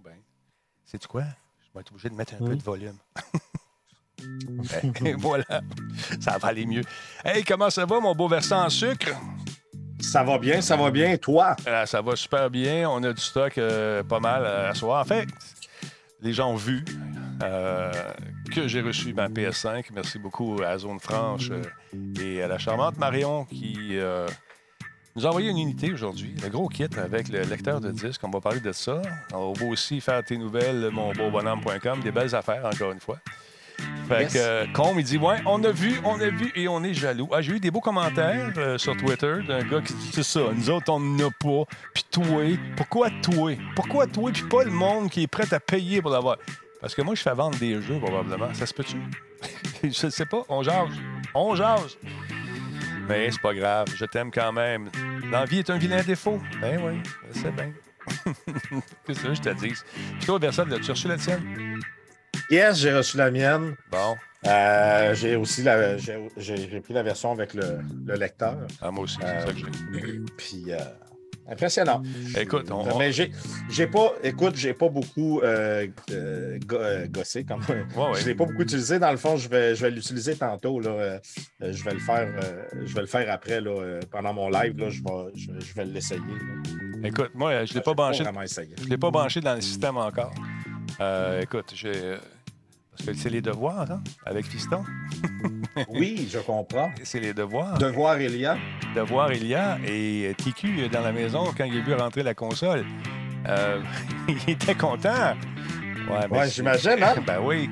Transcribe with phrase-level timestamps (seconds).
[0.00, 0.16] Oh ben.
[0.84, 1.24] C'est quoi?
[1.60, 2.98] Je vais être obligé de mettre un peu de volume.
[5.00, 5.62] Ben, voilà.
[6.20, 6.82] Ça va aller mieux.
[7.24, 9.08] Hey, comment ça va, mon beau versant en sucre?
[9.98, 11.16] Ça va bien, ça va bien.
[11.16, 11.56] Toi?
[11.64, 12.90] Ah, ça va super bien.
[12.90, 15.00] On a du stock euh, pas mal à soir.
[15.00, 15.26] En fait,
[16.20, 16.84] les gens ont vu
[17.42, 17.90] euh,
[18.54, 19.86] que j'ai reçu ma PS5.
[19.94, 21.62] Merci beaucoup à Zone Franche euh,
[22.20, 23.98] et à la charmante Marion qui
[25.16, 28.20] nous a envoyé une unité aujourd'hui, le gros kit avec le lecteur de disques.
[28.22, 29.02] On va parler de ça.
[29.32, 33.18] On va aussi faire tes nouvelles, monbeaubonhomme.com, des belles affaires, encore une fois.
[34.08, 36.82] Fait que, euh, Combe, il dit Ouais, on a vu, on a vu et on
[36.82, 37.28] est jaloux.
[37.32, 40.40] Ah, j'ai eu des beaux commentaires euh, sur Twitter d'un gars qui dit C'est ça,
[40.54, 41.64] nous autres, on n'en a pas.
[41.94, 42.44] Puis toi,
[42.76, 43.52] pourquoi toi?
[43.74, 46.36] Pourquoi toi, puis pas le monde qui est prêt à payer pour l'avoir?
[46.80, 48.52] Parce que moi, je fais vendre des jeux, probablement.
[48.54, 48.96] Ça se peut-tu?
[49.82, 50.90] Je sais pas, on jase.
[51.34, 51.96] On jase.
[53.10, 54.88] Mais c'est pas grave, je t'aime quand même.
[55.32, 56.40] L'envie est un vilain défaut.
[56.60, 57.72] Ben oui, c'est bien.
[59.04, 59.74] Qu'est-ce que je te dis?
[60.18, 61.80] Puis toi, Versal, as-tu reçu la tienne?
[62.50, 63.74] Yes, j'ai reçu la mienne.
[63.90, 64.16] Bon.
[64.46, 67.80] Euh, j'ai aussi la, j'ai, pris la version avec le,
[68.14, 68.56] lecteur.
[68.80, 69.66] Ah, moi aussi, c'est ça que j'ai.
[69.66, 70.78] Euh, puis, euh,
[71.50, 72.02] impressionnant.
[72.36, 73.30] Écoute, on, Mais j'ai,
[73.68, 75.40] j'ai pas, écoute, j'ai pas beaucoup
[77.10, 77.44] gossé.
[77.44, 78.98] Comme, ouais, Je l'ai pas beaucoup utilisé.
[78.98, 80.80] Dans le fond, je vais, je vais l'utiliser tantôt.
[80.80, 81.20] Là.
[81.60, 82.28] je vais le faire,
[82.84, 83.60] je vais le faire après.
[83.60, 86.20] Là, pendant mon live, là, je, vais, je, vais l'essayer.
[87.02, 88.24] Écoute, moi, je ne l'ai pas branché.
[88.82, 90.32] Je l'ai pas branché dans le système encore.
[91.40, 92.16] écoute, j'ai
[92.90, 94.84] parce que c'est les devoirs, hein, avec Fiston.
[95.88, 96.90] oui, je comprends.
[97.02, 97.78] C'est les devoirs.
[97.78, 98.56] Devoirs, il y a.
[98.94, 99.78] Devoirs, il y a.
[99.86, 102.84] Et TQ, dans la maison, quand il a vu rentrer la console,
[103.48, 103.80] euh,
[104.28, 105.34] il était content.
[106.10, 107.14] Ouais, ouais j'imagine, hein?
[107.26, 107.70] ben oui.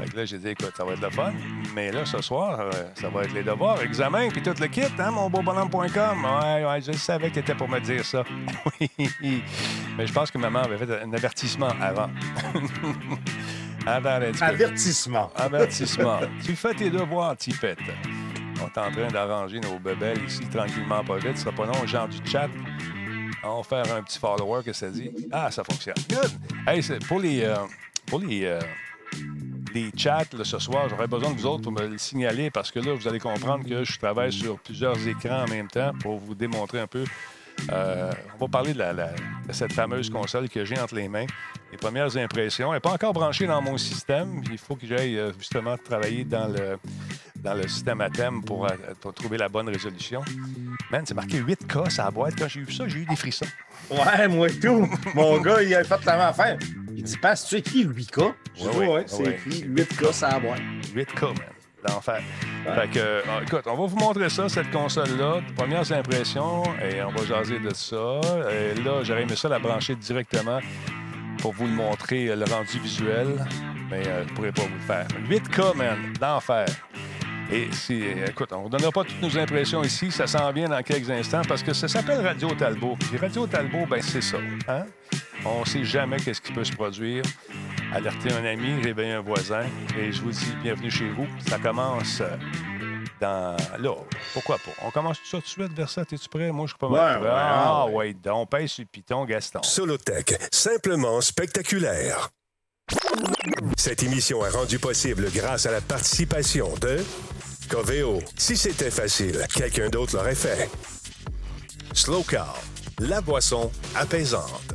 [0.00, 1.32] Fait que là, j'ai dit, écoute, ça va être le fun.
[1.74, 4.82] Mais là, ce soir, euh, ça va être les devoirs, examen, puis tout le kit,
[4.98, 6.24] hein, mon beau bonhomme.com.
[6.24, 8.24] Ouais, ouais, je savais que t'étais pour me dire ça.
[8.80, 8.90] oui.
[9.98, 12.08] Mais je pense que maman avait fait un avertissement avant.
[13.86, 15.30] Avertissement.
[15.34, 16.20] Avertissement.
[16.44, 17.78] tu fais tes devoirs, Tipette.
[18.60, 21.36] On est en train d'arranger nos bebelles ici tranquillement, pas vite.
[21.36, 22.48] Ce sera pas long, genre du chat.
[23.42, 25.10] On va faire un petit follower que ça dit?
[25.30, 25.96] Ah, ça fonctionne.
[26.08, 26.30] Good.
[26.66, 27.56] Hey, pour les, euh,
[28.06, 28.60] pour les, euh,
[29.74, 32.78] les chats ce soir, j'aurais besoin de vous autres pour me le signaler parce que
[32.78, 36.34] là, vous allez comprendre que je travaille sur plusieurs écrans en même temps pour vous
[36.34, 37.04] démontrer un peu
[37.72, 38.82] euh, on va parler de,
[39.52, 41.26] cette fameuse console que j'ai entre les mains.
[41.72, 42.68] Les premières impressions.
[42.68, 44.42] Elle n'est pas encore branchée dans mon système.
[44.50, 46.78] Il faut que j'aille euh, justement travailler dans le,
[47.36, 48.70] dans le système à thème pour, euh,
[49.14, 50.22] trouver la bonne résolution.
[50.90, 52.34] Man, c'est marqué 8K ça boîte.
[52.38, 53.46] Quand j'ai vu ça, j'ai eu des frissons.
[53.90, 54.88] Ouais, moi et tout.
[55.14, 56.58] Mon gars, il a fait la même affaire.
[56.94, 58.32] Il dit, passe, tu écris 8K?
[58.60, 60.60] Oui, oui, ouais, c'est écrit 8K ça boîte.
[60.94, 61.53] 8K, man
[61.86, 62.22] d'enfer.
[62.74, 67.10] Fait que, euh, écoute, on va vous montrer ça, cette console-là, premières impressions, et on
[67.10, 68.20] va jaser de ça.
[68.50, 70.60] Et là, j'aurais aimé ça la brancher directement
[71.38, 73.44] pour vous le montrer, euh, le rendu visuel,
[73.90, 75.06] mais euh, je ne pourrais pas vous le faire.
[75.28, 76.66] 8K, man, d'enfer.
[77.50, 80.82] Et si, écoute, on ne donnera pas toutes nos impressions ici, ça s'en vient dans
[80.82, 82.96] quelques instants parce que ça s'appelle Radio Talbot.
[83.12, 84.38] Et Radio Talbot, ben c'est ça.
[84.68, 84.86] Hein?
[85.44, 87.22] On ne sait jamais qu'est-ce qui peut se produire
[87.94, 89.64] alerter un ami, réveiller un voisin.
[89.98, 91.26] Et je vous dis bienvenue chez vous.
[91.46, 92.36] Ça commence euh,
[93.20, 93.56] dans.
[93.78, 93.94] Là,
[94.32, 94.72] pourquoi pas?
[94.82, 96.02] On commence tout ça tout de suite vers ça.
[96.02, 96.50] Es-tu prêt?
[96.50, 97.22] Moi, je suis pas mal.
[97.22, 99.62] Ouais, ah, ouais, donc, pèse sur le piton, Gaston.
[99.62, 102.30] Solotech, simplement spectaculaire.
[103.76, 106.98] Cette émission est rendue possible grâce à la participation de
[107.68, 108.18] Coveo.
[108.36, 110.70] Si c'était facile, quelqu'un d'autre l'aurait fait.
[111.92, 112.58] Slow Car,
[112.98, 114.74] la boisson apaisante.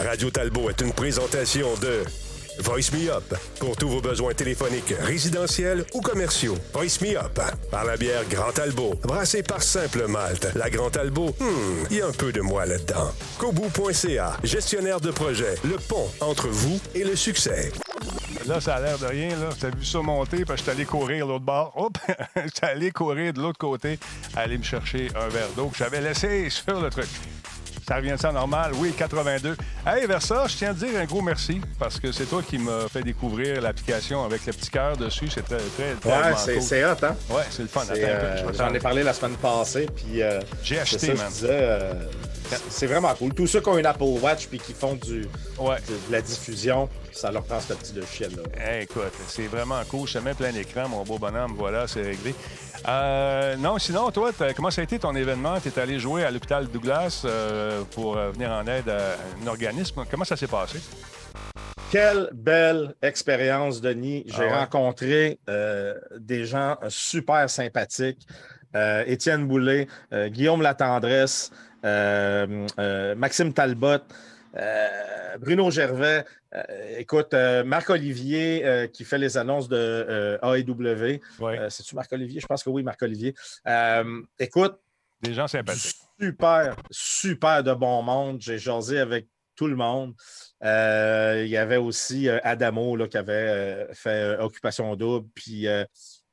[0.00, 2.04] Radio Talbot est une présentation de
[2.60, 6.56] Voice Me Up pour tous vos besoins téléphoniques, résidentiels ou commerciaux.
[6.72, 10.48] Voice Me Up par la bière Grand Talbot, brassée par Simple Malte.
[10.54, 13.12] La Grand hmm, il y a un peu de moi là-dedans.
[13.38, 17.72] Kobu.ca, gestionnaire de projet, le pont entre vous et le succès.
[18.46, 19.28] Là, ça a l'air de rien.
[19.30, 19.50] Là.
[19.58, 21.72] T'as vu ça monter, parce que je suis allé courir l'autre bord.
[21.76, 21.98] Hop!
[22.36, 23.98] je suis allé courir de l'autre côté,
[24.34, 27.08] aller me chercher un verre d'eau que j'avais laissé sur le truc.
[27.88, 28.72] Ça revient ça normal?
[28.74, 29.56] Oui, 82.
[29.86, 32.58] Hey, Versa, je tiens à te dire un gros merci parce que c'est toi qui
[32.58, 35.30] m'as fait découvrir l'application avec le petit cœur dessus.
[35.30, 37.16] C'est très, très, Ouais, c'est hot, hein?
[37.30, 37.84] Ouais, c'est le fun.
[37.90, 40.20] Euh, j'en ai parlé la semaine passée, puis...
[40.20, 41.32] Euh, J'ai acheté, man.
[41.44, 41.94] Euh,
[42.68, 43.34] c'est vraiment cool.
[43.34, 45.28] Tous ceux qui ont une Apple Watch puis qui font du, de,
[46.10, 48.80] la diffusion, ça leur prend ce petit de là.
[48.80, 50.06] écoute, c'est vraiment cool.
[50.06, 51.54] Je te mets plein écran, mon beau bonhomme.
[51.56, 52.34] Voilà, c'est réglé.
[52.86, 55.60] Euh, non, sinon, toi, comment ça a été ton événement?
[55.60, 59.46] Tu es allé jouer à l'hôpital Douglas euh, pour euh, venir en aide à un
[59.46, 60.04] organisme.
[60.10, 60.78] Comment ça s'est passé?
[61.90, 64.24] Quelle belle expérience, Denis.
[64.26, 65.40] J'ai ah rencontré
[66.18, 68.26] des gens super sympathiques.
[69.06, 71.50] Étienne Boulay, Guillaume Latendresse,
[71.82, 74.02] Maxime Talbot.
[75.40, 76.24] Bruno Gervais,
[76.96, 81.20] écoute, Marc-Olivier qui fait les annonces de AEW.
[81.68, 82.40] C'est-tu Marc-Olivier?
[82.40, 83.34] Je pense que oui, Marc-Olivier.
[84.38, 84.80] écoute,
[85.20, 85.96] des gens sympathiques.
[86.20, 88.40] Super, super de bon monde.
[88.40, 90.14] J'ai jasé avec tout le monde.
[90.62, 95.28] il y avait aussi Adamo là, qui avait fait Occupation Double.
[95.34, 95.66] Puis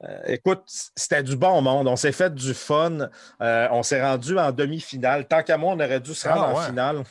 [0.08, 0.64] euh, écoute,
[0.96, 1.88] c'était du bon monde.
[1.88, 3.10] On s'est fait du fun.
[3.42, 5.28] Euh, on s'est rendu en demi-finale.
[5.28, 7.04] Tant qu'à moi, on aurait dû se rendre ah en finale.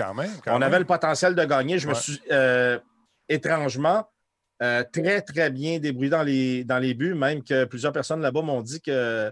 [0.47, 1.79] on avait le potentiel de gagner.
[1.79, 2.79] Je me suis euh,
[3.29, 4.05] étrangement
[4.93, 8.63] très, très bien débrouillé dans les, dans les buts, même que plusieurs personnes là-bas m'ont
[8.63, 9.31] dit que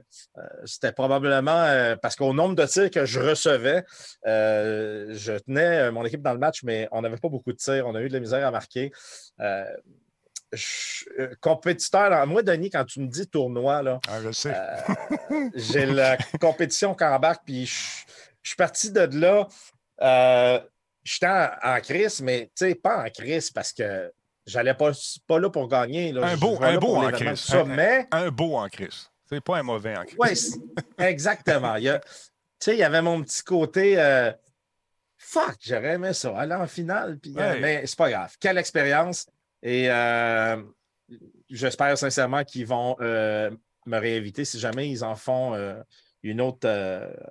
[0.66, 3.82] c'était probablement parce qu'au nombre de tirs que je recevais,
[4.26, 7.86] je tenais mon équipe dans le match, mais on n'avait pas beaucoup de tirs.
[7.86, 8.92] On a eu de la misère à marquer.
[11.18, 12.26] Euh, compétiteur.
[12.26, 17.42] Moi, Denis, quand tu me dis tournoi, là, ah, euh, j'ai la compétition qui embarque,
[17.46, 18.04] puis je,
[18.42, 19.48] suis parti de là.
[20.02, 20.60] Euh,
[21.04, 22.50] J'étais en, crise, mais
[22.80, 24.12] pas en crise parce que
[24.46, 24.92] j'allais pas,
[25.26, 26.14] pas là pour gagner.
[26.16, 27.52] un beau, un beau en crise.
[28.12, 29.10] un, beau en crise.
[29.28, 30.16] C'est pas un mauvais en crise.
[30.18, 30.74] Oui,
[31.04, 31.74] exactement.
[31.74, 33.96] il, y il y avait mon petit côté.
[35.16, 37.18] Fuck, j'aurais aimé ça, aller en finale.
[37.18, 38.36] Puis, mais c'est pas grave.
[38.38, 39.26] Quelle expérience.
[39.62, 40.56] Et euh,
[41.48, 43.50] j'espère sincèrement qu'ils vont euh,
[43.86, 45.74] me réinviter si jamais ils en font euh,
[46.24, 46.68] une autre.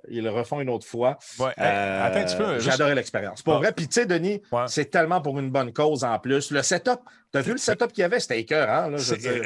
[0.08, 1.18] ils le refont une autre fois.
[1.38, 2.58] Ouais, attends un petit peu.
[2.58, 3.42] J'ai adoré l'expérience.
[3.42, 6.50] Pour vrai, puis tu sais, Denis, c'est tellement pour une bonne cause en plus.
[6.50, 7.00] Le setup,
[7.32, 8.20] tu as vu le setup qu'il y avait?
[8.20, 8.90] C'était écœurant.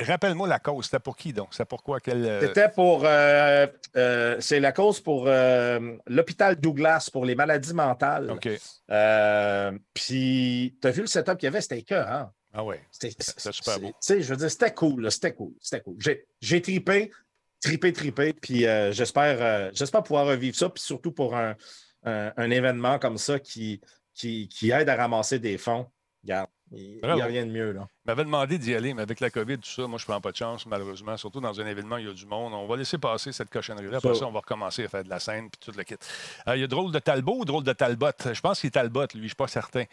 [0.04, 0.86] Rappelle-moi la cause.
[0.86, 1.48] C'était pour qui donc?
[1.52, 2.00] C'était pourquoi?
[2.00, 2.40] Quel...
[2.40, 3.02] C'était pour.
[3.02, 8.30] c'est la cause pour l'hôpital Douglas pour les maladies mentales.
[8.30, 8.48] OK.
[9.94, 11.60] puis, tu as vu le setup qu'il y avait?
[11.60, 12.30] C'était écœurant.
[12.58, 12.80] Ah ouais.
[12.90, 13.14] C'était
[13.52, 13.92] super beau.
[14.08, 15.12] Je veux dire, c'était cool.
[15.12, 15.52] C'était cool.
[15.60, 15.98] C'était cool.
[16.40, 17.10] J'ai tripé,
[17.60, 18.32] tripé, tripé.
[18.32, 20.70] Puis euh, j'espère euh, j'espère pouvoir revivre ça.
[20.70, 21.54] Puis surtout pour un,
[22.04, 23.82] un, événement comme ça qui,
[24.14, 25.86] qui, qui, aide à ramasser des fonds.
[26.22, 27.72] Regarde, il n'y a rien de mieux.
[27.72, 30.20] Là m'avait demandé d'y aller, mais avec la COVID, tout ça, moi, je ne prends
[30.20, 31.16] pas de chance, malheureusement.
[31.16, 32.52] Surtout dans un événement, il y a du monde.
[32.54, 33.98] On va laisser passer cette cochonnerie-là.
[33.98, 35.96] Après ça, on va recommencer à faire de la scène puis tout le kit.
[36.46, 38.10] Euh, il y a drôle de Talbot ou drôle de Talbot?
[38.32, 39.84] Je pense qu'il est Talbot, lui, je ne suis pas certain,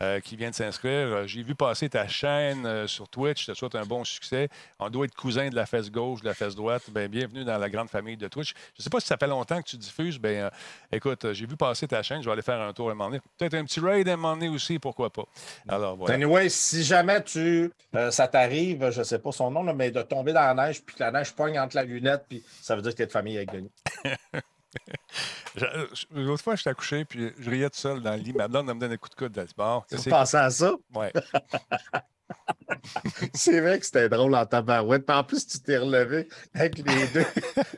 [0.00, 0.92] euh, qui vient de s'inscrire.
[0.92, 3.46] Euh, j'ai vu passer ta chaîne sur Twitch.
[3.46, 4.48] Ça souhaite un bon succès.
[4.80, 6.82] On doit être cousin de la fesse gauche, de la fesse droite.
[6.90, 8.52] Ben, bienvenue dans la grande famille de Twitch.
[8.74, 10.18] Je ne sais pas si ça fait longtemps que tu diffuses.
[10.18, 10.50] Ben,
[10.90, 12.20] écoute, j'ai vu passer ta chaîne.
[12.20, 13.20] Je vais aller faire un tour à un moment donné.
[13.38, 15.24] Peut-être un petit raid à un moment donné aussi, pourquoi pas.
[15.68, 16.19] Alors, voilà.
[16.20, 17.72] Anyway, si jamais tu,
[18.10, 20.94] ça arrive, je ne sais pas son nom, mais de tomber dans la neige, puis
[20.94, 23.10] que la neige poigne entre la lunette, puis ça veut dire que tu es de
[23.10, 23.72] famille avec Denis.
[26.10, 28.34] L'autre fois, j'étais couché, puis je riais tout seul dans le lit.
[28.34, 29.46] Ma blonde me donne un coup de coude.
[29.56, 30.74] Bon, tu pensais à ça?
[30.94, 31.06] Oui.
[33.34, 35.08] c'est vrai que c'était drôle en tabarouette.
[35.10, 36.84] En plus, tu t'es relevé avec les
[37.14, 37.26] deux,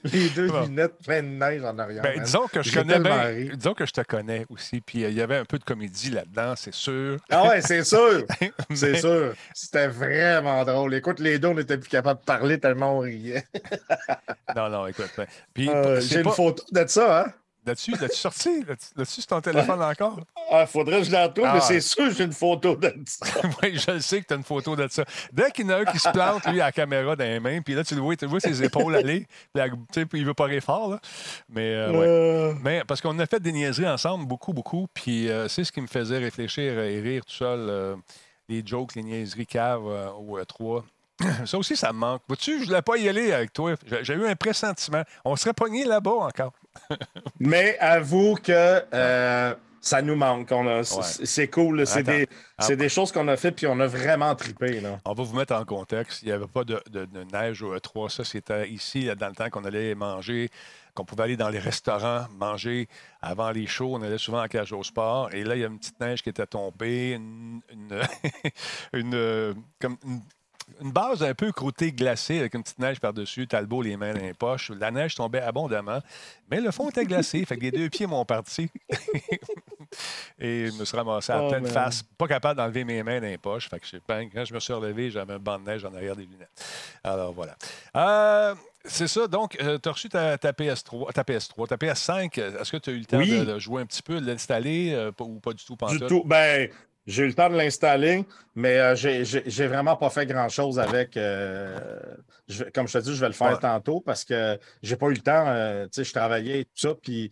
[0.05, 2.03] les deux lunettes pleines de neige en arrière.
[2.03, 4.81] Ben, disons que je connais disons que je te connais aussi.
[4.81, 7.19] Puis euh, il y avait un peu de comédie là-dedans, c'est sûr.
[7.31, 8.25] Ah ouais, c'est sûr.
[8.75, 9.35] C'est sûr.
[9.55, 10.95] C'était vraiment drôle.
[10.95, 13.45] Écoute, les deux, on n'était plus capable de parler tellement on riait.
[14.57, 15.11] non, non, écoute.
[15.17, 15.27] Ben,
[15.69, 17.33] euh, J'ai une photo de ça, hein?
[17.64, 18.64] Là-dessus, l'as-tu sorti?
[18.64, 20.19] Là-dessus, sur ton téléphone encore?
[20.50, 21.61] Ah, faudrait que je la retrouve, mais ah.
[21.61, 23.26] c'est sûr que j'ai une photo de ça.
[23.62, 25.05] oui, je le sais que tu as une photo de ça.
[25.32, 27.39] Dès qu'il y en a un qui se plante, lui, à la caméra dans les
[27.39, 30.46] mains, puis là, tu le vois, tu vois ses épaules aller, puis, il veut pas
[30.46, 31.01] rire fort, là.
[31.48, 32.06] Mais, euh, ouais.
[32.06, 32.55] Euh.
[32.63, 35.81] Mais parce qu'on a fait des niaiseries ensemble, beaucoup, beaucoup, puis euh, c'est ce qui
[35.81, 37.96] me faisait réfléchir et rire tout seul.
[38.48, 39.87] les jokes, les niaiseries caves
[40.19, 40.84] au 3.
[41.46, 42.22] Ça aussi, ça me manque.
[42.29, 43.74] Vois-tu, je ne voulais pas y aller avec toi.
[44.02, 45.02] J'ai eu un pressentiment.
[45.24, 46.52] On serait pogné là-bas encore.
[47.41, 50.48] Mais avoue que euh, ça nous manque.
[50.84, 51.86] C'est cool.
[51.86, 52.74] C'est des, ah.
[52.74, 54.81] des, choses qu'on a faites puis on a vraiment trippé.
[54.81, 55.00] Là.
[55.05, 56.22] On va vous mettre en contexte.
[56.22, 56.81] Il n'y avait pas de,
[57.32, 58.08] neige au E3.
[58.08, 60.50] Ça, c'était ici, dans le temps qu'on allait manger,
[60.94, 62.88] qu'on pouvait aller dans les restaurants, manger
[63.20, 63.94] avant les shows.
[63.94, 65.31] On allait souvent à cage au sport.
[65.32, 67.60] Et là, il y a une petite neige qui était tombée, une,
[68.93, 70.20] une, comme une
[70.81, 74.20] une base un peu croûtée, glacée, avec une petite neige par-dessus, Talbot les mains dans
[74.20, 74.70] les poches.
[74.70, 76.00] La neige tombait abondamment,
[76.50, 78.70] mais le fond était glacé, fait que les deux pieds m'ont parti.
[80.38, 83.26] Et je me suis ramassé à oh, pleine face, pas capable d'enlever mes mains dans
[83.26, 83.69] les poches.
[83.69, 86.17] Fait que je quand je me suis relevé, j'avais un banc de neige en arrière
[86.17, 86.50] des lunettes.
[87.05, 87.56] Alors voilà.
[87.96, 89.26] Euh, c'est ça.
[89.26, 92.41] Donc, euh, tu as reçu ta, PS3, ta PS3, ta PS5.
[92.41, 95.12] Est-ce que tu as eu le temps de, jouer un petit peu, de l'installer euh,
[95.20, 95.76] ou pas du tout?
[95.91, 96.24] Du tout.
[96.24, 96.69] Ben,
[97.06, 101.17] j'ai eu le temps de l'installer, mais euh, j'ai vraiment pas fait grand-chose avec.
[101.17, 101.77] Euh,
[102.75, 105.21] comme je te dis, je vais le faire tantôt parce que j'ai pas eu le
[105.21, 105.44] temps.
[105.47, 107.31] Euh, tu sais, je travaillais et tout ça, puis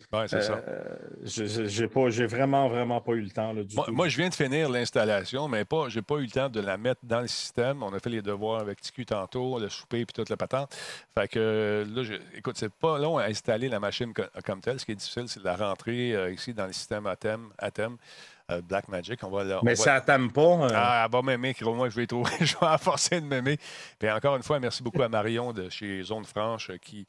[1.23, 3.53] j'ai pas, j'ai vraiment, vraiment pas eu le temps.
[3.53, 3.93] du moi, tout.
[3.93, 6.77] moi, je viens de finir l'installation, mais pas, j'ai pas eu le temps de la
[6.77, 7.81] mettre dans le système.
[7.83, 10.75] On a fait les devoirs avec TQ tantôt, le souper puis toute la patente.
[11.17, 14.11] Fait que là, écoute, c'est pas long à installer la machine
[14.43, 14.79] comme telle.
[14.79, 17.97] Ce qui est difficile, c'est de la rentrer ici dans le système ATEM.
[18.67, 19.23] Black Magic.
[19.23, 20.67] On va, Mais ça t'aime pas.
[20.73, 22.31] Ah, elle va m'aimer, moi, je vais trouver.
[22.39, 23.57] je vais forcer de m'aimer.
[23.99, 27.05] Puis encore une fois, merci beaucoup à Marion de chez Zone Franche qui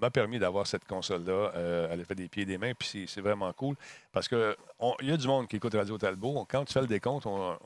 [0.00, 1.52] m'a permis d'avoir cette console-là.
[1.90, 3.76] elle a fait des pieds et des mains, puis c'est vraiment cool.
[4.12, 4.56] Parce qu'il
[5.02, 6.46] y a du monde qui écoute Radio Talbot.
[6.48, 7.56] Quand tu fais le décompte, on,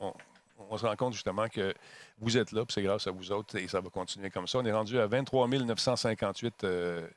[0.69, 1.73] on se rend compte justement que
[2.19, 4.59] vous êtes là, puis c'est grâce à vous autres, et ça va continuer comme ça.
[4.59, 7.07] On est rendu à 23 958 euh, euh,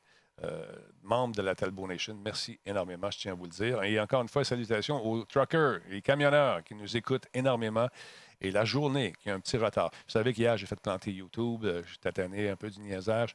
[1.03, 2.17] membres de la Talbot Nation.
[2.23, 3.83] Merci énormément, je tiens à vous le dire.
[3.83, 7.87] Et encore une fois, salutations aux truckers et camionneurs qui nous écoutent énormément.
[8.39, 9.89] Et la journée qui a un petit retard.
[9.91, 13.33] Vous savez qu'hier, j'ai fait planter YouTube, euh, j'ai tâtonné un peu du niaisage.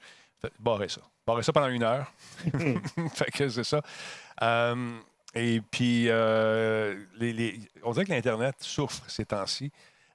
[0.61, 1.01] Barrez ça.
[1.27, 2.13] Barrez ça pendant une heure.
[3.15, 3.83] fait que c'est ça.
[5.35, 9.73] et puis, on dirait que l'Internet souffre ces temps-ci.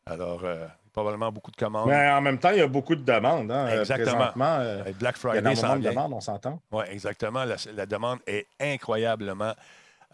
[0.08, 0.65] Alors, euh,
[0.98, 1.89] probablement beaucoup de commandes.
[1.89, 3.51] Mais en même temps, il y a beaucoup de demandes.
[3.51, 4.32] Hein, exactement.
[4.42, 6.60] Euh, Black Friday, il y a de demandes, on s'entend.
[6.72, 7.46] Oui, exactement.
[7.46, 9.54] La, demande est incroyablement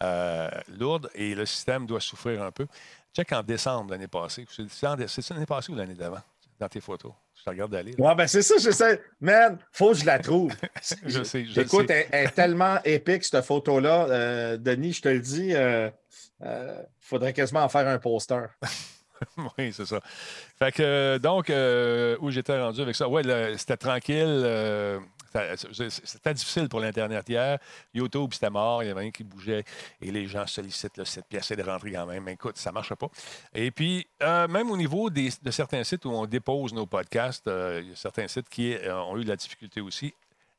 [0.02, 2.68] euh, lourde et le système doit souffrir un peu.
[3.16, 4.46] Check en décembre l'année passée.
[4.50, 6.22] C'est ça l'année passée ou l'année d'avant,
[6.60, 7.14] dans tes photos?
[7.34, 7.96] Je te regarde d'aller.
[7.98, 9.02] Oui, ben c'est ça, je sais.
[9.22, 10.52] Man, faut que je la trouve.
[11.06, 14.58] je sais, je Écoute, elle, est tellement épique, cette photo-là.
[14.58, 18.50] Denis, je te le dis, il faudrait quasiment en faire un poster.
[19.58, 20.00] oui, c'est ça.
[20.58, 23.08] Fait que, donc, euh, où j'étais rendu avec ça?
[23.08, 23.22] Oui,
[23.58, 24.26] c'était tranquille.
[24.26, 25.00] Euh,
[25.90, 27.58] c'était difficile pour l'Internet hier.
[27.94, 28.84] YouTube, c'était mort.
[28.84, 29.64] Il y avait rien qui bougeait.
[30.02, 32.24] Et les gens sollicitent cette pièce de rentrer quand même.
[32.24, 33.08] Mais écoute, ça ne marche pas.
[33.54, 37.90] Et puis, euh, même au niveau de certains sites où on dépose nos podcasts, il
[37.90, 40.14] y a certains sites qui ont eu de la difficulté aussi.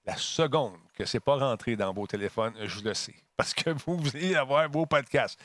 [0.07, 3.15] La seconde que ce n'est pas rentré dans vos téléphones, je le sais.
[3.37, 5.39] Parce que vous voulez avoir vos podcasts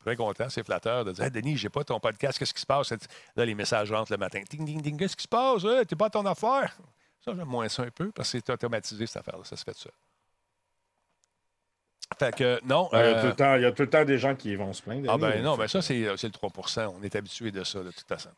[0.00, 2.66] très content, c'est flatteur de dire hey, Denis, j'ai pas ton podcast, qu'est-ce qui se
[2.66, 2.92] passe?
[3.36, 4.42] Là, les messages rentrent le matin.
[4.48, 6.76] Ding, ding, ding, qu'est-ce qui se passe Tu T'es pas à ton affaire?
[7.24, 9.44] Ça, j'aime moins ça un peu parce que c'est automatisé cette affaire-là.
[9.44, 9.90] Ça se fait de ça.
[12.18, 12.88] Fait que, non.
[12.92, 14.54] il, y a tout le temps, il y a tout le temps des gens qui
[14.56, 15.10] vont se plaindre.
[15.10, 18.08] Ah, ben non, ben ça, c'est, le 3% On est habitué de ça, de toute
[18.08, 18.30] façon.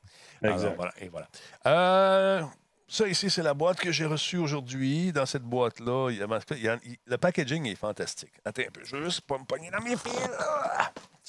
[0.43, 0.75] Exact.
[0.77, 1.29] voilà, et voilà.
[1.67, 2.43] Euh,
[2.89, 5.13] ça, ici, c'est la boîte que j'ai reçue aujourd'hui.
[5.13, 8.33] Dans cette boîte-là, il y a, le packaging est fantastique.
[8.45, 10.29] Attends un peu, je veux juste pas me pogner dans mes fils.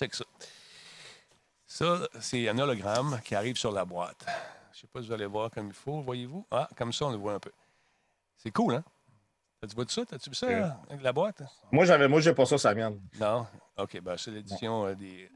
[0.01, 0.25] C'est que ça.
[1.67, 4.25] Ça, c'est un hologramme qui arrive sur la boîte.
[4.73, 6.01] Je ne sais pas si vous allez voir comme il faut.
[6.01, 6.43] Voyez-vous?
[6.49, 7.51] Ah, comme ça, on le voit un peu.
[8.35, 8.83] C'est cool, hein?
[9.59, 10.03] T'as-tu vu ça?
[10.03, 11.43] T'as-tu vu ça avec la boîte?
[11.71, 12.97] Moi, j'avais, moi, j'ai pas ça, ça vient.
[13.19, 13.45] Non?
[13.77, 15.29] OK, ben c'est l'édition euh, des,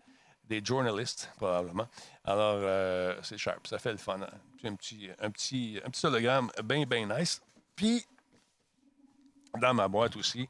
[0.45, 1.88] des journalistes, probablement.
[2.24, 4.19] Alors, euh, c'est sharp, ça fait le fun.
[4.57, 7.39] Puis un petit, un petit, un petit hologramme bien, bien nice.
[7.75, 8.03] Puis,
[9.62, 10.50] dans ma boîte aussi,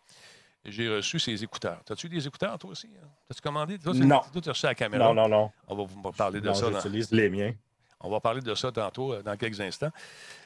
[0.66, 1.82] j'ai reçu ces écouteurs.
[1.86, 2.88] T'as-tu des écouteurs, toi aussi?
[2.88, 3.08] Hein?
[3.28, 3.78] T'as-tu commandé?
[3.86, 4.22] non.
[4.32, 5.06] Toi, tu la caméra?
[5.06, 5.52] Non, non, non.
[5.68, 6.72] On va vous parler de ça.
[6.72, 7.54] J'utilise les miens.
[8.02, 9.90] On va parler de ça tantôt, euh, dans quelques instants.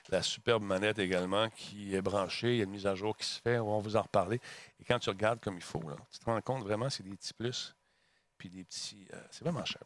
[0.09, 2.53] La superbe manette également qui est branchée.
[2.53, 3.57] Il y a une mise à jour qui se fait.
[3.59, 4.39] On va vous en reparler.
[4.79, 7.33] Et quand tu regardes comme il faut, tu te rends compte vraiment, c'est des petits
[7.33, 7.75] plus
[8.39, 9.05] puis des petits.
[9.13, 9.81] Euh, c'est vraiment cher.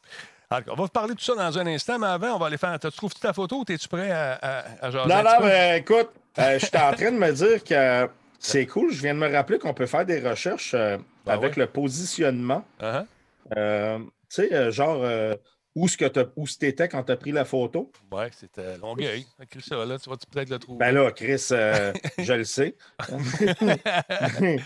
[0.49, 2.57] Alors, on va parler de tout ça dans un instant, mais avant, on va aller
[2.57, 2.79] faire.
[2.79, 4.33] Tu trouves ta photo ou es-tu prêt à,
[4.79, 8.09] à, Non, non, mais écoute, euh, je suis en train de me dire que
[8.45, 8.91] c'est cool.
[8.91, 12.65] Je viens de me rappeler qu'on peut faire des recherches euh, ben avec le positionnement.
[12.79, 13.05] Uh-huh.
[14.29, 15.03] tu sais, genre.
[15.75, 17.91] où est-ce que tu étais quand tu as pris la photo?
[18.11, 19.25] Oui, c'était Longueuil.
[19.49, 20.79] Chris, là, tu vas peut-être le trouver?
[20.79, 21.47] Ben là, Chris,
[22.19, 22.75] je le sais.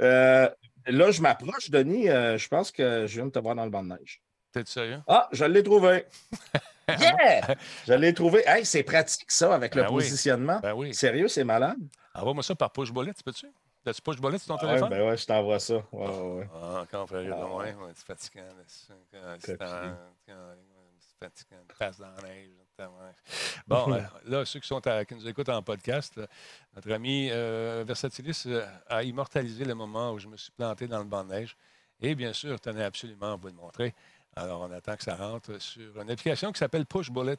[0.00, 0.48] euh,
[0.86, 2.08] Là, je m'approche, Denis.
[2.08, 4.22] Euh, je pense que je viens de te voir dans le banc de neige.
[4.52, 5.00] T'es sérieux?
[5.06, 6.04] Ah, je l'ai trouvé.
[6.88, 7.54] yeah!
[7.86, 8.42] Je l'ai trouvé.
[8.46, 10.60] Hey, c'est pratique, ça, avec le ben positionnement.
[10.60, 10.94] Ben oui.
[10.94, 11.78] Sérieux, c'est malade?
[12.14, 13.46] Envoie-moi ça par push bullet, peux-tu?
[13.84, 14.90] T'as-tu push bullet sur ton ah, téléphone?
[14.90, 15.74] ben ouais, je t'envoie ça.
[15.92, 16.48] Ouais, ouais.
[16.54, 17.74] Ah, quand on fait ah, ouais.
[17.94, 18.42] c'est fatigant.
[19.40, 19.58] C'est
[21.18, 21.58] fatigant.
[21.78, 22.50] Passe dans la neige.
[23.66, 26.20] Bon, euh, là, ceux qui, sont qui nous écoutent en podcast,
[26.74, 30.98] notre ami euh, Versatilis euh, a immortalisé le moment où je me suis planté dans
[30.98, 31.56] le banc de neige.
[32.00, 33.94] Et bien sûr, tenais absolument à vous le montrer.
[34.34, 37.36] Alors, on attend que ça rentre sur une application qui s'appelle Push Bullet.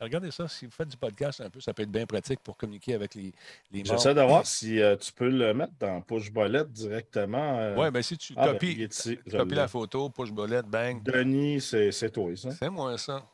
[0.00, 2.58] regardez ça, si vous faites du podcast un peu, ça peut être bien pratique pour
[2.58, 3.32] communiquer avec les,
[3.72, 7.74] les J'essaie de voir si tu peux le mettre dans Push Bullet directement.
[7.74, 8.88] Oui, bien si tu ah, ben, copies,
[9.30, 11.02] copies la photo, Push Bullet, bang.
[11.02, 12.50] Denis, c'est toi, ça?
[12.50, 13.24] C'est moi, ça.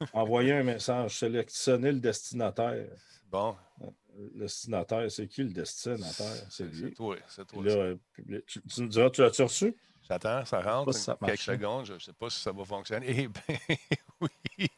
[0.12, 2.86] Envoyer un message, sélectionner le destinataire.
[3.30, 3.56] Bon.
[4.34, 6.46] Le destinataire, c'est qui le destinataire?
[6.48, 6.90] C'est lui.
[6.90, 7.16] C'est toi.
[7.28, 7.62] C'est toi.
[8.46, 9.76] tu, nous diras, tu l'as-tu reçu?
[10.08, 10.92] J'attends, ça rentre.
[10.92, 11.86] Ça quelques secondes.
[11.86, 13.06] Je ne sais pas si ça va fonctionner.
[13.08, 13.58] Eh bien,
[14.20, 14.68] oui.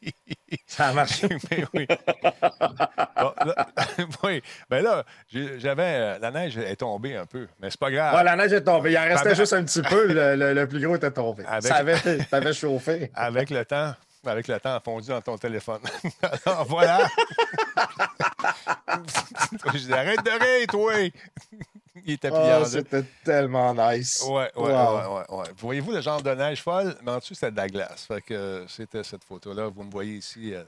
[0.66, 1.28] Ça a marché.
[1.50, 1.86] Mais oui.
[4.24, 4.42] oui.
[4.70, 5.82] Ben là, j'avais.
[5.82, 8.14] Euh, la neige est tombée un peu, mais c'est pas grave.
[8.14, 8.92] Ouais, la neige est tombée.
[8.92, 10.06] Il en restait juste un petit peu.
[10.06, 11.44] Le, le, plus gros était tombé.
[11.60, 13.10] Ça avait, chauffé.
[13.14, 13.94] Avec le temps,
[14.24, 15.80] avec le temps fondu dans ton téléphone.
[16.46, 17.06] Alors, voilà.
[19.74, 20.92] je dis, arrête de rire, toi.
[22.06, 24.22] il était plié oh, C'était tellement nice.
[24.28, 27.56] Ouais, ouais, ouais, ouais, Voyez-vous le genre de neige folle, mais en dessous, c'était de
[27.56, 28.06] la glace.
[28.06, 29.68] Fait que c'était cette photo-là.
[29.68, 30.64] Vous me voyez ici euh,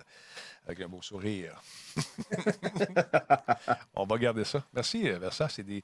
[0.67, 1.61] avec un beau sourire.
[3.95, 4.63] On va garder ça.
[4.73, 5.49] Merci, Versa.
[5.49, 5.83] C'est des,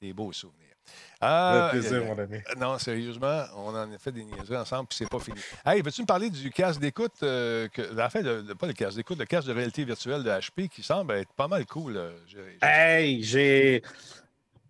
[0.00, 0.72] des beaux souvenirs.
[1.20, 2.38] Ah, plaisir, mon ami.
[2.58, 5.38] Non, sérieusement, on en a fait des niaiseries ensemble, puis c'est pas fini.
[5.64, 9.24] Hey, veux-tu me parler du casque d'écoute, euh, en fait, pas le casque d'écoute, le
[9.24, 11.96] casque de réalité virtuelle de HP qui semble être pas mal cool.
[11.96, 12.12] Euh,
[12.60, 13.82] hey, j'ai.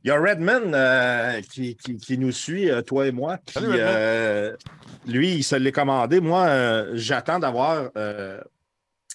[0.04, 3.38] Il y a Redman euh, qui, qui, nous suit, toi et moi.
[3.46, 3.60] Qui,
[5.06, 6.20] lui, il se l'est commandé.
[6.20, 7.90] Moi, j'attends d'avoir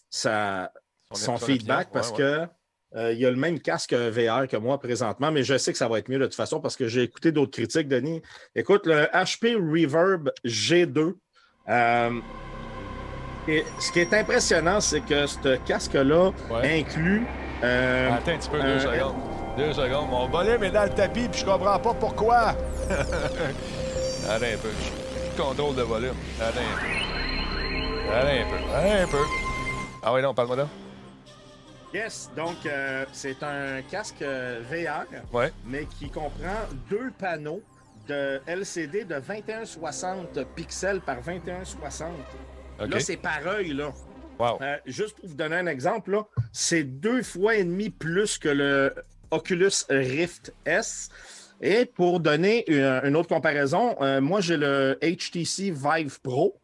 [0.10, 2.48] son, feedback parce que
[2.96, 5.78] euh, il y a le même casque VR que moi présentement, mais je sais que
[5.78, 8.22] ça va être mieux de toute façon parce que j'ai écouté d'autres critiques, Denis.
[8.56, 11.14] Écoute, le HP Reverb G2.
[11.70, 12.12] Euh,
[13.48, 16.32] et ce qui est impressionnant, c'est que ce casque-là
[16.64, 17.26] inclut.
[17.64, 19.37] Euh, Attends un petit peu, deux secondes.
[19.58, 20.10] Deux secondes.
[20.12, 22.38] Mon volume est dans le tapis, puis je comprends pas pourquoi.
[24.30, 24.70] Attends un peu.
[25.36, 26.14] Contrôle de volume.
[26.40, 28.14] Attends un peu.
[28.14, 28.76] Attends un peu.
[28.76, 29.24] Attends un peu.
[30.04, 30.68] Ah oui, non, parle-moi là.
[31.92, 35.06] Yes, donc euh, c'est un casque euh, VR,
[35.66, 37.64] mais qui comprend deux panneaux
[38.08, 42.10] de LCD de 2160 pixels par 2160.
[42.80, 43.92] Là, c'est pareil, là.
[44.40, 46.22] Euh, juste pour vous donner un exemple,
[46.52, 48.94] c'est deux fois et demi plus que le
[49.32, 51.10] Oculus Rift S.
[51.60, 56.62] Et pour donner une, autre comparaison, moi j'ai le HTC Vive Pro,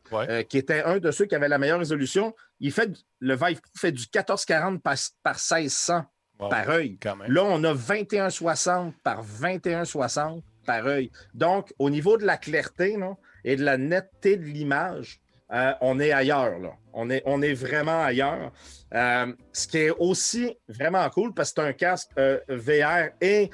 [0.49, 3.71] qui était un de ceux qui avait la meilleure résolution il fait, le Vive Pro
[3.75, 6.05] fait du 1440 par, par 1600
[6.49, 6.97] par œil.
[7.27, 11.11] Là, on a 2160 par 2160 par œil.
[11.33, 12.97] Donc, au niveau de la clarté
[13.43, 15.21] et de la netteté de l'image,
[15.53, 16.59] euh, on est ailleurs.
[16.59, 16.73] Là.
[16.93, 18.51] On, est, on est vraiment ailleurs.
[18.93, 23.49] Euh, ce qui est aussi vraiment cool parce que c'est un casque euh, VR et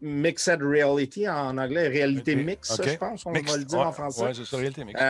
[0.00, 4.24] Mixed Reality en anglais, réalité mix, je pense, on va le dire en français.
[4.26, 5.00] Oui, c'est réalité mix.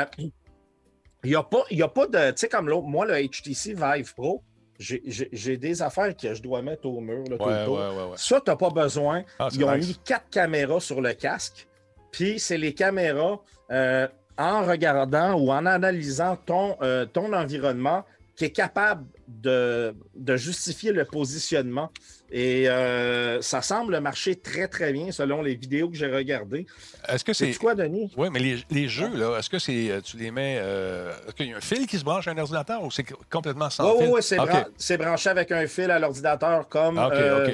[1.24, 2.30] Il n'y a, pas, a pas de.
[2.32, 4.42] Tu sais, comme l'autre, moi, le HTC Vive Pro,
[4.78, 8.16] j'ai des affaires que je dois mettre au mur là, tout le temps.
[8.16, 9.24] Ça, tu n'as pas besoin.
[9.38, 11.66] Ah, Ils ont mis quatre caméras sur le casque.
[12.10, 13.40] Puis, c'est les caméras
[13.70, 14.06] euh,
[14.38, 18.04] en regardant ou en analysant ton, euh, ton environnement
[18.36, 21.90] qui est capable de, de justifier le positionnement.
[22.30, 26.66] Et euh, ça semble marcher très, très bien selon les vidéos que j'ai regardées.
[27.08, 27.54] Est-ce que c'est.
[27.54, 28.12] quoi, Denis?
[28.16, 29.90] Oui, mais les, jeux, là, est-ce que c'est.
[29.90, 30.58] Euh, tu les mets.
[30.58, 33.06] Euh, est-ce qu'il y a un fil qui se branche à un ordinateur ou c'est
[33.30, 34.08] complètement sans fil?
[34.08, 37.10] Oui, oui, c'est branché avec un fil à l'ordinateur comme ah,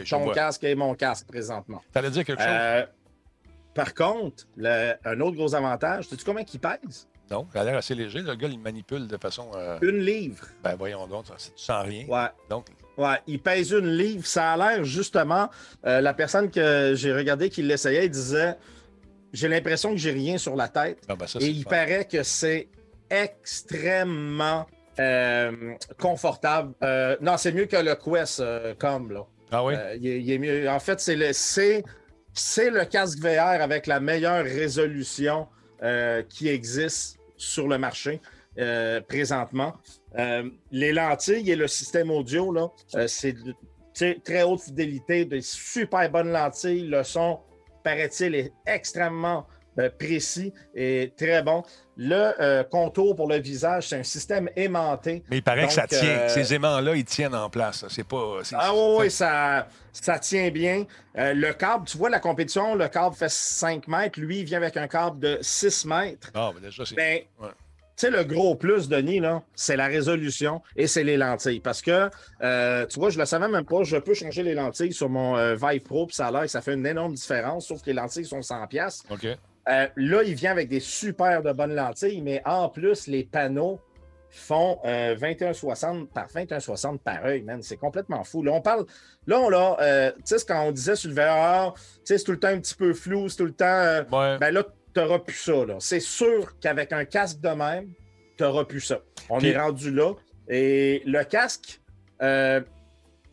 [0.08, 1.82] ton casque et mon casque présentement.
[1.92, 2.86] Tu allais dire quelque chose?
[3.74, 4.44] Par contre,
[5.04, 7.09] un autre gros avantage, sais-tu combien il pèse?
[7.30, 8.22] Non, il a l'air assez léger.
[8.22, 9.50] Le gars, il manipule de façon.
[9.83, 10.46] Une livre.
[10.64, 12.06] Ben voyons donc, tu sens rien.
[12.09, 12.28] Ouais.
[12.48, 12.66] Donc,
[13.00, 14.26] Ouais, il pèse une livre.
[14.26, 15.48] Ça a l'air justement,
[15.87, 18.56] euh, la personne que j'ai regardé qui l'essayait, il disait
[19.33, 20.98] J'ai l'impression que j'ai rien sur la tête.
[21.09, 22.68] Ah, ben Et il paraît que c'est
[23.09, 24.66] extrêmement
[24.98, 26.74] euh, confortable.
[26.83, 28.42] Euh, non, c'est mieux que le Quest
[28.78, 29.24] comme là.
[29.50, 29.74] Ah oui?
[30.00, 30.68] il, est mieux.
[30.68, 31.33] En fait, c'est le,
[32.34, 35.48] c'est, le casque VR avec la meilleure résolution
[36.28, 38.20] qui existe sur le marché
[39.08, 39.74] présentement.
[40.18, 43.34] Euh, les lentilles et le système audio, là, euh, c'est
[44.24, 46.86] très haute fidélité, de super bonnes lentilles.
[46.86, 47.38] Le son,
[47.84, 49.42] paraît-il, est extrêmement euh,
[49.98, 51.62] précis et très bon.
[51.96, 55.22] Le contour pour le visage, c'est un système aimanté.
[55.30, 56.28] Mais il paraît que ça tient.
[56.28, 57.85] Ces aimants-là, ils tiennent en place.
[57.88, 58.40] C'est pas.
[58.54, 60.85] Ah oui, ça, ça tient bien.
[61.14, 64.20] le câble, tu vois la compétition, le câble fait 5 mètres.
[64.20, 66.30] Lui, il vient avec un câble de 6 mètres.
[66.35, 66.94] Ah, mais déjà, c'est.
[66.94, 67.20] Ben,
[68.00, 69.20] tu sais, le gros plus, Denis,
[69.54, 71.61] c'est la résolution et c'est les lentilles.
[71.61, 72.09] Parce que,
[72.40, 75.11] euh, tu vois, je ne le savais même pas, je peux changer les lentilles sur
[75.11, 77.83] mon euh, Vive Pro, puis ça a l'air que ça fait une énorme différence, sauf
[77.83, 79.02] que les lentilles sont 100$.
[79.11, 79.26] OK.
[79.68, 83.81] Euh, là, il vient avec des super de bonnes lentilles, mais en plus, les panneaux
[84.33, 87.61] font 21,60 par 21,60 par œil, man.
[87.62, 88.42] C'est complètement fou.
[88.42, 88.87] Là, on parle.
[89.27, 90.12] Là, on l'a.
[90.25, 92.61] tu sais, quand on disait sur le VR, tu sais, c'est tout le temps un
[92.61, 94.05] petit peu flou, c'est tout le temps.
[94.11, 94.62] Ben là,
[94.94, 95.53] tu n'auras plus ça.
[95.79, 97.90] C'est sûr qu'avec un casque de même,
[98.37, 99.01] tu n'auras plus ça.
[99.29, 100.14] On est rendu là.
[100.49, 101.81] Et le casque,
[102.23, 102.61] euh,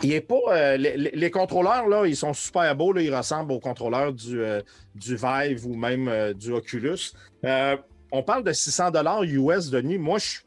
[0.04, 0.40] il est pas.
[0.50, 2.94] Euh, les, contrôleurs, là, ils sont super beaux.
[2.94, 4.62] Là, ils ressemblent aux contrôleurs du, euh,
[4.96, 7.14] du Vive ou même du Oculus.
[7.44, 8.92] on parle de 600
[9.24, 9.98] US de nuit.
[9.98, 10.40] Moi, je,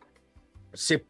[0.74, 1.04] c'est,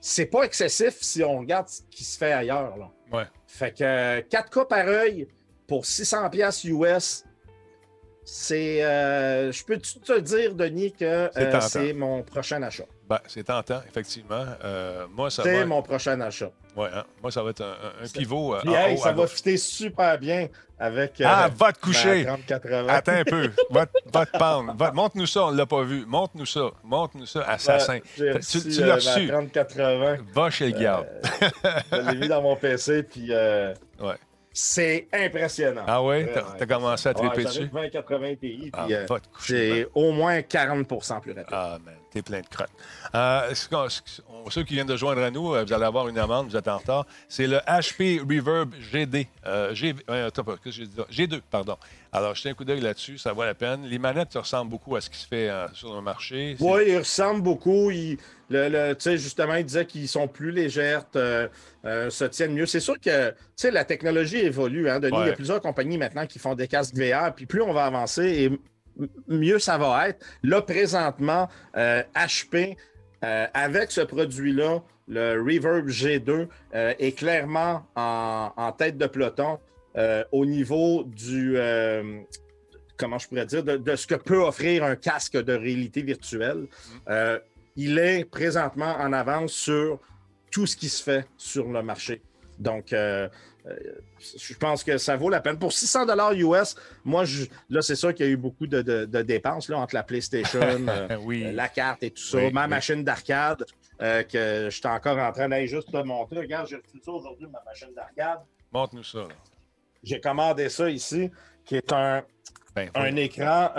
[0.00, 2.76] c'est pas excessif si on regarde ce qui se fait ailleurs.
[2.76, 2.90] Là.
[3.12, 3.26] Ouais.
[3.46, 5.28] Fait que 4K par œil
[5.66, 6.30] pour 600
[6.64, 7.24] US,
[8.24, 8.84] c'est.
[8.84, 12.84] Euh, je peux te dire, Denis, que c'est euh, mon prochain achat?
[13.08, 14.44] Ben, c'est tentant, effectivement.
[14.64, 16.52] Euh, moi, ça C'est mon prochain achat.
[16.76, 17.04] Ouais, hein.
[17.20, 18.56] moi, ça va être un, pivot.
[18.96, 21.20] ça va fitter super bien avec.
[21.24, 22.26] ah, va te coucher.
[22.88, 23.50] Attends un peu.
[23.70, 24.74] va, te pendre.
[24.94, 26.04] Montre-nous ça, on ne l'a pas vu.
[26.06, 26.70] Montre-nous ça.
[26.82, 27.98] Montre-nous ça, assassin.
[28.16, 29.28] tu, tu l'as reçu.
[29.28, 30.16] 3080.
[30.34, 31.06] Va chez le garde.
[31.92, 33.30] je l'ai mis dans mon PC, puis.
[34.00, 34.16] ouais.
[34.54, 35.84] C'est impressionnant.
[35.86, 36.26] Ah oui?
[36.58, 37.68] T'as commencé à triper dessus?
[37.68, 39.06] 2080 Ti, ah, euh,
[39.40, 41.46] c'est au moins 40% plus rapide.
[41.50, 42.70] Ah, man, t'es plein de crottes.
[43.14, 43.54] Euh,
[44.50, 46.68] ceux qui viennent de joindre à nous, euh, vous allez avoir une amende, vous êtes
[46.68, 47.06] en retard.
[47.28, 49.28] C'est le HP Reverb GD.
[49.72, 51.76] G, G2, pardon.
[52.12, 53.84] Alors, jetez un coup d'œil là-dessus, ça vaut la peine.
[53.86, 56.56] Les manettes ressemblent beaucoup à ce qui se fait sur le marché.
[56.60, 57.90] Oui, ils ressemblent beaucoup.
[57.90, 58.18] Ils,
[58.52, 61.48] le, justement, il disait qu'ils sont plus légères, euh,
[61.84, 62.66] euh, se tiennent mieux.
[62.66, 64.88] C'est sûr que la technologie évolue.
[64.88, 67.62] Hein, Denis, il y a plusieurs compagnies maintenant qui font des casques VR, puis plus
[67.62, 68.50] on va avancer et
[69.28, 70.24] mieux ça va être.
[70.42, 72.76] Là, présentement, HP,
[73.24, 79.58] euh, avec ce produit-là, le Reverb G2, est clairement en, tête de peloton
[80.30, 81.56] au niveau du
[82.96, 86.66] comment je pourrais dire, de, ce que peut offrir un casque de réalité virtuelle.
[87.08, 87.38] Mm
[87.76, 89.98] il est présentement en avance sur
[90.50, 92.20] tout ce qui se fait sur le marché.
[92.58, 93.28] Donc, euh, euh,
[93.64, 95.58] je pense que ça vaut la peine.
[95.58, 97.24] Pour 600 dollars US, moi,
[97.70, 101.52] là, c'est sûr qu'il y a eu beaucoup de, dépenses là, entre la PlayStation, euh,
[101.52, 103.64] la carte et tout ça, ma machine d'arcade,
[103.98, 106.40] que j'étais encore en train d'aller juste te montrer.
[106.40, 108.40] Regarde, j'ai reçu ça aujourd'hui, ma machine d'arcade.
[108.72, 109.28] Montre-nous ça.
[110.02, 111.30] J'ai commandé ça ici,
[111.64, 112.24] qui est un,
[112.74, 113.70] ben, un écran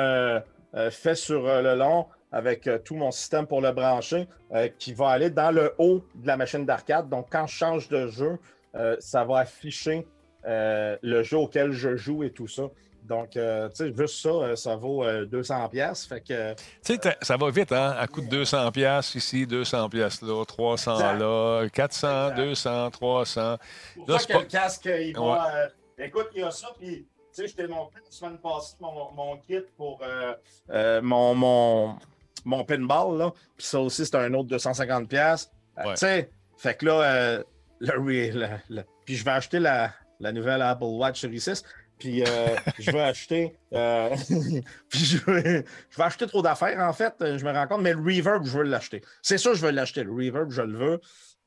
[0.90, 5.10] fait sur le long avec euh, tout mon système pour le brancher euh, qui va
[5.10, 7.08] aller dans le haut de la machine d'arcade.
[7.08, 8.40] Donc, quand je change de jeu,
[8.76, 10.08] euh, ça va afficher
[10.46, 12.64] le jeu auquel je joue et tout ça.
[13.04, 13.40] Donc, tu
[13.74, 16.06] sais, juste ça, ça vaut 200 pièces.
[16.06, 16.54] Fait que...
[16.54, 17.96] Tu sais, ça va vite, hein?
[17.98, 23.58] À coût de 200 pièces ici, 200 pièces là, 300 là, 400, 200, 300.
[23.96, 25.70] Pour là, que le casque, il va...
[25.98, 27.06] écoute, il y a ça, puis...
[27.36, 30.02] Tu sais, je t'ai montré la semaine passée mon, mon kit pour
[31.02, 31.96] mon, mon,
[32.46, 33.32] mon pinball, là.
[33.58, 35.48] Puis ça aussi, c'est un autre 250$.
[35.78, 37.44] Euh, tu sais, fait que là,
[37.90, 41.64] euh, le, puis je vais acheter la, la, nouvelle Apple Watch Series 6.
[42.00, 43.56] Puis euh, je vais acheter.
[44.90, 47.14] puis je vais, je vais, acheter trop d'affaires, en fait.
[47.20, 49.02] Je me rends compte, mais le Reverb, je veux l'acheter.
[49.22, 50.04] C'est sûr, je veux l'acheter.
[50.04, 51.02] Le Reverb, je le veux.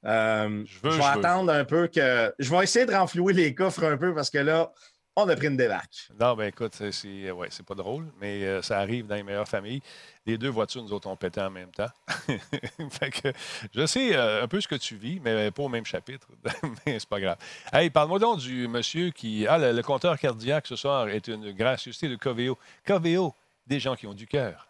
[0.05, 2.33] je, veux, je vais attendre un peu que.
[2.38, 4.72] Je vais essayer de renflouer les coffres un peu parce que là,
[5.16, 6.09] on a pris une débarque.
[6.20, 9.81] Non, ben écoute, c'est ouais, pas drôle, mais euh, ça arrive dans les meilleures familles.
[10.26, 11.88] Les deux voitures, nous autres, ont pété en même temps.
[12.90, 13.33] fait que,
[13.74, 16.29] je sais euh, un peu ce que tu vis, mais pas au même chapitre.
[16.87, 17.38] mais c'est pas grave.
[17.72, 19.46] Hey, parle-moi donc du monsieur qui.
[19.46, 22.59] Ah, le, compteur cardiaque ce soir est une gracieuseté de Coveo.
[22.87, 23.35] Coveo,
[23.66, 24.68] des gens qui ont du cœur.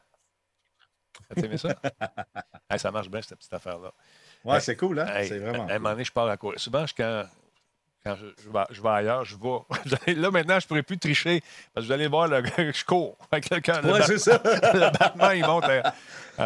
[1.35, 1.75] T'as aimé ça?
[2.77, 3.93] ça marche bien, cette petite affaire-là.
[4.45, 5.07] Ouais, c'est cool, hein?
[5.25, 5.67] c'est vraiment.
[5.67, 6.61] À un moment donné, je pars à courir.
[6.61, 7.25] Souvent, quand
[8.07, 8.16] quand
[8.71, 10.14] je, vais, ailleurs, je vais.
[10.14, 11.42] là, maintenant, je ne pourrais plus tricher
[11.75, 12.42] parce que vous allez voir, le,
[12.73, 13.19] je cours.
[13.33, 14.40] Oui, c'est ça.
[14.45, 15.64] le battement, il monte.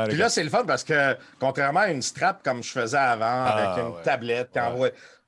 [0.09, 3.45] Puis là, c'est le fun parce que, contrairement à une strap comme je faisais avant,
[3.47, 4.75] ah, avec une tablette, quand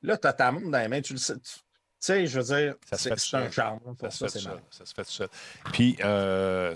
[0.03, 1.35] là, tu as ta montre dans les mains, tu le sais.
[1.35, 3.79] Tu sais, je veux dire, c'est un charme.
[4.01, 5.29] Ça, ça, se fait ça, se fait tout seul.
[5.73, 6.75] Puis, euh,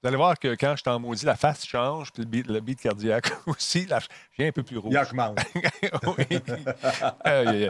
[0.00, 3.32] Vous allez voir que quand je t'en maudis, la face change, puis le beat, cardiaque
[3.46, 4.06] aussi, je
[4.38, 4.94] viens un peu plus rouge.
[6.16, 7.68] oui.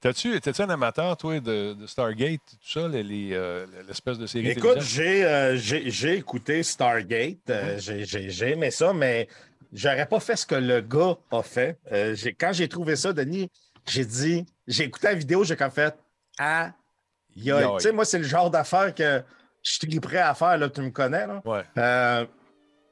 [0.00, 6.16] T'as-tu un amateur, toi, de, Stargate, tout ça, euh, l'espèce de série Écoute, euh, j'ai
[6.16, 9.26] écouté Stargate, euh, j'ai aimé ça, mais
[9.72, 11.78] j'aurais pas fait ce que le gars a fait.
[12.38, 13.50] quand j'ai trouvé ça, Denis,
[13.86, 15.96] j'ai dit, j'ai écouté la vidéo, j'ai comme fait,
[16.38, 16.72] ah,
[17.34, 19.22] tu sais, moi, c'est le genre d'affaire que
[19.62, 21.26] je suis prêt à faire, là, tu me connais.
[21.26, 21.42] Là.
[21.78, 22.26] Euh,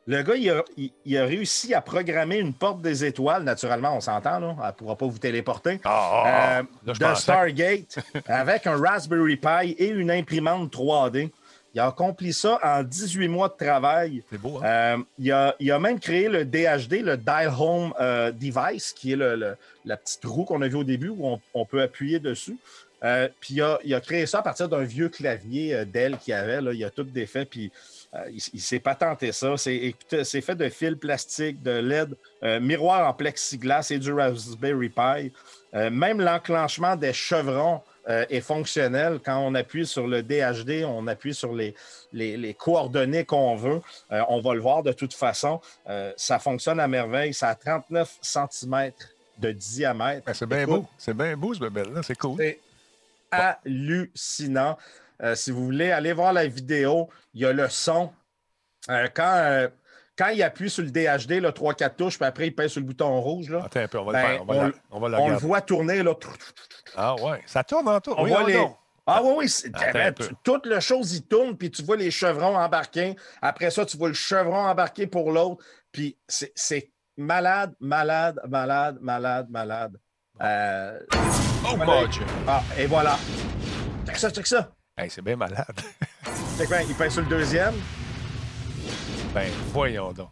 [0.07, 4.57] le gars, il a, réussi à programmer une porte des étoiles, naturellement, on s'entend, là.
[4.59, 5.81] Elle ne pourra pas vous téléporter.
[5.85, 6.61] Ah.
[6.61, 11.31] Euh, de Stargate avec un Raspberry Pi et une imprimante 3D.
[11.75, 14.23] Il a accompli ça en 18 mois de travail.
[14.31, 14.65] C'est beau, hein?
[14.65, 17.93] euh, il, a, même créé le DHD, le Dial Home
[18.33, 21.67] Device, qui est le, la petite roue qu'on a vu au début où on, on
[21.67, 22.57] peut appuyer dessus.
[23.05, 26.61] Euh, puis il a, créé ça à partir d'un vieux clavier euh, d'elle qu'il avait.
[26.61, 26.73] Là.
[26.73, 27.71] Il a tout défait, puis
[28.15, 29.57] euh, il, s'est patenté ça.
[29.57, 32.17] C'est fait de fils plastique, de LED,
[32.61, 35.33] miroir en plexiglas et du Raspberry Pi.
[35.73, 39.21] même l'enclenchement des chevrons est fonctionnel.
[39.23, 41.75] Quand on appuie sur le DHD, on appuie sur les,
[42.15, 43.83] les, coordonnées qu'on veut.
[44.11, 45.61] on va le voir de toute façon.
[46.17, 47.35] ça fonctionne à merveille.
[47.35, 48.93] Ça a 39 cm
[49.39, 50.25] de diamètre.
[50.25, 50.87] Ben, c'est bien beau.
[50.97, 52.03] C'est bien beau, ce bébé-là.
[52.03, 52.39] C'est cool
[53.31, 54.77] hallucinant.
[55.35, 58.11] si vous voulez aller voir la vidéo, il y a le son.
[59.14, 59.69] quand,
[60.19, 63.21] quand il appuie sur le DHD, 3-4 touches, puis après il pèse sur le bouton
[63.21, 63.49] rouge.
[63.49, 64.43] Là, Attends un peu, on va le ben, faire.
[64.43, 66.03] On, va on, va on le voit tourner.
[66.03, 66.14] Là.
[66.97, 68.12] Ah ouais, ça tourne en tout.
[68.17, 68.67] On voit les...
[69.11, 69.71] Ah oui, oui.
[69.95, 73.17] Ben, toute la chose, il tourne, puis tu vois les chevrons embarqués.
[73.41, 75.64] Après ça, tu vois le chevron embarqué pour l'autre.
[75.93, 79.97] Puis c'est malade, malade, malade, malade, malade.
[80.43, 80.99] Euh...
[81.71, 82.23] Oh mon Dieu!
[82.47, 83.19] Ah, et voilà.
[84.07, 84.71] Check ça, check ça.
[84.97, 85.67] Hey, c'est bien malade.
[86.59, 87.75] check bien, il pèse sur le deuxième.
[89.35, 90.31] Ben, voyons donc.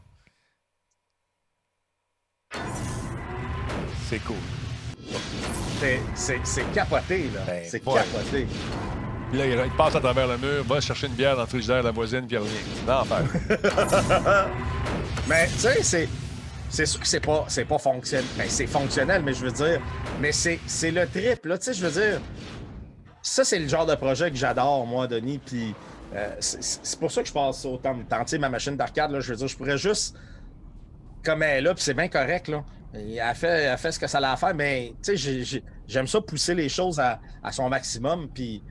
[4.08, 4.36] C'est cool.
[6.14, 7.40] C'est capoté, là.
[7.46, 8.46] Ben, c'est capoté.
[9.30, 11.80] Puis là, il passe à travers le mur, va chercher une bière dans le frigidaire
[11.80, 12.86] de la voisine, puis il revient.
[12.86, 13.24] L'enfer.
[15.28, 16.08] mais, tu sais, c'est.
[16.68, 18.26] C'est sûr que c'est pas, pas fonctionnel.
[18.36, 19.80] Ben, c'est fonctionnel, mais je veux dire.
[20.20, 21.58] Mais c'est le trip, là.
[21.58, 22.20] Tu sais, je veux dire.
[23.22, 25.38] Ça, c'est le genre de projet que j'adore, moi, Denis.
[25.38, 25.74] Puis
[26.14, 28.24] euh, c'est pour ça que je passe autant de temps.
[28.24, 30.16] Tu sais, ma machine d'arcade, là, je veux dire, je pourrais juste.
[31.24, 32.64] Comme elle est là, puis c'est bien correct, là.
[32.94, 36.54] Elle fait, fait ce que ça a à faire, mais tu sais, j'aime ça pousser
[36.54, 38.28] les choses à, son maximum.
[38.32, 38.62] Puis,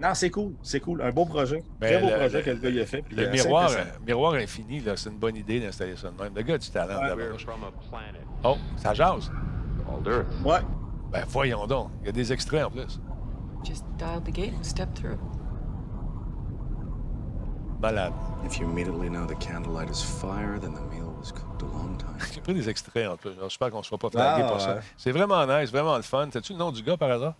[0.00, 1.02] non, c'est cool, c'est cool.
[1.02, 1.62] Un beau projet.
[1.78, 3.04] Ben, Très beau projet que le gars a fait.
[3.10, 3.70] le miroir,
[4.06, 6.34] miroir infini, c'est une bonne idée d'installer ça de même.
[6.34, 7.00] Le gars a du talent.
[8.42, 9.30] Oh, ça jase.
[10.44, 10.60] Ouais.
[11.10, 11.90] Ben voyons donc.
[12.00, 13.00] Il y a des extraits en plus.
[13.62, 15.18] Just dial the gate and step through.
[17.80, 18.12] Malade.
[18.44, 21.04] If you immediately know the candlelight is fire, then the meal
[22.34, 23.32] j'ai pris des extraits en plus.
[23.42, 24.80] J'espère qu'on ne soit pas flagué ah, pour ça.
[24.96, 26.28] C'est vraiment nice, vraiment le fun.
[26.30, 27.34] T'as-tu le nom du gars par hasard?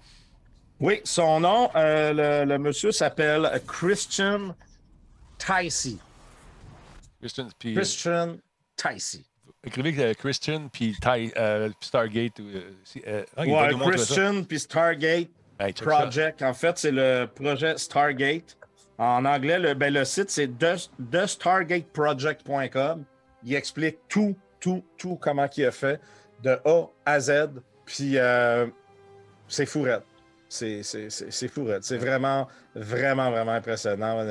[0.81, 4.55] Oui, son nom, euh, le, monsieur s'appelle Christian
[5.39, 5.97] Ticey.
[7.21, 8.37] Christian, puis, Christian
[8.77, 9.25] Ticey.
[9.67, 12.39] Écrivez euh, Christian puis euh, Stargate.
[12.41, 12.77] Ouais,
[13.91, 15.31] Christian puis Stargate
[15.77, 16.43] Project.
[16.43, 18.59] En fait, c'est le projet Stargate.
[18.99, 23.07] En anglais, le, ben, le site, c'est thestargateproject.com
[23.45, 26.01] il explique tout, tout, tout comment il a fait,
[26.43, 27.51] de A à Z.
[27.85, 28.17] Puis
[29.49, 30.05] c'est fourette.
[30.55, 31.85] C'est fourette.
[31.85, 34.25] C'est vraiment, vraiment, vraiment impressionnant.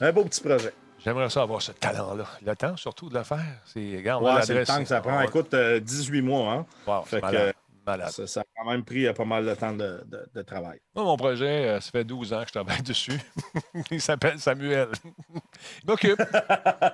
[0.00, 0.72] Un, beau petit projet.
[1.04, 2.24] J'aimerais ça avoir ce talent-là.
[2.44, 3.60] Le temps, surtout, de le faire.
[3.66, 5.20] C'est ouais, le temps que ça prend.
[5.20, 6.52] Écoute, 18 euh, mois.
[6.52, 6.66] Hein?
[6.86, 7.52] Wow, fait que,
[8.26, 10.80] ça, a quand même pris euh, pas mal de temps de, travail.
[10.94, 13.18] Moi, mon projet, euh, ça fait 12 ans que je travaille dessus.
[13.90, 14.88] Il s'appelle Samuel.
[15.34, 16.20] Il m'occupe.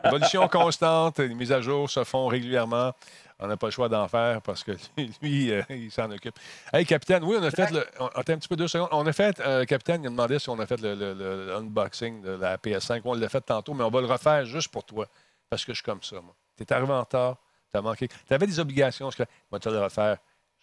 [0.05, 2.93] Évolution constante, les mises à jour se font régulièrement.
[3.41, 4.73] On n'a pas le choix d'en faire parce que
[5.23, 6.35] lui, euh, il s'en occupe.
[6.73, 7.87] Hey, capitaine, oui, on a fait le.
[8.15, 8.89] Attends un petit peu deux secondes.
[8.91, 12.57] On a fait, capitaine, il a demandé si on a fait le, unboxing de la
[12.57, 13.03] PS5.
[13.05, 15.07] On l'a fait tantôt, mais on va le refaire juste pour toi.
[15.49, 16.35] Parce que je suis comme ça, moi.
[16.57, 17.37] Tu es arrivé en retard,
[17.71, 18.09] tu as manqué.
[18.09, 19.11] Tu avais des obligations.
[19.11, 20.19] Je vais te le refaire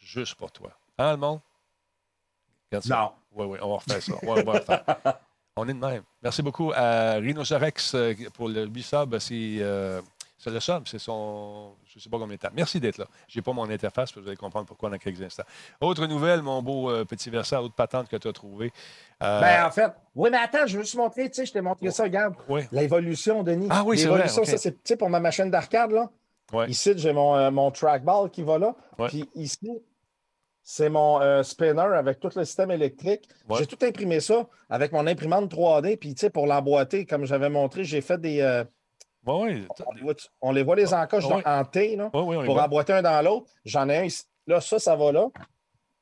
[0.05, 0.71] juste pour toi.
[0.97, 1.39] Hein, le monde?
[2.85, 3.11] Non.
[3.33, 4.13] Oui, oui, on va refaire ça.
[4.23, 4.83] On, va refaire.
[5.55, 6.03] on est de même.
[6.21, 8.93] Merci beaucoup à Rhinocerex euh, pour le 8
[9.31, 10.01] euh,
[10.37, 11.73] C'est le sub, c'est son.
[11.85, 12.49] Je ne sais pas combien de temps.
[12.53, 13.05] Merci d'être là.
[13.27, 15.43] Je n'ai pas mon interface, vous allez comprendre pourquoi dans quelques instants.
[15.81, 18.71] Autre nouvelle, mon beau euh, petit verset, autre patente que tu as trouvé.
[19.19, 21.89] Ben, en fait, oui, mais attends, je veux juste montrer, tu sais, je t'ai montré
[21.91, 22.35] ça, regarde.
[22.47, 22.61] Oui.
[22.71, 23.67] L'évolution, Denis.
[23.69, 24.25] Ah oui, c'est vrai.
[24.25, 26.09] L'évolution, ça, c'est pour ma machine d'arcade, là.
[26.67, 28.75] Ici, j'ai mon, mon trackball qui va là.
[29.07, 29.81] Puis ici,
[30.67, 33.29] c'est mon euh, spinner avec tout le système électrique.
[33.55, 35.95] J'ai tout imprimé ça avec mon imprimante 3D.
[35.95, 38.41] Puis, tu sais, pour l'emboîter, comme j'avais montré, j'ai fait des.
[38.41, 38.63] Euh,
[40.41, 43.51] on, les voit les encoches en T là, pour emboîter un dans l'autre.
[43.63, 44.23] J'en ai un ici.
[44.47, 45.27] Là, ça, ça va là.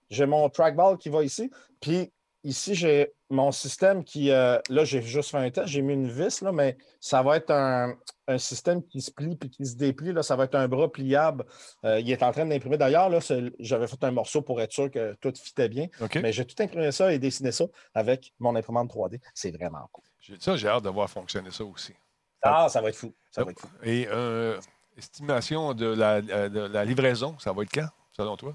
[0.10, 1.52] J'ai mon trackball qui va ici.
[1.82, 2.12] Puis
[2.44, 4.32] ici, j'ai mon système qui.
[4.32, 5.68] Euh, là, j'ai juste fait un test.
[5.68, 7.96] J'ai mis une vis, là, mais ça va être un,
[8.38, 10.14] système qui se plie puis qui se déplie.
[10.14, 11.46] Là, ça va être un bras pliable.
[11.84, 12.78] Euh, il est en train d'imprimer.
[12.78, 13.20] D'ailleurs, là,
[13.60, 15.88] j'avais fait un morceau pour être sûr que tout fitait bien.
[16.16, 19.20] Mais j'ai tout imprimé ça et dessiné ça avec mon imprimante 3D.
[19.34, 20.06] C'est vraiment cool.
[20.40, 21.94] Ça, j'ai hâte de voir fonctionner ça aussi.
[22.42, 23.14] Ah, ça va être fou.
[23.32, 23.68] Ça va être fou.
[23.84, 24.60] Et euh,
[24.98, 28.54] estimation de la, de la livraison, ça va être quand, selon toi?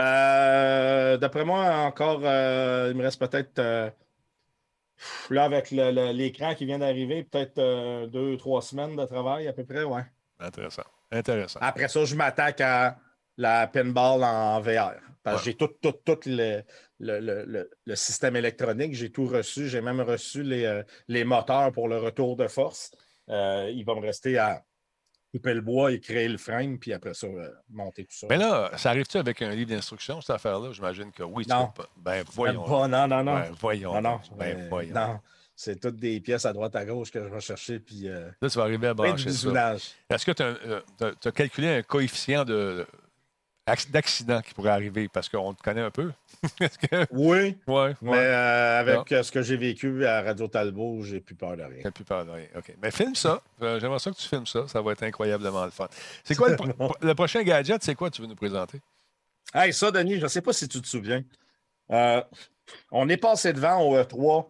[0.00, 3.90] Euh, d'après moi, encore, euh, il me reste peut-être, euh,
[5.30, 9.82] là, avec l'écran qui vient d'arriver, peut-être deux, trois semaines de travail à peu près,
[9.82, 10.04] ouais.
[10.38, 10.84] Intéressant.
[11.10, 11.58] Intéressant.
[11.62, 12.98] Après ça, je m'attaque à
[13.36, 14.94] la pinball en VR.
[15.22, 16.62] Parce que j'ai tout, tout, tout le,
[17.00, 19.68] le, système électronique, j'ai tout reçu.
[19.68, 22.92] J'ai même reçu les, les, moteurs pour le retour de force.
[23.28, 24.62] il va me rester à
[25.32, 28.26] couper le bois et créer le frame, puis après ça, euh, monter tout ça.
[28.30, 30.72] Mais là, ça arrive-tu avec un livre d'instruction, cette affaire-là?
[30.72, 31.44] J'imagine que oui.
[31.48, 31.68] Non.
[31.68, 31.88] Pas...
[31.96, 32.66] Ben, voyons.
[32.66, 33.34] non, non, non.
[33.34, 33.94] Ben, voyons.
[33.94, 34.20] Non, non.
[34.36, 34.94] Ben, voyons.
[34.94, 35.20] Non.
[35.54, 37.80] C'est toutes des pièces à droite à gauche que je vais chercher.
[37.80, 39.74] Puis, euh, là, tu vas arriver à brancher ça.
[40.08, 42.86] Est-ce que tu as, euh, as, calculé un coefficient de
[43.90, 46.12] d'accident qui pourrait arriver parce qu'on te connaît un peu.
[47.10, 47.56] Oui.
[47.66, 51.62] Ouais, mais euh, avec ce que j'ai vécu à Radio Talbot, j'ai plus peur de
[51.62, 51.80] rien.
[51.82, 52.46] J'ai plus peur de rien.
[52.56, 52.74] OK.
[52.80, 53.42] Mais filme ça.
[53.62, 54.68] Euh, j'aimerais ça que tu filmes ça.
[54.68, 55.88] Ça va être incroyablement le fun.
[56.24, 56.56] C'est quoi le,
[57.00, 57.82] le, prochain gadget?
[57.82, 58.80] C'est quoi tu veux nous présenter?
[59.54, 61.22] Hey, ça, Denis, je ne sais pas si tu te souviens.
[61.90, 62.22] Euh,
[62.90, 64.46] on est passé devant au E3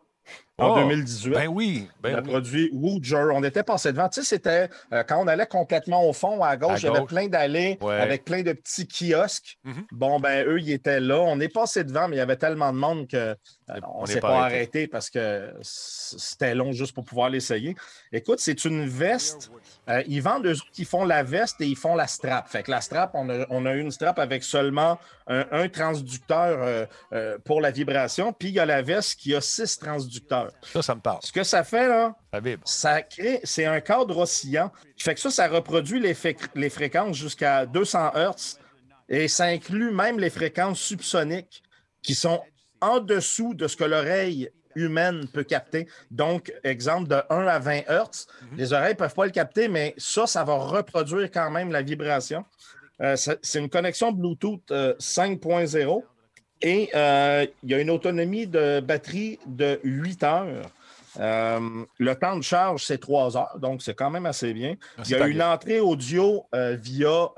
[0.59, 1.31] en 2018.
[1.31, 1.89] Ben oui.
[2.03, 3.29] Ben le produit Wooger.
[3.33, 4.09] On était passé devant.
[4.09, 7.07] Tu sais, c'était euh, quand on allait complètement au fond, à gauche, il y avait
[7.07, 9.59] plein d'allées avec plein de petits kiosques.
[9.65, 9.87] Mhm.
[9.93, 11.21] Bon, ben eux, ils étaient là.
[11.21, 14.45] On est passé devant, mais il y avait tellement de monde qu'on ne s'est pas,
[14.45, 14.87] arrêté.
[14.89, 17.77] parce que c'était long juste pour pouvoir l'essayer.
[18.13, 19.51] Écoute, c'est une veste.
[19.89, 22.49] Euh, ils vendent eux qui font la veste et ils font la strap.
[22.49, 27.39] Fait que la strap, on a, on a une strap avec seulement un, transducteur euh,
[27.45, 28.33] pour la vibration.
[28.33, 30.53] Puis il y a la veste qui a six transducteurs.
[30.73, 31.21] Ça, ça me parle.
[31.23, 32.17] Ce que ça fait, là,
[32.65, 36.17] ça crée, c'est un cadre oscillant qui fait que ça, ça reproduit les,
[36.55, 38.59] les fréquences jusqu'à 200 Hz
[39.09, 41.63] et ça inclut même les fréquences subsoniques
[42.03, 42.43] qui sont
[42.81, 45.89] en dessous de ce que l'oreille humaine peut capter.
[46.11, 48.59] Donc, exemple, de 1 à 20 Hz, mhm.
[48.59, 51.83] les oreilles ne peuvent pas le capter, mais ça, ça va reproduire quand même la
[51.83, 52.45] vibration.
[53.01, 56.01] Euh, c'est une connexion Bluetooth 5.0 euh,
[56.61, 60.63] et euh, il y a une autonomie de batterie de 8 heures.
[61.21, 64.75] Euh, le temps de charge, c'est 3 heures, donc c'est quand même assez bien.
[64.97, 67.29] Ah, il y a une entrée audio euh, via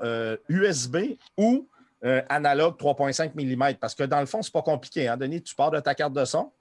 [0.49, 0.97] USB
[1.37, 1.67] ou
[2.29, 5.07] analogue 3,5 mm, parce que dans le fond, c'est pas compliqué.
[5.07, 6.51] Hein, Denis, tu pars de ta carte de son,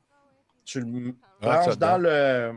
[0.66, 2.52] tu le ah, branches dans, le,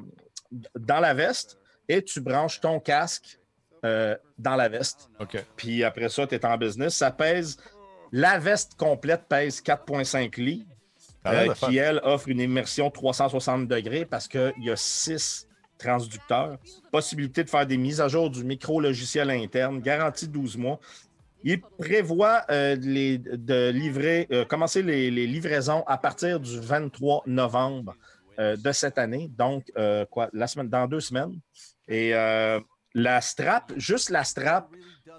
[0.78, 3.40] dans la veste et tu branches ton casque
[3.84, 5.10] dans la veste.
[5.56, 6.96] Puis après ça, tu es en business.
[6.96, 7.58] Ça pèse
[8.14, 10.68] la veste complète pèse 4,5 livres,
[11.26, 15.48] euh, qui, elle, offre une immersion 360 degrés parce qu'il y a six
[15.80, 16.60] transducteurs.
[16.92, 20.80] Possibilité de faire des mises à jour du micro-logiciel interne, garantie 12 mois.
[21.44, 27.96] Il prévoit euh, de livrer, euh, commencer les, livraisons à partir du 23 novembre
[28.38, 29.72] de cette année, donc
[30.10, 31.40] quoi, la semaine, dans deux semaines.
[31.88, 32.14] Et
[32.94, 34.70] la strap, juste la strap,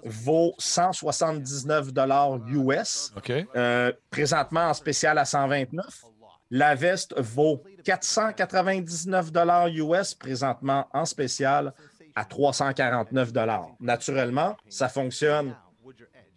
[0.03, 1.89] vaut 179
[2.47, 3.13] US.
[3.55, 6.05] Euh, présentement en spécial à 129.
[6.51, 9.31] La veste vaut 499
[9.73, 11.73] US présentement en spécial
[12.15, 13.33] à 349
[13.79, 15.55] Naturellement, ça fonctionne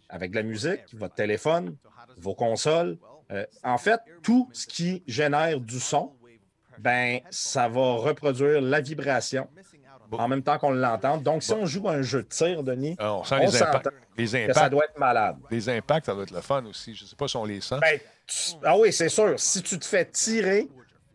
[0.09, 1.77] avec la musique, votre téléphone,
[2.17, 2.97] vos consoles.
[3.31, 6.13] Euh, en fait, tout ce qui génère du son,
[6.79, 9.47] ben, ça va reproduire la vibration
[10.11, 11.17] en même temps qu'on l'entend.
[11.17, 14.35] Donc, si on joue un jeu de tir, Denis, ah, on sent les, impacts, les
[14.35, 14.59] impacts.
[14.59, 15.37] ça doit être malade.
[15.51, 16.95] Les impacts, ça doit être le fun aussi.
[16.95, 17.77] Je ne sais pas si on les sent.
[17.81, 17.99] Ben,
[18.63, 19.39] ah oui, c'est sûr.
[19.39, 20.67] Si tu te fais tirer,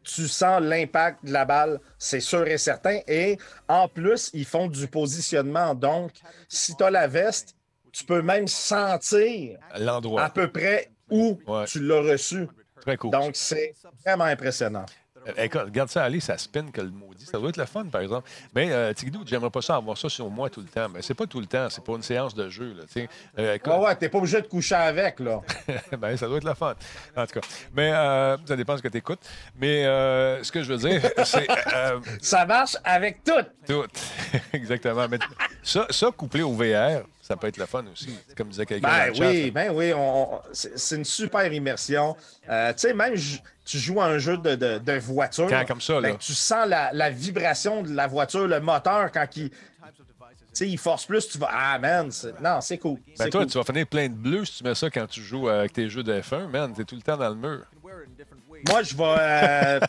[0.03, 3.01] tu sens l'impact de la balle, c'est sûr et certain.
[3.09, 5.75] Et en plus, ils font du positionnement.
[5.75, 6.13] Donc,
[6.49, 7.57] si tu as la veste,
[7.93, 12.49] tu peux même sentir l'endroit à peu près où tu l'as reçu.
[12.81, 13.11] Très cool.
[13.11, 14.85] Donc, c'est vraiment impressionnant.
[15.27, 17.25] Euh, écoute, regarde ça aller, ça spin que le maudit.
[17.25, 18.29] Ça doit être le fun, par exemple.
[18.55, 20.89] Mais euh, Tigdou, j'aimerais pas ça avoir ça sur moi tout le temps.
[20.89, 22.75] Mais c'est pas tout le temps, c'est pas une séance de jeu.
[22.75, 23.07] Là,
[23.39, 23.73] euh, écoute...
[23.73, 25.41] ouais, t'es pas obligé de coucher avec, là.
[25.99, 26.75] ben, ça doit être le fun.
[27.17, 27.47] En tout cas.
[27.75, 29.21] Mais euh, ça dépend de ce que tu écoutes.
[29.57, 31.47] Mais euh, ce que je veux dire, c'est.
[32.21, 33.33] ça marche avec tout.
[33.67, 33.87] Tout.
[34.53, 35.07] Exactement.
[35.09, 35.19] Mais
[35.63, 38.87] ça, ça, couplé au VR, ça peut être le fun aussi, comme disait quelqu'un.
[38.87, 39.93] Ben, oui, ben oui,
[40.53, 42.15] c'est une super immersion.
[42.51, 43.15] Euh, tu sais, même
[43.65, 45.49] tu joues à un jeu de, de, voiture.
[45.67, 49.51] comme ça, ben, tu sens la, la, vibration de la voiture, le moteur, quand il,
[50.53, 51.49] sais, il force plus, tu vas.
[51.51, 52.11] Ah, man,
[52.43, 52.99] non, c'est cool.
[53.19, 55.49] Ben toi, tu vas finir plein de bleus si tu mets ça quand tu joues
[55.49, 56.75] avec tes jeux de F1, man.
[56.75, 57.65] T'es tout le temps dans le mur.
[58.69, 59.81] Moi, je vais, euh,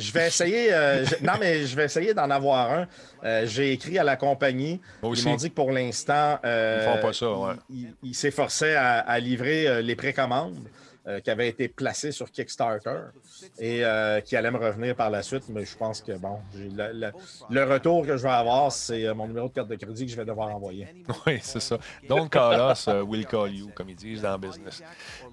[0.00, 0.72] je vais essayer.
[0.72, 2.88] Euh, non, mais je vais essayer d'en avoir un.
[3.22, 4.80] Euh, j'ai écrit à la compagnie.
[5.02, 7.30] Ils m'ont dit que pour l'instant, ils font pas ça.
[7.32, 7.54] Ouais.
[8.02, 10.58] Ils s'efforçaient à, à, livrer les précommandes.
[11.06, 12.96] Euh, qui avait été placé sur Kickstarter
[13.58, 15.44] et euh, qui allait me revenir par la suite.
[15.48, 19.48] Mais je pense que, bon, le, retour que je vais avoir, c'est euh, mon numéro
[19.48, 20.88] de carte de crédit que je vais devoir envoyer.
[21.26, 21.78] Oui, c'est ça.
[22.08, 24.82] Don't call us, will call you, comme ils disent dans le business.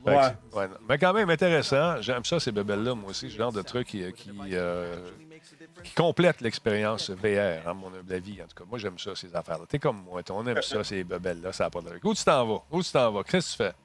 [0.06, 0.68] Ouais.
[0.88, 2.02] Mais quand même intéressant.
[2.02, 3.30] J'aime ça, ces bebelles-là, moi aussi.
[3.30, 4.34] Ce genre de truc qui, qui,
[5.96, 8.42] complète l'expérience VR, à mon avis.
[8.42, 9.66] En tout cas, moi, j'aime ça, ces affaires-là.
[9.68, 11.52] T'es comme moi, on aime ça, ces bebelles-là.
[11.52, 12.64] Ça n'a pas de Où tu t'en vas?
[12.72, 13.24] Où tu t'en vas?
[13.24, 13.76] Qu'est-ce que tu fais?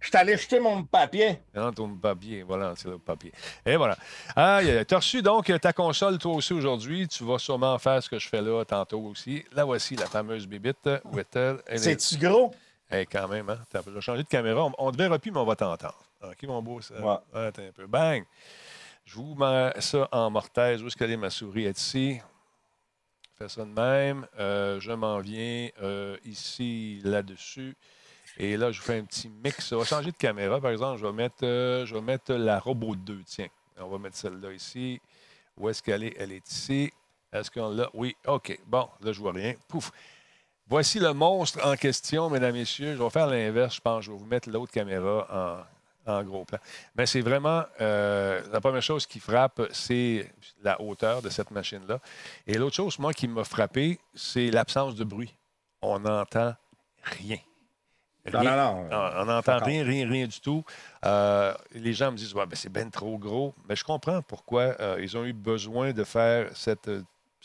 [0.00, 1.40] Je suis allé jeter mon papier.
[1.54, 3.32] Non, ton papier, voilà, c'est le papier.
[3.64, 3.96] Et voilà.
[4.36, 7.08] Ah, tu as reçu donc ta console, toi aussi, aujourd'hui.
[7.08, 9.44] Tu vas sûrement faire ce que je fais là tantôt aussi.
[9.52, 10.88] Là, voici la fameuse bibite.
[11.04, 11.58] Où est-elle?
[11.76, 12.54] C'est-tu gros?
[12.90, 13.58] Eh, quand même, hein?
[13.74, 14.70] Je vais changer de caméra.
[14.78, 15.98] On, devait repuer, mais on va t'entendre.
[16.22, 16.94] OK, mon beau, ça.
[17.00, 17.16] Ouais.
[17.34, 17.86] Un peu.
[17.86, 18.24] Bang!
[19.04, 20.82] Je vous mets ça en mortaise.
[20.82, 21.64] Où est-ce qu'elle est, ma souris?
[21.64, 22.20] est ici.
[23.38, 24.26] Fais ça de même.
[24.38, 27.76] Euh, je m'en viens euh, ici, là-dessus.
[28.38, 29.72] Et là, je fais un petit mix.
[29.72, 31.00] On va changer de caméra, par exemple.
[31.00, 33.22] Je vais mettre, je vais mettre la Robot 2.
[33.24, 35.00] Tiens, on va mettre celle-là ici.
[35.56, 36.14] Où est-ce qu'elle est?
[36.18, 36.92] Elle est ici.
[37.32, 37.88] Est-ce qu'on l'a?
[37.94, 38.58] Oui, OK.
[38.66, 39.54] Bon, là, je vois rien.
[39.68, 39.90] Pouf.
[40.68, 42.96] Voici le monstre en question, mesdames, messieurs.
[42.96, 44.04] Je vais faire l'inverse, je pense.
[44.04, 45.66] Je vais vous mettre l'autre caméra
[46.06, 46.58] en, gros plan.
[46.96, 50.32] Mais c'est vraiment euh, la première chose qui frappe, c'est
[50.62, 52.00] la hauteur de cette machine-là.
[52.46, 55.34] Et l'autre chose, moi, qui m'a frappé, c'est l'absence de bruit.
[55.82, 56.54] On n'entend
[57.02, 57.38] rien.
[58.32, 59.10] Non, non, non.
[59.18, 60.64] On n'entend rien, rien, rien du tout.
[61.04, 63.54] Euh, les gens me disent ouais, ben, c'est bien trop gros.
[63.68, 66.90] Mais je comprends pourquoi euh, ils ont eu besoin de faire cette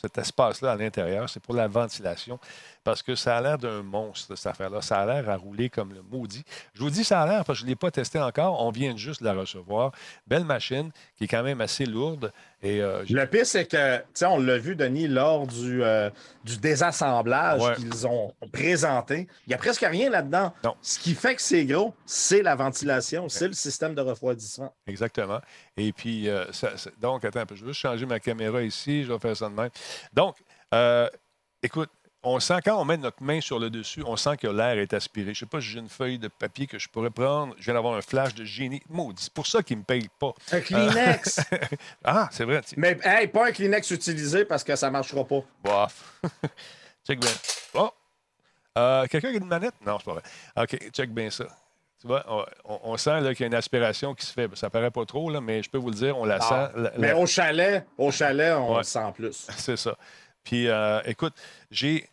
[0.01, 2.39] cet espace-là à l'intérieur, c'est pour la ventilation,
[2.83, 4.81] parce que ça a l'air d'un monstre, cette affaire-là.
[4.81, 6.43] Ça a l'air à rouler comme le maudit.
[6.73, 8.63] Je vous dis ça a l'air, parce que je ne l'ai pas testé encore.
[8.65, 9.91] On vient juste de la recevoir.
[10.27, 12.31] Belle machine, qui est quand même assez lourde.
[12.63, 16.09] Et, euh, le pire, c'est que, on l'a vu, Denis, lors du, euh,
[16.43, 19.27] du désassemblage qu'ils ont présenté.
[19.47, 20.53] Il n'y a presque rien là-dedans.
[20.81, 24.73] Ce qui fait que c'est gros, c'est la ventilation, c'est le système de refroidissement.
[24.85, 25.39] Exactement.
[25.77, 26.45] Et puis, euh,
[26.99, 29.03] donc, attends je vais juste changer ma caméra ici.
[29.03, 29.69] Je vais faire ça de même.
[30.13, 30.37] Donc,
[31.63, 31.89] écoute,
[32.23, 34.93] on sent, quand on met notre main sur le dessus, on sent que l'air est
[34.93, 35.33] aspiré.
[35.33, 37.55] Je ne sais pas si j'ai une feuille de papier que je pourrais prendre.
[37.57, 38.81] Je viens d'avoir un flash de génie.
[38.89, 40.33] Maudit, c'est pour ça qu'ils ne me payent pas.
[40.51, 41.39] Un Kleenex.
[42.03, 42.61] ah, c'est vrai.
[42.77, 45.41] Mais hey, pas un Kleenex utilisé parce que ça ne marchera pas.
[45.63, 46.21] Bof.
[47.07, 47.31] check bien.
[47.73, 47.89] Oh!
[48.77, 49.75] Euh, quelqu'un qui a une manette?
[49.85, 50.23] Non, c'est pas vrai.
[50.57, 51.45] OK, check bien ça.
[52.01, 52.25] Tu vois,
[52.65, 54.49] on, sent qu'il y a une aspiration qui se fait.
[54.55, 56.71] Ça paraît pas trop, là, mais je peux vous le dire, on la ah.
[56.73, 56.89] sent.
[56.97, 59.47] Mais au chalet, au chalet, on le sent plus.
[59.57, 59.95] C'est ça.
[60.43, 61.33] Puis, euh, écoute,
[61.69, 62.09] j'ai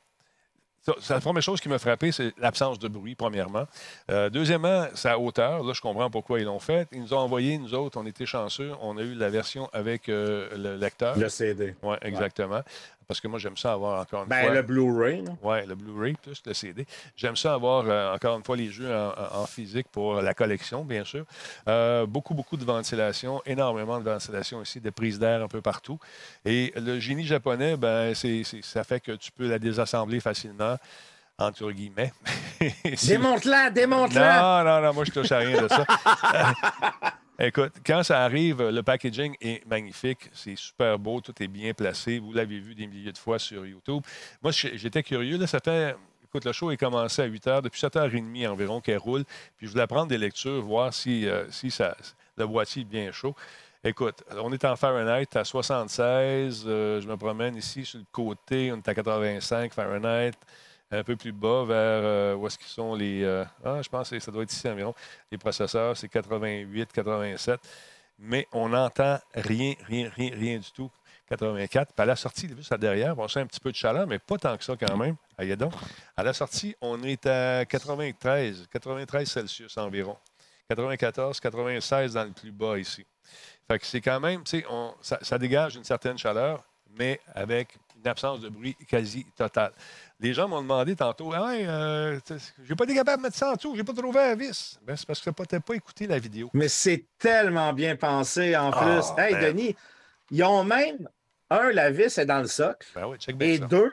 [1.09, 3.67] la première chose qui m'a frappé, c'est l'absence de bruit, premièrement.
[4.11, 5.63] Euh, deuxièmement, sa hauteur.
[5.63, 6.89] Là, je comprends pourquoi ils l'ont fait.
[6.93, 8.73] Ils nous ont envoyé, nous autres, on était chanceux.
[8.81, 11.19] On a eu la version avec euh, le lecteur.
[11.19, 11.75] Le CD.
[11.83, 12.63] Oui, exactement.
[13.09, 14.55] Parce que moi, j'aime ça avoir encore une ben, fois.
[14.55, 15.25] le Blu-ray.
[15.43, 16.87] Oui, le Blu-ray plus le CD.
[17.17, 21.05] J'aime ça avoir euh, encore une fois les jeux en, physique pour la collection, bien
[21.05, 21.25] sûr.
[21.69, 25.99] Euh, beaucoup, beaucoup de ventilation, énormément de ventilation ici, des prises d'air un peu partout.
[26.45, 30.77] Et le génie japonais, ben, c'est, ça fait que tu peux la désassembler facilement
[31.39, 32.13] entre guillemets.
[33.07, 34.65] démonte-la, démonte-la!
[34.65, 35.87] Non, non, non, moi je touche à rien de ça.
[37.41, 42.19] Écoute, quand ça arrive, le packaging est magnifique, c'est super beau, tout est bien placé.
[42.19, 44.03] Vous l'avez vu des milliers de fois sur YouTube.
[44.43, 45.39] Moi, j'étais curieux.
[45.39, 45.95] Là, ça fait.
[46.25, 49.25] Écoute, le show est commencé à 8 h, depuis 7h30 environ qu'elle roule.
[49.57, 51.97] Puis je voulais prendre des lectures, voir si, euh, si ça,
[52.37, 53.37] le boîtier est bien chaud.
[53.85, 56.65] Écoute, on est en Fahrenheit à 76.
[56.67, 60.33] Euh, je me promène ici sur le côté, on est à 85 Fahrenheit
[60.91, 63.23] un peu plus bas vers euh, où est-ce qu'ils sont les.
[63.23, 64.95] Euh, ah, je pense que ça doit être ici environ.
[65.31, 67.61] Les processeurs, c'est 88, 87.
[68.21, 70.91] Mais on n'entend rien, rien, rien, rien du tout.
[71.29, 71.93] 84.
[71.93, 74.19] Puis à la sortie, juste à derrière, on sent un petit peu de chaleur, mais
[74.19, 75.17] pas tant que ça quand même.
[75.37, 75.75] Allez donc.
[76.17, 80.17] À la sortie, on est à 93, 93 Celsius environ.
[80.69, 83.05] 94, 96 dans le plus bas ici.
[83.67, 84.67] Fait que c'est quand même, tu sais,
[85.03, 86.65] ça, ça, dégage une certaine chaleur,
[86.99, 89.73] mais avec une absence de bruit quasi totale.
[90.21, 92.19] Les gens m'ont demandé tantôt hey, euh,
[92.65, 94.79] j'ai pas été capable de mettre ça en dessous, j'ai pas trouvé la vis.
[94.83, 96.51] Ben, c'est parce que tu pas écouté la vidéo.
[96.55, 99.23] Mais c'est tellement bien pensé en ah, plus.
[99.23, 99.53] hey, ben.
[99.53, 99.77] Denis,
[100.31, 101.09] ils ont même,
[101.51, 102.87] un, la vis est dans le socle.
[102.95, 103.93] Ben oui, et deux,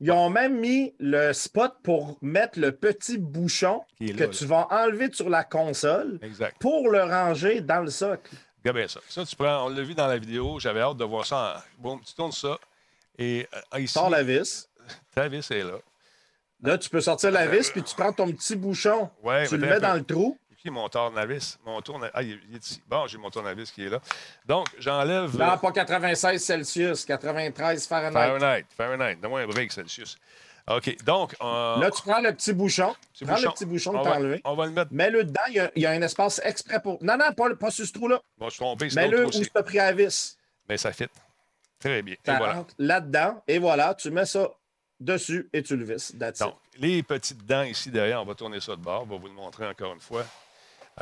[0.00, 5.10] ils ont même mis le spot pour mettre le petit bouchon que tu vas enlever
[5.12, 6.20] sur la console
[6.60, 8.34] pour le ranger dans le socle.
[8.62, 9.00] Bien ça.
[9.08, 11.62] Ça, tu prends, on l'a vu dans la vidéo, j'avais hâte de voir ça.
[11.78, 12.58] Bon, tu tournes ça.
[13.18, 13.94] Et euh, ici.
[13.94, 14.68] Sors la vis.
[15.14, 15.78] Ta vis est là.
[16.62, 19.10] Là, tu peux sortir la vis, puis tu prends ton petit bouchon,
[19.48, 20.38] tu le mets dans le trou.
[20.64, 21.58] Qui mon tournevis?
[21.66, 22.08] Mon tourne...
[22.14, 22.82] Ah, il est ici.
[22.88, 24.00] Bon, j'ai mon tournevis qui est là.
[24.46, 25.36] Donc, j'enlève.
[25.36, 28.12] Non, pas 96 Celsius, 93 Fahrenheit.
[28.14, 29.16] Fahrenheit, Fahrenheit.
[29.16, 30.16] Donne-moi un break Celsius.
[30.66, 31.36] OK, donc.
[31.42, 32.96] Euh, là, tu prends le petit bouchon.
[33.12, 34.40] Tu prends le petit bouchon de t'enlever.
[34.44, 34.90] On va le mettre.
[34.90, 35.42] Mets-le dedans.
[35.48, 36.96] Il y, a, il y, a, un espace exprès pour.
[37.04, 38.22] Non, non, pas, pas sur ce trou-là.
[38.38, 38.88] Bon, je suis trompé.
[38.94, 40.38] Mets-le où tu as pris la vis.
[40.66, 41.08] Mais ça fit.
[41.84, 42.14] Très bien.
[42.14, 42.64] et voilà.
[42.78, 43.42] Là-dedans.
[43.46, 44.48] Et voilà, tu mets ça
[44.98, 46.14] dessus et tu le visses.
[46.16, 49.02] Donc, les petites dents ici derrière, on va tourner ça de bord.
[49.02, 50.24] On va vous le montrer encore une fois.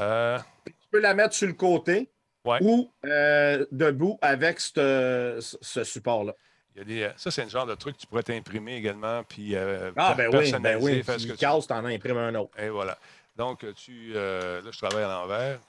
[0.01, 2.11] Euh, tu peux la mettre sur le côté
[2.45, 5.39] ou euh, debout avec ce
[5.85, 6.35] support-là.
[6.77, 9.23] Euh, ça, c'est un genre de truc que tu pourrais t'imprimer également.
[9.23, 11.05] Puis, ah, ben oui, ben oui.
[11.17, 12.59] Si tu casses, tu en imprimes un autre.
[12.59, 12.99] Et voilà.
[13.37, 15.61] Donc, tu, là, je travaille à l'envers.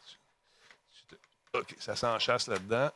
[1.53, 2.89] OK, ça s'enchasse là-dedans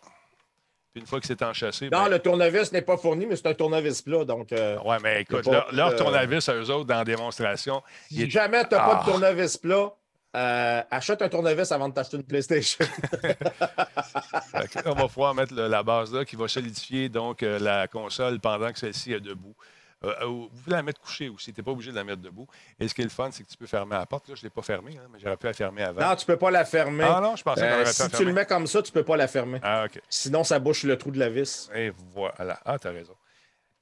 [0.97, 1.89] une fois que c'est enchâssé.
[1.89, 4.25] Non, ben le tournevis n'est pas fourni, mais c'est un tournevis plat.
[4.25, 7.81] Donc, euh, oui, mais écoute, leur, tournevis à eux autres dans la démonstration.
[8.09, 9.05] Si jamais tu n'as pas de ah.
[9.05, 9.93] tournevis plat,
[10.35, 12.85] euh, achète un tournevis avant de t'acheter une PlayStation.
[14.85, 18.71] on va pouvoir mettre la base là qui va solidifier donc euh, la console pendant
[18.71, 19.55] que celle-ci est debout.
[20.01, 21.53] Vous pouvez la mettre couchée aussi.
[21.53, 22.47] Tu n'es pas obligé de la mettre debout.
[22.79, 24.27] Et ce qui est le fun, c'est que tu peux fermer la porte.
[24.29, 26.01] Là, je ne l'ai pas fermée, hein, mais j'aurais pu la fermer avant.
[26.01, 27.03] Non, tu ne peux pas la fermer.
[27.03, 29.17] Ah non, je pensais aurait Si tu le mets comme ça, tu ne peux pas
[29.17, 29.59] la fermer.
[29.63, 30.01] Ah, OK.
[30.09, 31.69] Sinon, ça bouche le trou de la vis.
[31.73, 32.59] Et voilà.
[32.65, 33.15] Ah, tu as raison.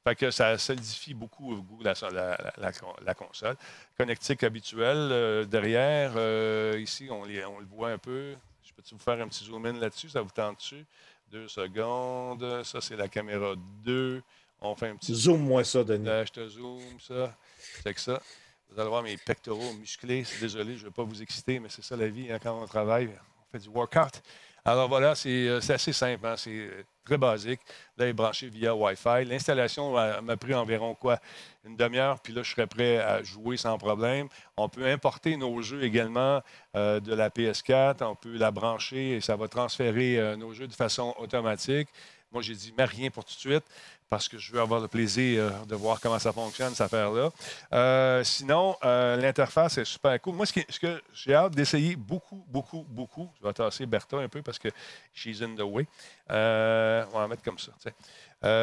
[0.07, 2.72] Fait que ça solidifie beaucoup la, la, la,
[3.03, 3.55] la console.
[3.97, 6.11] Connectique habituel euh, derrière.
[6.16, 8.36] Euh, ici, on, on, le voit un peu.
[8.63, 10.09] Je peux vous faire un petit zoom in là-dessus?
[10.09, 10.86] Ça vous tente dessus?
[11.32, 12.63] Deux secondes.
[12.63, 14.22] Ça, c'est la caméra 2.
[14.61, 15.13] On fait un petit.
[15.13, 16.25] Zoom-moi ça, Denis.
[16.25, 17.35] je te zoom ça.
[17.83, 18.21] C'est que ça.
[18.69, 20.25] Vous allez voir mes pectoraux musclés.
[20.39, 22.65] Désolé, je ne vais pas vous exciter, mais c'est ça la vie hein, quand on
[22.65, 23.09] travaille.
[23.39, 24.21] On fait du workout.
[24.67, 26.25] Alors voilà, c'est euh, assez simple.
[26.25, 27.59] Hein, c'est euh, très basique.
[27.97, 29.23] Là, il est branché via Wi-Fi.
[29.25, 31.19] L'installation m'a pris environ quoi?
[31.63, 34.27] Une demi-heure, puis là, je serais prêt à jouer sans problème.
[34.57, 36.41] On peut importer nos jeux également
[36.75, 38.03] euh, de la PS4.
[38.03, 41.89] On peut la brancher et ça va transférer nos jeux de façon automatique.
[42.31, 43.63] Moi, j'ai dit, mais rien pour tout de suite
[44.09, 47.31] parce que je veux avoir le plaisir euh, de voir comment ça fonctionne, cette affaire-là.
[47.73, 50.35] Euh, sinon, euh, l'interface est super cool.
[50.35, 54.41] Moi, ce, que j'ai hâte d'essayer beaucoup, beaucoup, beaucoup, je vais tasser Bertha un peu
[54.41, 54.69] parce que
[55.13, 55.87] she's in the way.
[56.29, 57.71] on va la mettre comme ça.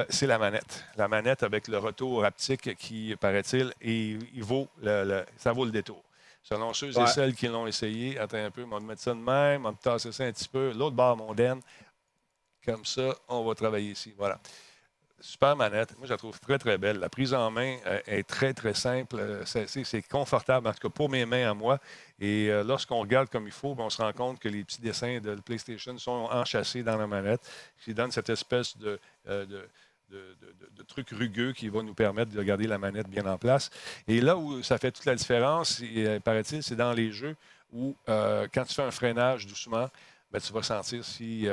[0.09, 0.85] c'est la manette.
[0.97, 5.73] La manette avec le retour haptique qui, paraît-il, et il vaut le, ça vaut le
[5.73, 6.03] détour.
[6.45, 9.21] Selon ceux et celles qui l'ont essayé, attends un peu, on va mettre ça de
[9.21, 10.73] même, on va tasser ça un petit peu.
[10.73, 11.61] L'autre barre mondaine,
[12.65, 14.13] comme ça, on va travailler ici.
[14.17, 14.41] Voilà
[15.23, 15.97] super manette.
[15.97, 16.99] Moi, je la trouve très, très belle.
[16.99, 19.17] La prise en main euh, est très, très simple.
[19.19, 21.79] Euh, c'est confortable, en tout cas pour mes mains à moi.
[22.21, 24.81] Et euh, lorsqu'on regarde comme il faut, ben, on se rend compte que les petits
[24.81, 27.41] dessins de PlayStation sont enchâssés dans la manette,
[27.79, 29.69] ce qui donne cette espèce de, de,
[30.89, 33.71] truc rugueux qui va nous permettre de garder la manette bien en place.
[34.09, 35.81] Et là où ça fait toute la différence,
[36.25, 37.37] paraît-il, c'est dans les jeux
[37.73, 39.89] où, quand tu fais un freinage doucement,
[40.31, 41.47] ben, tu vas sentir si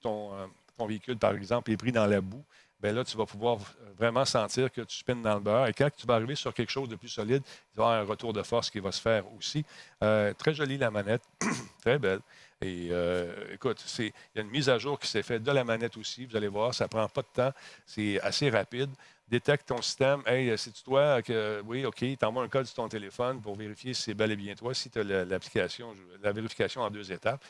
[0.00, 0.30] ton,
[0.76, 2.44] ton véhicule, par exemple, est pris dans la boue.
[2.84, 3.56] Bien là, tu vas pouvoir
[3.96, 5.68] vraiment sentir que tu spins dans le beurre.
[5.68, 8.02] Et quand tu vas arriver sur quelque chose de plus solide, il va y avoir
[8.02, 9.64] un retour de force qui va se faire aussi.
[10.02, 11.22] Euh, très jolie la manette,
[11.80, 12.20] très belle.
[12.60, 15.64] Et euh, écoute, il y a une mise à jour qui s'est faite de la
[15.64, 16.26] manette aussi.
[16.26, 17.52] Vous allez voir, ça ne prend pas de temps.
[17.86, 18.90] C'est assez rapide.
[19.30, 20.20] Détecte ton système.
[20.26, 21.62] Hey, c'est toi que.
[21.66, 24.54] Oui, OK, t'envoies un code sur ton téléphone pour vérifier si c'est bel et bien
[24.54, 27.42] toi, si tu as l'application, la vérification en deux étapes.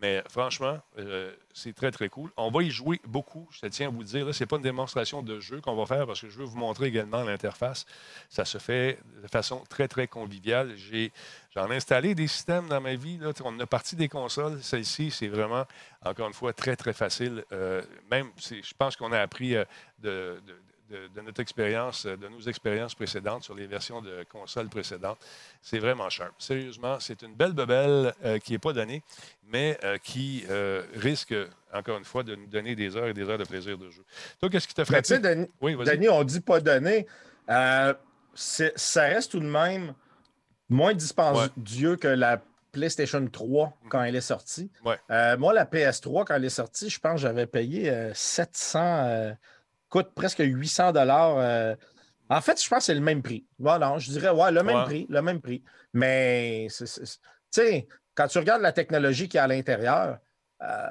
[0.00, 2.30] Mais franchement, euh, c'est très, très cool.
[2.38, 4.34] On va y jouer beaucoup, je tiens à vous le dire.
[4.34, 6.56] Ce n'est pas une démonstration de jeu qu'on va faire parce que je veux vous
[6.56, 7.84] montrer également l'interface.
[8.30, 10.74] Ça se fait de façon très, très conviviale.
[11.54, 13.18] J'en ai, installé des systèmes dans ma vie.
[13.18, 13.32] Là.
[13.44, 14.62] On a parti des consoles.
[14.62, 15.66] Celle-ci, c'est vraiment,
[16.02, 17.44] encore une fois, très, très facile.
[17.52, 19.64] Euh, même, je pense qu'on a appris euh,
[19.98, 20.40] de,
[21.22, 25.18] notre expérience, de nos expériences précédentes sur les versions de consoles précédentes.
[25.62, 26.30] C'est vraiment cher.
[26.38, 29.02] Sérieusement, c'est une belle bebelle euh, qui n'est pas donnée,
[29.48, 31.34] mais euh, qui euh, risque,
[31.72, 34.02] encore une fois, de nous donner des heures et des heures de plaisir de jeu.
[34.40, 35.02] Toi, qu'est-ce qui te ferait?
[35.02, 35.76] Tu sais, Denis, oui,
[36.10, 37.06] on dit pas donné.
[37.46, 39.94] ça reste tout de même
[40.68, 44.70] moins dispendieux que la PlayStation 3 quand elle est sortie.
[44.84, 49.34] moi, la PS3, quand elle est sortie, je pense que j'avais payé 700
[49.90, 51.36] coûte presque 800 dollars.
[51.38, 51.74] Euh,
[52.30, 53.44] en fait, je pense que c'est le même prix.
[53.58, 55.62] Voilà, je dirais, ouais, le même prix, le même prix.
[55.92, 56.86] Mais, tu
[57.50, 60.18] sais, quand tu regardes la technologie qui est à l'intérieur,
[60.62, 60.86] euh,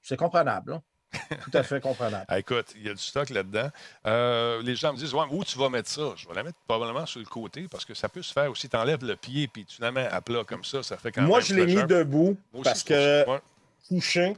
[0.00, 0.74] c'est comprenable.
[0.74, 0.82] Hein.
[1.42, 2.24] Tout à fait comprenable.
[2.28, 3.68] Ah, écoute, il y a du stock là-dedans.
[4.06, 6.12] Euh, les gens me disent ouais, où tu vas mettre ça?
[6.16, 8.68] Je vais la mettre probablement sur le côté parce que ça peut se faire aussi.
[8.68, 10.82] Tu enlèves le pied puis tu la mets à plat comme ça.
[10.82, 13.24] Ça fait quand Moi, je l'ai mis debout parce que
[13.88, 14.36] couché,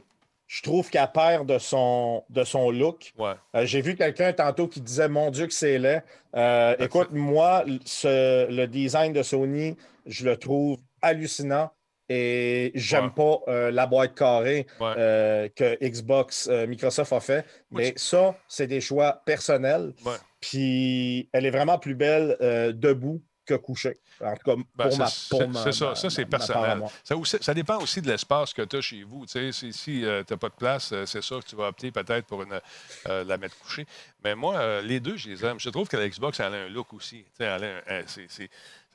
[0.49, 3.13] je trouve qu'elle perd de son, de son look.
[3.19, 3.35] Euh,
[3.65, 6.01] j'ai vu quelqu'un tantôt qui disait Mon Dieu, que c'est laid.
[6.35, 9.77] Euh, écoute, moi, le design de Sony,
[10.07, 11.69] je le trouve hallucinant
[12.09, 17.45] et j'aime pas euh, la boîte carrée que Xbox, Microsoft a fait.
[17.69, 19.93] Mais ça, c'est des choix personnels.
[20.41, 22.35] Puis elle est vraiment plus belle
[22.75, 23.97] debout que couché.
[24.21, 26.83] En tout cas, ben, pour, ma, C'est ça, ça c'est personnel.
[27.03, 29.25] Ça, ça, dépend aussi de l'espace que tu as chez vous.
[29.27, 32.43] si tu n'as pas de place, euh, c'est sûr que tu vas opter peut-être pour
[32.43, 32.59] une,
[33.07, 33.87] euh, la mettre couchée.
[34.23, 35.59] Mais moi, euh, les deux, je les aime.
[35.59, 37.25] Je trouve que la Xbox, elle a un look aussi.
[37.37, 37.57] ça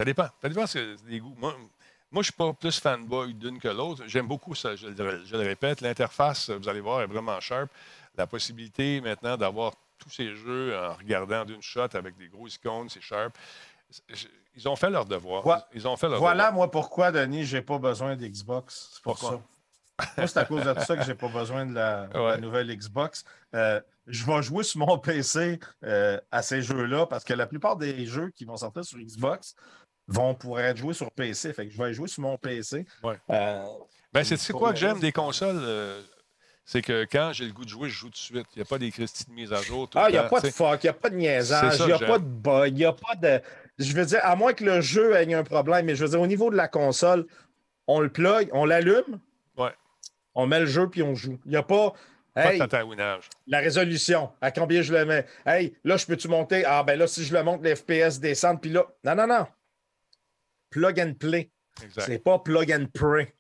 [0.05, 0.29] dépend.
[0.41, 0.65] Ça dépend
[1.07, 1.35] des goûts.
[1.37, 1.57] Moi,
[2.13, 4.05] moi, je ne suis pas plus fanboy d'une que l'autre.
[4.07, 5.81] J'aime beaucoup ça, je, je, le répète.
[5.81, 7.69] L'interface, vous allez voir, est vraiment sharp.
[8.17, 12.89] La possibilité maintenant d'avoir tous ces jeux en regardant d'une shot avec des gros icônes,
[12.89, 13.37] c'est sharp.
[14.57, 15.67] Ils ont fait leur devoir.
[15.75, 18.91] Ils ont fait leur voilà, moi, pourquoi, Denis, j'ai pas besoin d'Xbox?
[18.95, 19.41] C'est pour ça.
[20.17, 23.25] moi, c'est à cause de ça que j'ai pas besoin de la, nouvelle Xbox.
[23.55, 27.77] Euh, je vais jouer sur mon PC euh, à ces jeux-là parce que la plupart
[27.77, 29.55] des jeux qui vont sortir sur Xbox
[30.07, 31.53] vont pouvoir être joués sur PC.
[31.53, 32.87] Fait que je vais jouer sur mon PC.
[33.03, 33.19] Ouais.
[33.31, 33.65] Euh,
[34.13, 35.61] ben, c'est quoi que j'aime des consoles
[36.67, 38.47] c'est que quand j'ai le goût de jouer, je joue tout de suite.
[38.55, 39.89] Il n'y a pas des cristines de mise à jour.
[39.95, 41.93] ah, il n'y a pas de fuck, il n'y a pas de niaisage, il n'y
[41.93, 43.41] a pas de bug, il n'y a pas de.
[43.79, 46.21] Je veux dire, à moins que le jeu ait un problème, mais je veux dire,
[46.21, 47.27] au niveau de la console,
[47.87, 49.21] on le plug, on l'allume,
[49.57, 49.73] ouais.
[50.35, 51.39] on met le jeu puis on joue.
[51.45, 51.93] Il n'y a pas.
[52.37, 52.61] Hey,
[53.47, 55.25] la résolution, à combien je le mets?
[55.47, 56.65] Hey, là, je peux-tu monter?
[56.65, 58.85] Ah, ben là, si je le monte, les FPS descendent, puis là.
[59.05, 59.47] Non, non, non.
[60.71, 61.51] Plug and play.
[61.97, 63.33] C'est pas plug and pray.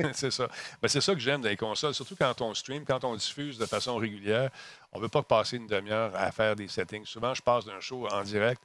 [0.12, 0.48] c'est ça.
[0.80, 3.58] Ben, c'est ça que j'aime dans les consoles, surtout quand on stream, quand on diffuse
[3.58, 4.50] de façon régulière.
[4.92, 7.04] On ne veut pas passer une demi-heure à faire des settings.
[7.04, 8.60] Souvent, je passe d'un show en direct,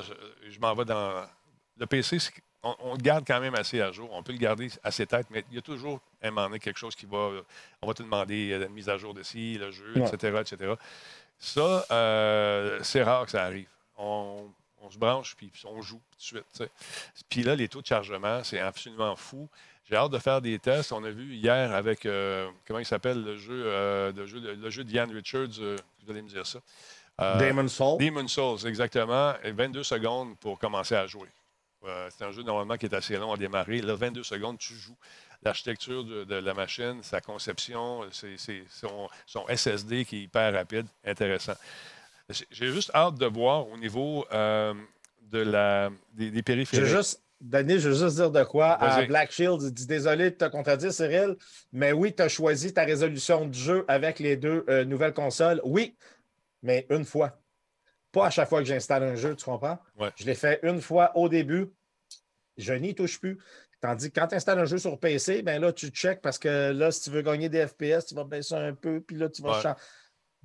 [0.00, 1.26] je, je m'en vais dans.
[1.78, 2.18] Le PC,
[2.62, 4.08] on, le garde quand même assez à jour.
[4.12, 6.78] On peut le garder assez tête, mais il y a toujours un moment donné quelque
[6.78, 7.30] chose qui va.
[7.80, 10.74] On va te demander la mise à jour de ci, le jeu, etc., etc.
[11.38, 13.68] Ça, euh, c'est rare que ça arrive.
[13.96, 14.48] On,
[14.90, 16.70] se branche, puis on joue tout de suite.
[17.28, 19.48] Puis là, les taux de chargement, c'est absolument fou.
[19.84, 20.92] J'ai hâte de faire des tests.
[20.92, 24.70] On a vu hier avec, euh, comment il s'appelle, le jeu, euh, le jeu, le
[24.70, 26.60] jeu d'Ian Richards, vous allez me dire ça.
[27.18, 27.98] Demon's Souls.
[27.98, 29.34] Demon's Souls, exactement.
[29.44, 31.28] Et 22 secondes pour commencer à jouer.
[31.84, 33.80] Euh, c'est un jeu normalement qui est assez long à démarrer.
[33.80, 34.96] Là, 22 secondes, tu joues.
[35.42, 38.36] L'architecture de, la machine, sa conception, c'est,
[39.26, 41.54] son, SSD qui est hyper rapide, intéressant.
[42.28, 44.72] J'ai juste hâte de voir au niveau euh,
[45.32, 46.86] de la, des, périphériques.
[46.86, 48.74] Je juste, je veux juste dire de quoi.
[48.74, 51.36] À Black Shield, il dit désolé de te contredire, Cyril,
[51.72, 55.60] mais oui, tu as choisi ta résolution de jeu avec les deux euh, nouvelles consoles.
[55.64, 55.96] Oui,
[56.62, 57.38] mais une fois.
[58.12, 59.78] Pas à chaque fois que j'installe un jeu, tu comprends?
[60.16, 61.72] Je l'ai fait une fois au début.
[62.58, 63.38] Je n'y touche plus.
[63.80, 66.70] Tandis que quand tu installes un jeu sur PC, ben là, tu check parce que
[66.70, 69.42] là, si tu veux gagner des FPS, tu vas baisser un peu, puis là, tu
[69.42, 69.74] vas changer.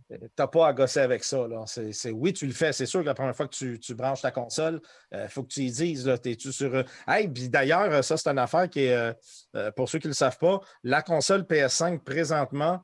[0.09, 1.45] Tu n'as pas à gosser avec ça.
[1.65, 2.72] C'est, oui, tu le fais.
[2.72, 4.80] C'est sûr que la première fois que tu, branches ta console,
[5.11, 6.09] il euh, faut que tu y dises,
[6.51, 6.74] sur.
[6.74, 9.15] Euh, hey, puis d'ailleurs, ça, c'est une affaire qui est,
[9.55, 12.82] euh, pour ceux qui ne le savent pas, la console PS5 présentement,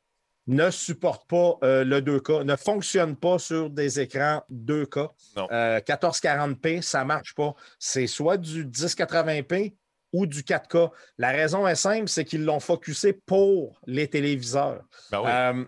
[0.48, 5.10] ne supporte pas euh, le 2K, ne fonctionne pas sur des écrans 2K.
[5.38, 7.56] 1440p, ça ne marche pas.
[7.80, 9.74] C'est soit du 1080p
[10.12, 10.92] ou du 4K.
[11.18, 14.84] La raison est simple, c'est qu'ils l'ont focusé pour les téléviseurs.
[15.12, 15.66] Ben euh,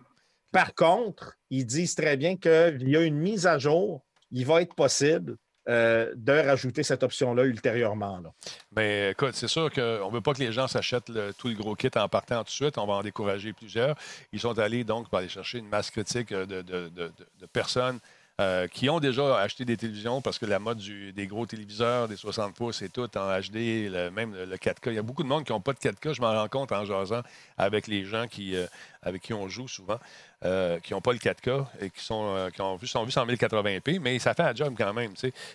[0.52, 4.62] par contre, ils disent très bien qu'il y a une mise à jour, il va
[4.62, 5.38] être possible
[5.68, 8.20] euh, de rajouter cette option-là ultérieurement.
[8.20, 8.32] Là.
[8.72, 11.76] Bien, écoute, c'est sûr qu'on ne veut pas que les gens s'achètent tout le gros
[11.76, 12.78] kit en partant tout de suite.
[12.78, 13.96] On va en décourager plusieurs.
[14.32, 18.00] Ils sont allés donc pour aller chercher une masse critique de, de personnes
[18.42, 22.18] euh, qui ont déjà acheté des télévisions parce que la mode des gros téléviseurs, des
[22.18, 24.88] 60 pouces, c'est tout en HD, même le, 4K.
[24.88, 26.14] Il y a beaucoup de monde qui n'ont pas de 4K.
[26.14, 27.22] Je m'en rends compte en jasant
[27.58, 28.66] avec les gens qui, euh,
[29.02, 30.00] avec qui on joue souvent,
[30.44, 33.26] euh, qui n'ont pas le 4K et qui, sont, qui ont vu, sont vus en
[33.26, 35.14] 1080p, mais ça fait un job quand même.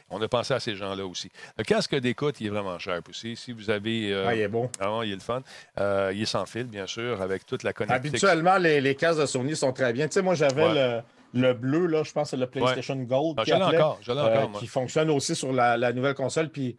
[0.08, 1.30] On a pensé à ces gens-là aussi.
[1.58, 3.36] Le casque d'écoute, il est vraiment cher aussi.
[3.36, 4.14] Si vous avez.
[4.26, 4.70] ah, il est bon.
[4.80, 5.42] Ah, il est le fun.
[5.76, 8.24] il est sans fil, bien sûr, avec toute la connectivité.
[8.24, 10.08] Habituellement, les, les casques de Sony sont très bien.
[10.08, 11.02] Tu sais, moi, j'avais le
[11.32, 13.36] le bleu, là, je pense que c'est le PlayStation Gold.
[13.38, 16.50] Ah, qui, encore, euh, qui fonctionne aussi sur la, nouvelle console.
[16.50, 16.76] Puis,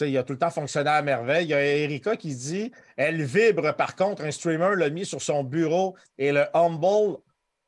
[0.00, 1.46] il a tout le temps fonctionné à merveille.
[1.46, 5.20] Il y a Erika qui dit elle vibre, par contre, un streamer l'a mis sur
[5.20, 7.18] son bureau et le Humble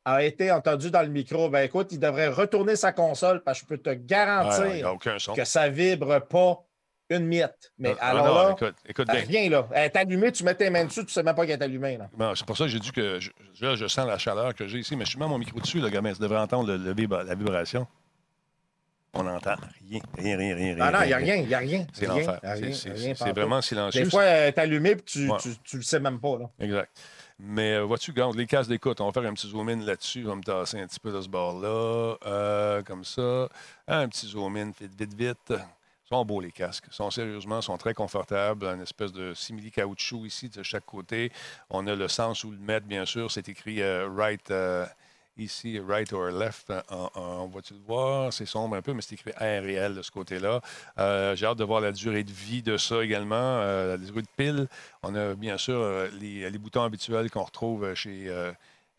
[0.04, 1.48] a été entendu dans le micro.
[1.50, 4.96] Ben écoute, il devrait retourner sa console parce que je peux te garantir
[5.34, 6.64] que ça vibre pas
[7.16, 7.72] une miette.
[7.78, 9.68] Mais ah, alors là, écoute, écoute rien là.
[9.72, 11.64] Elle est allumée, tu mets tes mains dessus, tu ne sais même pas qu'elle est
[11.64, 11.98] allumée.
[12.34, 14.96] c'est pour ça que j'ai dit que je, je, sens la chaleur que j'ai ici,
[14.96, 16.14] mais je mets mon micro dessus, le gamin.
[16.14, 16.94] Ça devrait entendre le,
[17.24, 17.86] la vibration.
[19.14, 19.56] On n'entend
[19.88, 20.76] rien, rien, rien, rien.
[20.80, 21.86] Ah non, il n'y a rien, il n'y a rien.
[21.92, 22.40] C'est l'enfer.
[23.14, 24.04] C'est vraiment silencieux.
[24.04, 26.38] Des fois, elle est allumée et tu ne le sais même pas.
[26.38, 26.50] Là.
[26.58, 26.90] Exact.
[27.38, 30.22] Mais euh, vois-tu, garde les cases d'écoute, on va faire un petit zoom in là-dessus.
[30.26, 33.48] On va me tasser un petit peu de ce bord-là, euh, comme ça.
[33.88, 35.60] Un petit zoom in, vite, vite, vite
[36.12, 36.84] sont beaux les casques.
[36.88, 38.66] Ils sont sérieusement, sont très confortables.
[38.66, 41.32] Une espèce de simili caoutchouc ici de chaque côté.
[41.70, 43.30] On a le sens où le mettre, bien sûr.
[43.30, 44.84] C'est écrit euh, right euh,
[45.38, 46.70] ici, right or left.
[47.14, 48.30] On va-tu le voir?
[48.30, 50.60] C'est sombre un peu, mais c'est écrit R et L de ce côté-là.
[50.98, 53.60] Euh, j'ai hâte de voir la durée de vie de ça également.
[53.60, 54.68] la durée de pile.
[55.02, 55.82] On a bien sûr
[56.20, 58.30] les boutons habituels qu'on retrouve chez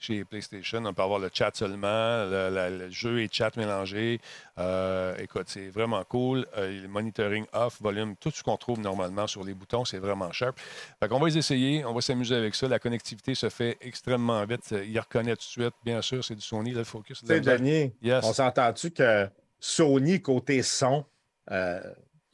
[0.04, 0.84] chez PlayStation.
[0.86, 4.20] On peut avoir le chat seulement, le, jeu et chat mélangés.
[4.60, 6.46] Euh, écoute, c'est vraiment cool.
[6.58, 10.32] Euh, le monitoring off, volume, tout ce qu'on trouve normalement sur les boutons, c'est vraiment
[10.32, 10.60] sharp.
[11.00, 12.68] Fait qu'on va les essayer, on va s'amuser avec ça.
[12.68, 14.74] La connectivité se fait extrêmement vite.
[14.86, 15.74] Il reconnaît tout de suite.
[15.86, 17.22] Bien sûr, c'est du Sony, le focus.
[17.26, 19.30] C'est Denis, on s'entend-tu que
[19.60, 21.06] Sony, côté son,
[21.52, 21.80] euh,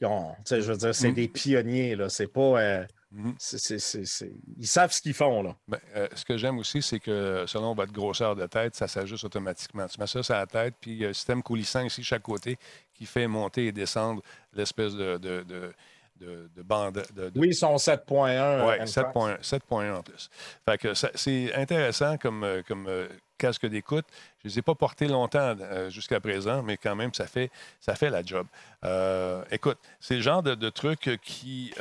[0.00, 1.14] je veux dire, c'est mm.
[1.14, 1.96] des pionniers.
[1.96, 2.08] Là.
[2.08, 2.86] C'est pas.
[3.12, 3.34] Mhm.
[4.56, 5.42] ils savent ce qu'ils font.
[5.42, 5.56] Là.
[5.66, 9.24] Ben, euh, ce que j'aime aussi, c'est que selon votre grosseur de tête, ça s'ajuste
[9.24, 9.86] automatiquement.
[9.88, 12.22] Tu mets ça sur la tête, puis il y a un système coulissant ici, chaque
[12.22, 12.56] côté,
[12.94, 17.02] qui fait monter et descendre l'espèce de, de, bande.
[17.34, 18.64] Oui, ils sont 7.1.
[18.68, 20.30] Oui, 7.1 en plus.
[20.64, 22.88] Fait que c'est intéressant comme, comme
[23.38, 24.04] casque d'écoute.
[24.38, 25.56] Je ne les ai pas portés longtemps
[25.88, 27.50] jusqu'à présent, mais quand même, ça fait,
[27.80, 28.46] ça fait la job.
[29.50, 31.72] écoute, c'est le genre de, de truc qui,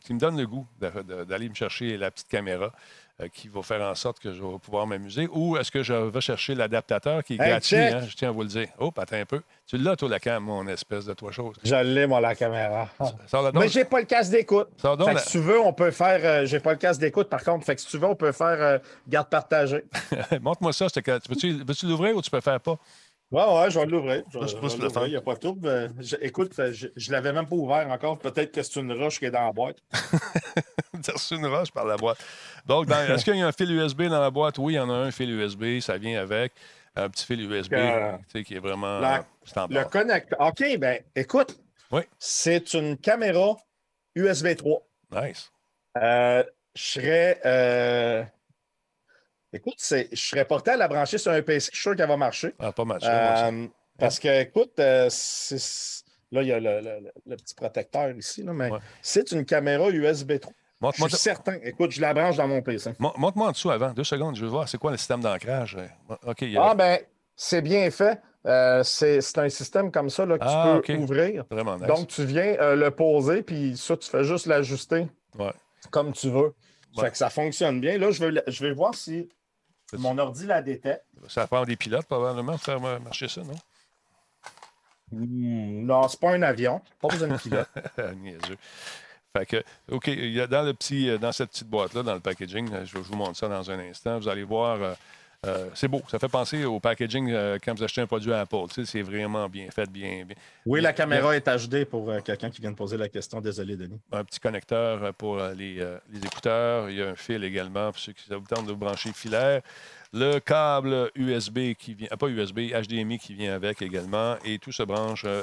[0.00, 2.72] qui me donne le goût d'aller me chercher la petite caméra.
[3.20, 5.92] Euh, qui va faire en sorte que je vais pouvoir m'amuser, ou est-ce que je
[5.92, 8.68] vais chercher l'adaptateur qui est gratuit, hein, je tiens à vous le dire.
[8.78, 9.42] Oh, attends un peu.
[9.66, 11.56] Tu l'as, toi, la cam, mon espèce de toi chose.
[11.64, 12.88] Je l'ai, moi, la caméra.
[13.54, 14.68] Mais j'ai pas le casque d'écoute.
[15.24, 16.20] si tu veux, on peut faire.
[16.22, 17.66] Euh, j'ai pas le casque d'écoute, par contre.
[17.66, 19.82] Fait que si tu veux, on peut faire euh, garde partagée.
[20.40, 20.86] Montre-moi ça.
[20.94, 22.78] Peux-tu l'ouvrir ou tu peux faire pas?
[23.30, 24.22] Ouais, ouais, je vais l'ouvrir.
[24.32, 25.68] Je, je, Il n'y a pas de trouble.
[25.68, 25.88] Euh,
[26.22, 28.18] écoute, je ne l'avais même pas ouvert encore.
[28.18, 29.76] Peut-être que c'est une roche qui est dans la boîte.
[31.16, 32.18] c'est une roche par la boîte.
[32.64, 34.56] Donc, est-ce qu'il y a un fil USB dans la boîte?
[34.58, 35.80] Oui, il y en a un fil USB.
[35.80, 36.52] Ça vient avec
[36.96, 37.74] un petit fil USB
[38.44, 39.00] qui est vraiment
[39.44, 39.84] standard.
[39.84, 40.40] Le connecteur.
[40.40, 41.58] OK, ben écoute.
[41.90, 42.02] Oui.
[42.18, 43.56] C'est une caméra
[44.14, 44.80] USB 3.
[45.22, 45.52] Nice.
[45.98, 47.40] Euh, je serais.
[49.52, 52.18] Écoute, je serais porté à la brancher sur un PC, je suis sûr qu'elle va
[52.18, 52.54] marcher.
[52.58, 52.98] Ah, pas mal.
[53.02, 53.66] Euh,
[53.98, 55.08] parce que, écoute, euh,
[56.32, 58.70] là, il y a le, petit protecteur ici, là, mais
[59.00, 60.92] c'est une caméra USB 3.
[60.94, 61.56] je suis certain.
[61.62, 62.92] Écoute, je la branche dans mon PC.
[62.98, 65.78] Montre-moi en dessous avant, deux secondes, je veux voir c'est quoi le système d'ancrage.
[66.26, 66.44] OK.
[66.58, 66.98] Ah, ben,
[67.34, 68.20] c'est bien fait.
[68.46, 71.44] Euh, c'est un système comme ça là, que tu ah, peux ouvrir.
[71.50, 71.86] Vraiment nice.
[71.86, 75.08] Donc, tu viens le poser, puis ça, tu fais juste l'ajuster
[75.90, 76.54] comme tu veux.
[77.00, 77.96] Fait que ça fonctionne bien.
[77.96, 79.28] Là, je vais, je vais voir si
[79.96, 81.04] mon ordi la détecte.
[81.28, 83.54] Ça prend des pilotes, probablement, pour faire marcher ça, non?
[85.10, 86.80] Hmm, non, c'est pas un avion.
[87.00, 87.68] Pas besoin de pilote.
[89.36, 92.14] Fait que, OK, il y a dans, le petit, euh, dans cette petite boîte-là, dans
[92.14, 94.18] le packaging, euh, je vous montre ça dans un instant.
[94.18, 94.96] Vous allez voir,
[95.46, 96.02] euh, c'est beau.
[96.08, 97.32] Ça fait penser au packaging
[97.64, 98.66] quand vous achetez un produit à Apple.
[98.84, 100.24] c'est vraiment bien fait, bien.
[100.24, 100.36] bien.
[100.66, 103.40] Oui, la caméra est HD pour quelqu'un qui vient de poser la question.
[103.40, 104.00] Désolé, Denis.
[104.12, 105.74] Un petit connecteur pour les,
[106.10, 106.90] les, écouteurs.
[106.90, 109.62] Il y a un fil également pour ceux qui vous tentent de brancher filaire
[110.12, 114.72] le câble USB qui vient, ah, pas USB, HDMI qui vient avec également, et tout
[114.72, 115.24] se branche.
[115.24, 115.42] Euh,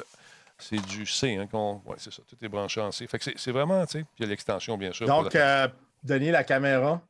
[0.57, 3.05] c'est du C, hein, oui, c'est ça, tout est branché en C.
[3.07, 5.05] Fait que c'est vraiment, tu sais, il y a l'extension, bien sûr.
[5.05, 5.67] Donc, euh,
[6.01, 7.01] Denis, la caméra,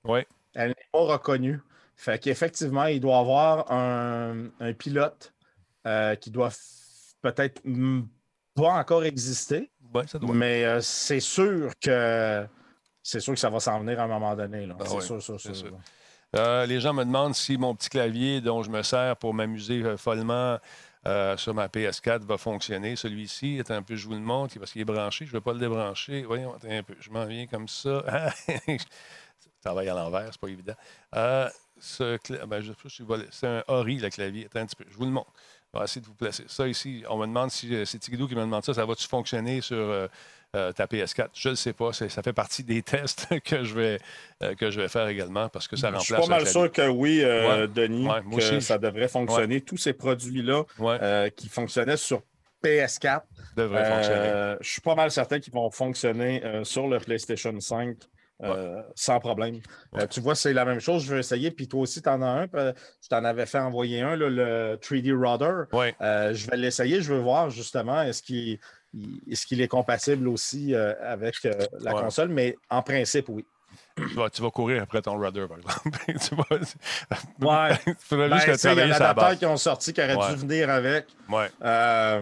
[0.55, 1.59] elle n'est pas reconnue.
[1.96, 5.34] Fait qu'effectivement, il doit avoir un, pilote
[5.88, 6.52] euh, qui doit
[7.22, 7.62] peut-être
[8.54, 9.72] pas encore exister.
[10.08, 10.34] ça doit.
[10.34, 12.46] Mais c'est sûr que
[13.02, 14.68] c'est sûr que ça va s'en venir à un moment donné.
[14.80, 15.54] Ah c'est sûr, sûr, sûr.
[16.36, 19.84] Euh, les gens me demandent si mon petit clavier dont je me sers pour m'amuser
[19.84, 20.58] euh, follement
[21.08, 22.96] euh, sur ma PS4 va fonctionner.
[22.96, 25.26] Celui-ci est un peu, je vous le montre, parce qu'il est branché.
[25.26, 26.24] Je ne vais pas le débrancher.
[26.24, 26.96] Voyons, un peu.
[27.00, 28.04] Je m'en viens comme ça.
[29.60, 30.76] ça va y à l'envers, c'est pas évident.
[31.80, 32.61] Ce ben,
[33.32, 34.47] c'est un Ori, le clavier.
[34.55, 34.86] un petit peu.
[34.89, 35.32] Je vous le montre.
[35.73, 36.43] Je vais essayer de vous placer.
[36.47, 38.73] Ça ici, on me demande si c'est Tigidou qui me demande ça.
[38.73, 40.07] Ça va-tu fonctionner sur
[40.55, 41.30] euh, ta PS4.
[41.34, 41.91] Je ne sais pas.
[41.91, 43.99] Ça fait partie des tests que je vais,
[44.41, 46.07] euh, que je vais faire également parce que ça remplace.
[46.07, 49.61] Je suis pas mal sûr que oui, euh, Denis, que ça devrait fonctionner.
[49.61, 50.63] Tous ces produits-là
[51.36, 52.21] qui fonctionnaient sur
[52.63, 53.21] PS4
[53.57, 54.55] devraient fonctionner.
[54.61, 57.97] Je suis pas mal certain qu'ils vont fonctionner sur le PlayStation 5.
[58.95, 59.59] Sans problème.
[60.09, 61.05] tu vois, c'est la même chose.
[61.05, 61.51] Je vais essayer.
[61.51, 62.47] Puis toi aussi, tu en as un.
[62.53, 65.65] Je t'en avais fait envoyer un, le 3D Rudder.
[66.33, 67.01] je vais l'essayer.
[67.01, 68.59] Je veux voir justement, est-ce qu'il
[69.47, 72.29] qu'il est compatible aussi euh, avec euh, la console?
[72.29, 73.45] Mais en principe, oui.
[73.97, 75.97] Tu vas, courir après ton rudder, par exemple.
[76.27, 77.69] tu vas...
[77.69, 77.77] Ouais.
[78.11, 81.07] ben, il y a adaptateurs qui ont sorti qui auraient dû venir avec.
[81.29, 81.49] Ouais.
[81.63, 82.21] Euh,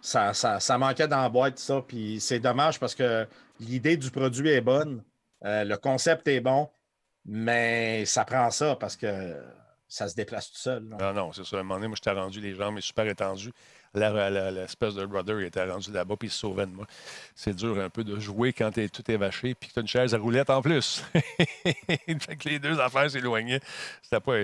[0.00, 1.82] ça, ça, ça, manquait dans la boîte, ça.
[1.86, 3.26] Puis c'est dommage parce que
[3.60, 5.02] l'idée du produit est bonne.
[5.42, 6.68] Le concept est bon.
[7.24, 9.36] Mais ça prend ça parce que
[9.88, 10.82] ça se déplace tout seul.
[10.82, 11.56] Non, ah non, c'est ça.
[11.56, 13.52] À un moment donné, moi, je t'ai rendu les jambes super étendues
[13.94, 16.86] l'espèce de brother était rendu là-bas puis il se sauvait de moi.
[17.34, 19.88] C'est dur un peu de jouer quand tout est vaché puis que tu as une
[19.88, 21.04] chaise à roulette en plus.
[21.12, 23.60] fait que les deux affaires s'éloignaient.
[24.02, 24.40] C'était pas,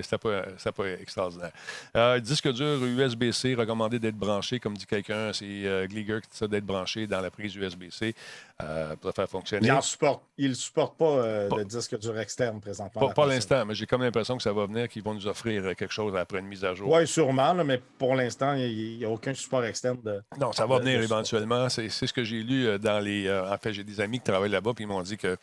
[1.01, 1.53] extraordinaire.
[1.97, 6.67] Euh, disque dur USB-C recommandé d'être branché, comme dit quelqu'un, c'est euh, qui dit d'être
[6.67, 8.15] branché dans la prise USB-C
[8.63, 9.69] euh, pour faire fonctionner.
[9.69, 13.09] Il ne supporte, il supporte pas, euh, le disque dur externe présentement.
[13.09, 15.77] Pas, pas l'instant, mais j'ai comme l'impression que ça va venir, qu'ils vont nous offrir
[15.77, 16.91] quelque chose après une mise à jour.
[16.91, 19.99] Oui, sûrement, mais pour l'instant, il n'y a aucun support externe.
[20.03, 21.69] De, non, ça va venir éventuellement.
[21.69, 23.27] C'est ce que j'ai lu euh, dans les.
[23.27, 25.37] Euh, en fait, j'ai des amis qui travaillent là-bas, puis ils m'ont dit que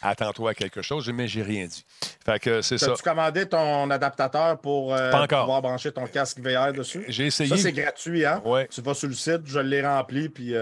[0.00, 1.84] attends-toi à quelque chose, mais j'ai rien dit.
[2.24, 2.92] Fait que c'est ça.
[2.92, 7.04] As-tu commandé ton adaptateur pour euh, pouvoir brancher ton casque VR dessus?
[7.08, 7.50] J'ai essayé.
[7.50, 8.42] Ça, c'est gratuit, hein?
[8.44, 8.68] Ouais.
[8.68, 10.54] Tu vas sur le site, je l'ai rempli, puis.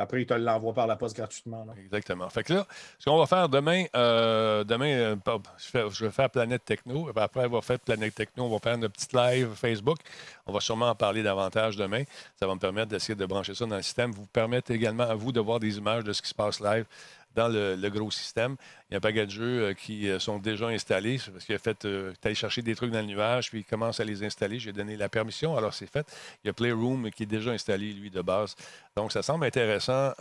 [0.00, 1.66] Après, il te l'envoie par la poste gratuitement.
[1.78, 2.28] Exactement.
[2.30, 2.66] Fait que là,
[2.98, 5.16] ce qu'on va faire demain, euh, demain euh,
[5.58, 7.10] je, vais faire Planète Techno.
[7.14, 9.98] Après avoir fait Planète Techno, on va faire une petite live Facebook.
[10.46, 12.04] On va sûrement en parler davantage demain.
[12.36, 14.10] Ça va me permettre d'essayer de brancher ça dans le système.
[14.12, 16.86] Vous permettre également à vous de voir des images de ce qui se passe live
[17.34, 18.56] dans le, gros système.
[18.88, 21.54] Il y a un paquet de jeux euh, qui euh, sont déjà installés parce qu'il
[21.54, 24.24] a fait euh, aller chercher des trucs dans le nuage, puis il commence à les
[24.24, 24.58] installer.
[24.58, 26.06] J'ai donné la permission, alors c'est fait.
[26.42, 28.54] Il y a Playroom qui est déjà installé, lui, de base.
[28.96, 30.12] Donc, ça semble intéressant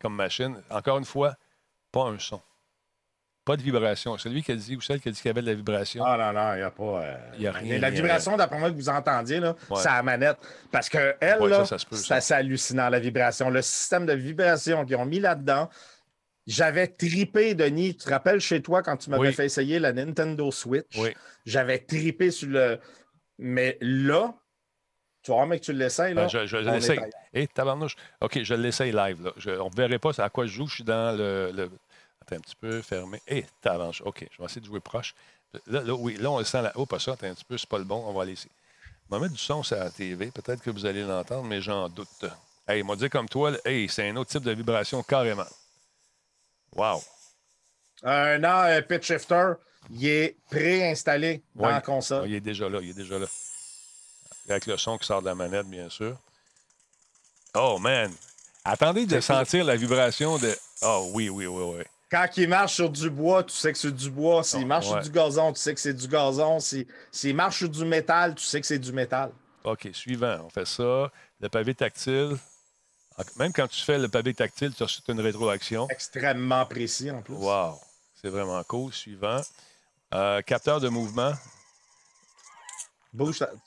[0.00, 0.62] comme machine.
[0.70, 1.34] Encore une fois,
[1.90, 2.40] pas un son.
[3.48, 4.18] Pas de vibration.
[4.18, 6.04] Celui qui a dit ou celle qui a dit qu'il y avait de la vibration.
[6.04, 7.18] Ah non, non, il n'y a pas.
[7.38, 7.78] Y a rien.
[7.78, 10.36] la vibration, d'après moi, que vous entendiez, là, c'est la manette.
[10.70, 13.48] Parce que elle, là, c'est hallucinant, la vibration.
[13.48, 15.70] Le système de vibration qu'ils ont mis là-dedans,
[16.46, 17.96] j'avais tripé, Denis.
[17.96, 20.98] Tu te rappelles chez toi quand tu m'avais fait essayer la Nintendo Switch?
[20.98, 21.14] Oui.
[21.46, 22.78] J'avais tripé sur le.
[23.38, 24.34] Mais là,
[25.22, 26.24] tu vois, mec, tu l'essayes, là.
[26.24, 26.98] Ben, je, je l'essaye.
[27.32, 27.96] Hé, hey, tabarnouche.
[28.20, 29.24] OK, je l'essaye live.
[29.24, 29.32] Là.
[29.62, 30.66] on ne verrait pas à quoi je joue.
[30.66, 31.70] Je suis dans le
[32.36, 33.20] un petit peu fermé.
[33.26, 33.68] Et eh,
[34.04, 35.14] OK, je vais essayer de jouer proche.
[35.66, 36.72] Là, oui, là, on le sent là.
[36.74, 38.04] Oh, pas ça, un petit peu, c'est pas le bon.
[38.06, 38.50] On va laisser.
[39.08, 40.30] On va mettre du son sur la TV.
[40.30, 42.26] Peut-être que vous allez l'entendre, mais j'en doute.
[42.66, 45.46] Hey, il m'a dit comme toi, hey, c'est un autre type de vibration carrément.
[46.74, 47.02] Wow.
[48.02, 49.54] Un an, pitch shifter,
[49.90, 52.28] il est préinstallé dans la console.
[52.28, 53.26] il est déjà là, il est déjà là.
[54.48, 56.16] Avec le son qui sort de la manette, bien sûr.
[57.54, 58.12] Oh, man.
[58.64, 60.54] Attendez de sentir la vibration de.
[60.82, 61.84] Oh, oui, oui, oui, oui.
[62.10, 64.42] Quand il marche sur du bois, tu sais que c'est du bois.
[64.42, 66.58] S'il marche sur du gazon, tu sais que c'est du gazon.
[66.60, 69.30] S'il marche sur du métal, tu sais que c'est du métal.
[69.64, 70.38] OK, suivant.
[70.46, 71.10] On fait ça.
[71.40, 72.36] Le pavé tactile.
[73.36, 75.86] Même quand tu fais le pavé tactile, tu as une rétroaction.
[75.90, 77.34] Extrêmement précis en plus.
[77.34, 77.78] Wow.
[78.14, 78.92] C'est vraiment cool.
[78.92, 79.40] Suivant.
[80.14, 81.32] Euh, capteur de mouvement.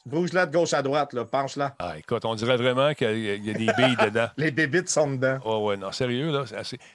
[0.06, 1.26] Bouge-la de gauche à droite, là.
[1.26, 1.76] penche-la.
[1.80, 4.30] Ah, écoute, on dirait vraiment qu'il y, a des billes dedans.
[4.38, 5.40] Les bébites sont dedans.
[5.44, 6.46] Oh, ouais, non, sérieux, là.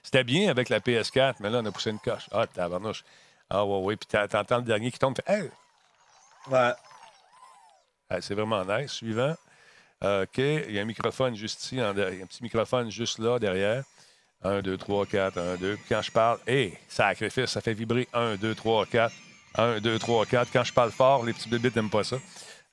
[0.02, 2.28] C'était bien avec la PS4, mais là, on a poussé une coche.
[2.32, 3.04] Ah, tabarnouche.
[3.50, 3.96] Ah, ouais, ouais.
[3.96, 5.16] Puis t'entends le dernier qui tombe.
[5.26, 5.50] Hey!
[6.50, 6.72] Ouais.
[8.20, 8.92] c'est vraiment nice.
[8.92, 9.34] Suivant.
[10.04, 13.84] Euh, OK, il y a un microphone juste ici, un petit microphone juste là, derrière.
[14.42, 15.76] 1, 2, 3, 4, 1, 2.
[15.76, 19.14] Puis quand je parle, hé, sacrifice, ça fait vibrer 1, 2, 3, 4.
[19.58, 20.52] 1, 2, 3, 4.
[20.52, 22.16] Quand je parle fort, les petits bébés n'aiment pas ça.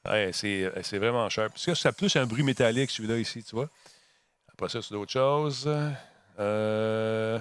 [0.06, 1.50] Ouais, c'est vraiment cher.
[1.50, 3.70] Parce que c'est plus un bruit métallique, celui-là, ici, tu vois.
[4.52, 5.70] Après ça, c'est d'autres choses.
[6.40, 7.40] Euh,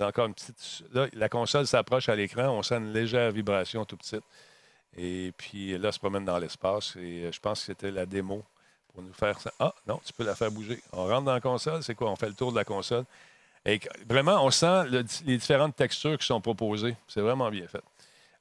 [0.00, 0.84] encore une petite.
[0.92, 2.48] Là, la console s'approche à l'écran.
[2.48, 4.24] On sent une légère vibration tout petite.
[4.96, 6.96] Et puis là, se promène dans l'espace.
[6.96, 8.44] Et euh, je pense que c'était la démo
[8.92, 9.52] pour nous faire ça.
[9.58, 10.82] Ah, non, tu peux la faire bouger.
[10.92, 11.82] On rentre dans la console.
[11.82, 12.10] C'est quoi?
[12.10, 13.04] On fait le tour de la console.
[13.64, 14.84] Et vraiment, on sent
[15.24, 16.96] les différentes textures qui sont proposées.
[17.08, 17.82] C'est vraiment bien fait.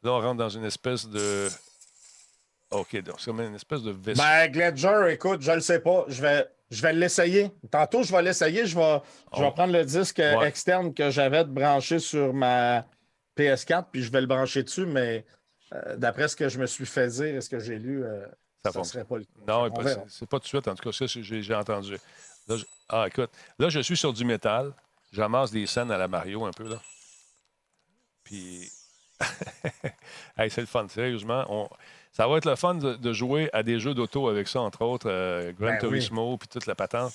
[0.04, 1.50] Là, on rentre dans une espèce de.
[2.72, 4.22] OK, donc c'est comme une espèce de vaisseau.
[4.22, 6.06] Ben, Gledger, écoute, je ne le sais pas.
[6.08, 7.52] Je vais, je vais l'essayer.
[7.72, 8.66] Tantôt, je vais l'essayer.
[8.66, 9.02] Je vais,
[9.34, 9.52] je vais oh.
[9.52, 12.86] prendre le disque externe que j'avais branché sur ma
[13.38, 15.26] PS4, puis je vais le brancher dessus, mais
[15.74, 18.26] euh, d'après ce que je me suis fait dire et ce que j'ai lu, euh,
[18.64, 19.72] ça ne serait pas le Non,
[20.08, 20.68] c'est pas tout de suite.
[20.68, 21.98] En tout cas, ça, j'ai entendu.
[22.90, 24.74] Ah, écoute, là, je suis sur du métal.
[25.12, 26.82] J'amasse des scènes à la Mario un peu, là.
[28.24, 28.70] Puis
[30.38, 31.70] c'est le fun, sérieusement.
[32.16, 35.10] Ça va être le fun de, jouer à des jeux d'auto avec ça, entre autres,
[35.10, 37.12] euh, Gran ben Turismo, puis toute la patente.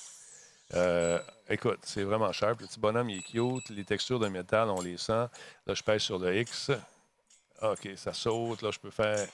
[0.75, 2.51] Euh, écoute, c'est vraiment cher.
[2.51, 3.71] Le petit bonhomme, il est cute.
[3.71, 5.27] Les textures de métal, on les sent.
[5.67, 6.71] Là, je pèse sur le X.
[7.63, 8.61] OK, ça saute.
[8.61, 9.27] Là, je peux faire.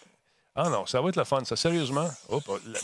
[0.55, 1.45] Ah non, ça va être le fun.
[1.45, 2.09] Ça, sérieusement?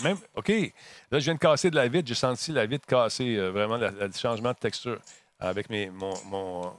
[0.03, 0.49] même, OK.
[0.49, 2.09] Là, je viens de casser de la vitre.
[2.09, 4.99] J'ai senti la vitre casser, euh, vraiment, le changement de texture
[5.39, 6.73] avec mes, mon, mon,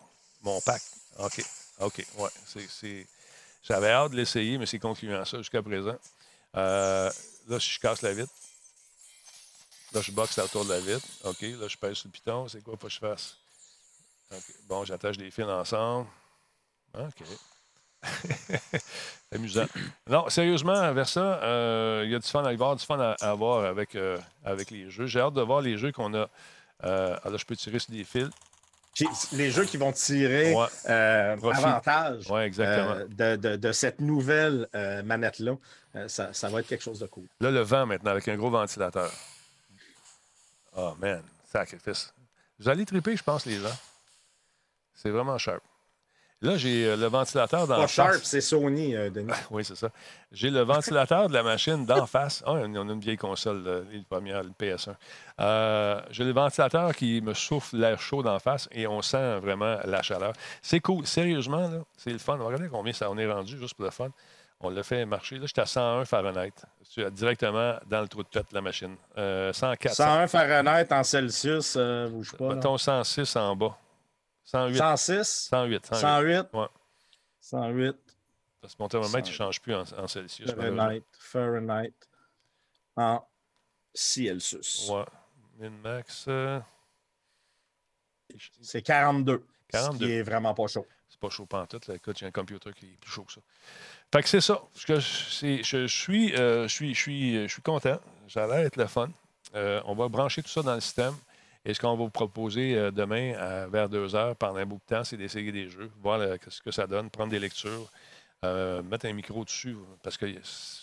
[0.43, 0.81] mon pack.
[1.19, 1.41] OK.
[1.79, 2.29] OK, ouais.
[2.45, 3.07] C'est,
[3.63, 5.95] J'avais hâte de l'essayer, mais c'est concluant ça jusqu'à présent.
[6.55, 7.09] Euh,
[7.47, 8.33] là, si je casse la vitre,
[9.93, 11.07] là, je boxe autour de la vitre.
[11.23, 12.47] OK, là, je pèse sur le piton.
[12.49, 13.37] C'est quoi, faut que je fasse?
[14.67, 16.07] Bon, j'attache les fils ensemble.
[16.93, 17.23] OK.
[19.31, 19.67] Amusant.
[20.07, 23.13] Non, sérieusement, vers ça, euh, il y a du fun à avoir, du fun à,
[23.21, 25.05] avoir avec, euh, avec les jeux.
[25.05, 26.29] J'ai hâte de voir les jeux qu'on a.
[26.79, 28.29] alors, je peux tirer sur des fils
[29.31, 30.55] les jeux qui vont tirer
[30.87, 33.07] euh, avantage euh,
[33.57, 35.57] de, cette nouvelle euh, manette-là,
[36.07, 37.25] ça, va être quelque chose de cool.
[37.39, 39.11] Là, le vent maintenant avec un gros ventilateur.
[40.75, 41.21] Oh man,
[41.51, 42.13] sacrifice.
[42.59, 43.77] Vous allez triper, je pense, les gens.
[44.93, 45.63] C'est vraiment sharp.
[46.43, 49.31] Là, j'ai euh, le ventilateur dans Pas Sharp, c'est Sony, euh, Denis.
[49.51, 49.89] oui, c'est ça.
[50.33, 52.43] J'ai le ventilateur de la machine d'en face.
[52.45, 54.93] Ah, on a une vieille console, première, le PS1.
[55.39, 59.77] Euh, j'ai le ventilateur qui me souffle l'air chaud d'en face et on sent vraiment
[59.85, 60.33] la chaleur.
[60.61, 61.07] C'est cool.
[61.07, 62.37] Sérieusement, c'est le fun.
[62.37, 64.09] Regardez combien ça on est rendu, juste pour le fun.
[64.59, 65.37] On l'a fait marcher.
[65.37, 66.53] Là, j'étais à 101 Fahrenheit.
[67.11, 68.95] Directement dans le trou de tête de la machine.
[69.15, 69.93] 104.
[69.93, 72.53] 101 Fahrenheit en Celsius, euh, bouge pas.
[72.53, 73.77] Mettons 106 en bas.
[74.45, 74.77] 108.
[74.77, 75.47] 106?
[75.49, 75.85] 108.
[75.85, 75.99] 108.
[75.99, 76.53] 108.
[76.53, 76.67] Ouais.
[77.41, 77.95] 108.
[78.61, 80.51] Parce que mon thermomètre, il ne change plus en, en Celsius.
[80.51, 81.03] Fahrenheit.
[81.19, 81.93] Fahrenheit.
[82.95, 83.21] En
[83.93, 84.89] Celsius.
[84.89, 85.05] Ouais.
[85.59, 86.25] Min-max.
[86.27, 86.59] Euh...
[88.61, 89.45] C'est 42.
[89.69, 89.93] 42.
[89.93, 90.87] Ce qui est vraiment pas chaud.
[91.09, 91.79] C'est pas chaud pas tout.
[91.87, 91.95] Là.
[91.95, 93.41] Écoute, j'ai un computer qui est plus chaud que ça.
[94.13, 94.61] Fait que c'est ça.
[94.75, 97.99] Je, je, suis, euh, je, suis, je, suis, je suis content.
[98.29, 99.09] Ça a l'air d'être le fun.
[99.55, 101.15] Euh, on va brancher tout ça dans le système.
[101.65, 103.33] Et ce qu'on va vous proposer euh, demain
[103.67, 106.71] vers 2 heures pendant un bout de temps, c'est d'essayer des jeux, voir ce que
[106.71, 107.89] ça donne, prendre des lectures,
[108.43, 109.77] mettre un micro dessus.
[110.03, 110.25] Parce que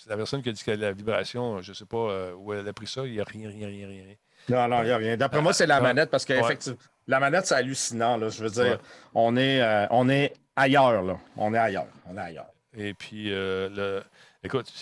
[0.08, 2.66] la personne qui a dit qu'elle a la vibration, je ne sais pas où elle
[2.66, 4.04] a pris ça, il n'y a rien, rien, rien, rien.
[4.48, 5.16] Non, non, il n'y a rien.
[5.18, 8.16] D'après moi, c'est la manette parce qu'effectivement, la manette, c'est hallucinant.
[8.16, 8.30] Là.
[8.30, 8.78] Je veux dire,
[9.14, 11.02] on, est, on est ailleurs.
[11.02, 11.18] Là.
[11.36, 11.88] On est ailleurs.
[12.06, 12.50] On est ailleurs.
[12.76, 14.02] Et puis, euh, le...
[14.42, 14.72] écoute,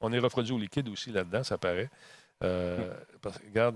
[0.00, 1.90] on est refroidi au liquide aussi là-dedans, ça paraît.
[2.44, 2.94] Euh,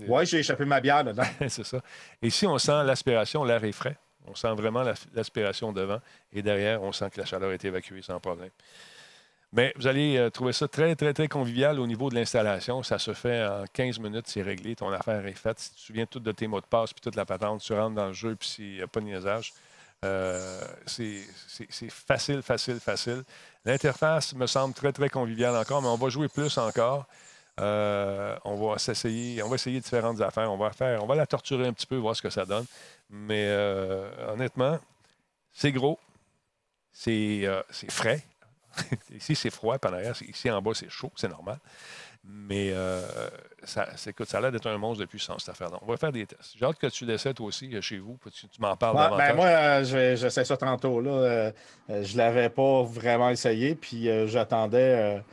[0.07, 1.23] oui, j'ai échappé ma bière dedans.
[1.47, 1.81] c'est ça.
[2.21, 3.97] Ici, on sent l'aspiration, l'air est frais.
[4.27, 5.99] On sent vraiment l'aspiration devant.
[6.31, 8.51] Et derrière, on sent que la chaleur est évacuée sans problème.
[9.51, 12.83] Mais vous allez euh, trouver ça très, très, très convivial au niveau de l'installation.
[12.83, 14.75] Ça se fait en 15 minutes, c'est réglé.
[14.75, 15.59] Ton affaire est faite.
[15.59, 17.73] Si tu te souviens tout de tes mots de passe puis toute la patente, tu
[17.73, 19.53] rentres dans le jeu puis s'il n'y a pas de niaisage.
[20.05, 21.21] Euh, c'est
[21.89, 23.23] facile, facile, facile.
[23.65, 27.07] L'interface me semble très, très conviviale encore, mais on va jouer plus encore.
[27.59, 30.51] Euh, on va s'essayer, on va essayer différentes affaires.
[30.51, 32.65] On va faire, on va la torturer un petit peu, voir ce que ça donne.
[33.09, 34.79] Mais euh, honnêtement,
[35.51, 35.99] c'est gros,
[36.91, 37.47] c'est
[37.89, 38.23] frais.
[39.15, 40.15] Ici, c'est froid, par arrière.
[40.27, 41.59] Ici, en bas, c'est chaud, c'est normal.
[42.23, 43.01] Mais euh,
[43.63, 45.79] ça, ça a l'air d'être un monstre de puissance, cette affaire-là.
[45.81, 46.53] On va faire des tests.
[46.57, 48.17] J'ai hâte que tu l'essaies toi aussi euh, chez vous.
[48.33, 50.99] Tu, tu m'en parles ouais, ben moi, euh, j'essaie ça tantôt.
[50.99, 51.51] Là.
[51.87, 55.23] je ne l'avais pas vraiment essayé, puis j'attendais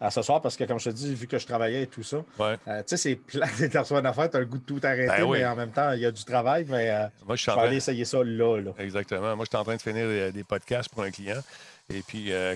[0.00, 2.02] à ce soir parce que, comme je te dis, vu que je travaillais et tout
[2.02, 2.54] ça, tu
[2.86, 5.56] sais, c'est plein d'interventions d'affaires, tu as le goût de tout arrêter, ben mais en
[5.56, 6.66] même temps, il y a du travail.
[6.68, 6.90] Mais
[7.26, 7.70] moi, je suis en train...
[7.70, 8.72] essayer ça là, là.
[8.78, 9.36] Exactement.
[9.36, 11.40] Moi, je suis en train de finir des podcasts pour un client.
[11.88, 12.54] Et puis, euh,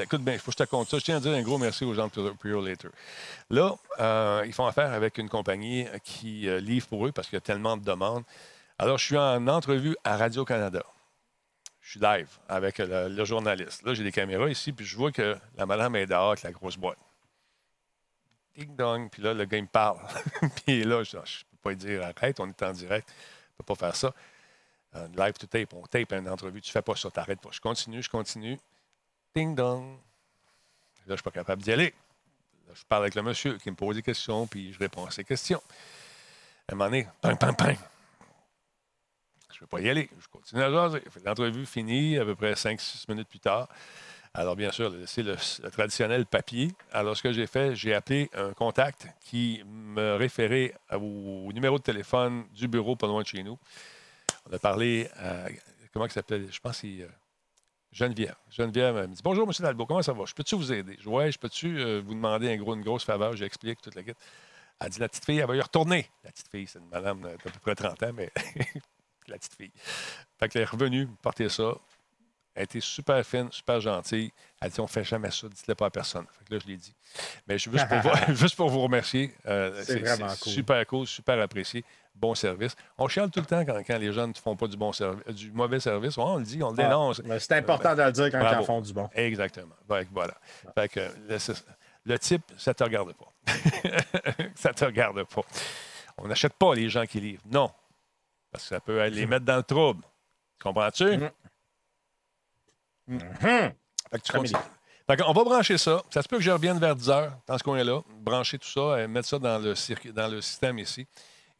[0.00, 0.98] écoute bien, faut que je te compte ça.
[0.98, 2.88] Je tiens à dire un gros merci aux gens de Pure Later.
[3.50, 7.36] Là, euh, ils font affaire avec une compagnie qui euh, livre pour eux parce qu'il
[7.36, 8.24] y a tellement de demandes.
[8.78, 10.82] Alors, je suis en entrevue à Radio-Canada.
[11.84, 13.82] Je suis live avec le, journaliste.
[13.82, 16.50] Là, j'ai des caméras ici, puis je vois que la madame est dehors avec la
[16.50, 16.98] grosse boîte.
[18.56, 19.98] Ding dong, puis là, le gars, me parle.
[20.64, 23.56] puis là, je ne peux pas lui dire arrête, on est en direct, on ne
[23.58, 24.12] peut pas faire ça
[25.16, 27.50] live to tape, on tape une entrevue, tu fais pas ça, t'arrêtes pas.
[27.52, 28.58] Je continue, je continue.
[29.34, 29.96] Ding dong.
[31.06, 31.92] Là, je suis pas capable d'y aller.
[32.66, 35.10] Là, je parle avec le monsieur qui me pose des questions, puis je réponds à
[35.10, 35.62] ses questions.
[36.68, 37.78] À un moment donné, ping, ping, ping.
[39.54, 40.10] Je ne peux pas y aller.
[40.20, 41.02] Je continue à jaser.
[41.24, 43.68] L'entrevue finie à peu près 5-6 minutes plus tard.
[44.36, 45.36] Alors, bien sûr, c'est le,
[45.70, 46.72] traditionnel papier.
[46.90, 51.84] Alors, ce que j'ai fait, j'ai appelé un contact qui me référait au numéro de
[51.84, 53.56] téléphone du bureau pas loin de chez nous.
[54.50, 55.46] On a parlé à.
[55.92, 57.02] Comment il s'appelle Je pense c'est.
[57.02, 57.08] Euh,
[57.92, 58.34] Geneviève.
[58.50, 59.52] Geneviève me dit Bonjour, M.
[59.60, 60.24] Dalbo, comment ça va?
[60.26, 60.96] Je peux-tu vous aider?
[61.00, 63.36] Je Ouais, je peux-tu euh, vous demander une grosse faveur?
[63.36, 64.18] J'explique toute la guette.
[64.80, 66.10] Elle dit La petite fille, elle va y retourner.
[66.24, 68.32] La petite fille, c'est une madame d'à peu près 30 ans, mais
[69.28, 69.72] la petite fille.
[70.38, 71.74] Fait qu'elle est revenue porter ça.
[72.54, 74.30] Elle été super fine, super gentille.
[74.60, 76.24] Elle dit On ne fait jamais ça, dites-le pas à personne.
[76.30, 76.94] Fait que là, je l'ai dit.
[77.48, 79.34] Mais juste pour, vous, juste pour vous remercier.
[79.46, 80.52] Euh, c'est vraiment cool.
[80.52, 81.84] Super cool, super apprécié.
[82.14, 82.76] Bon service.
[82.96, 85.24] On chiale tout le temps quand, quand les jeunes ne font pas du, bon service,
[85.34, 86.16] du mauvais service.
[86.16, 87.22] on le dit, on le ah, dénonce.
[87.40, 89.10] c'est important de le dire quand ils font du bon.
[89.14, 89.74] Exactement.
[89.88, 90.34] voilà.
[90.76, 91.38] Fait que, le,
[92.04, 93.52] le, type, ça ne te regarde pas.
[94.54, 95.42] ça ne te regarde pas.
[96.18, 97.42] On n'achète pas les gens qui livrent.
[97.50, 97.72] Non.
[98.54, 100.04] Parce que ça peut les mettre dans le trouble.
[100.62, 101.16] Comprends-tu?
[101.16, 101.30] Mm.
[103.10, 103.72] Mm-hmm.
[105.26, 106.04] on va brancher ça.
[106.08, 109.02] Ça se peut que je revienne vers 10 heures dans ce coin-là, brancher tout ça,
[109.02, 109.74] et mettre ça dans le,
[110.12, 111.04] dans le système ici,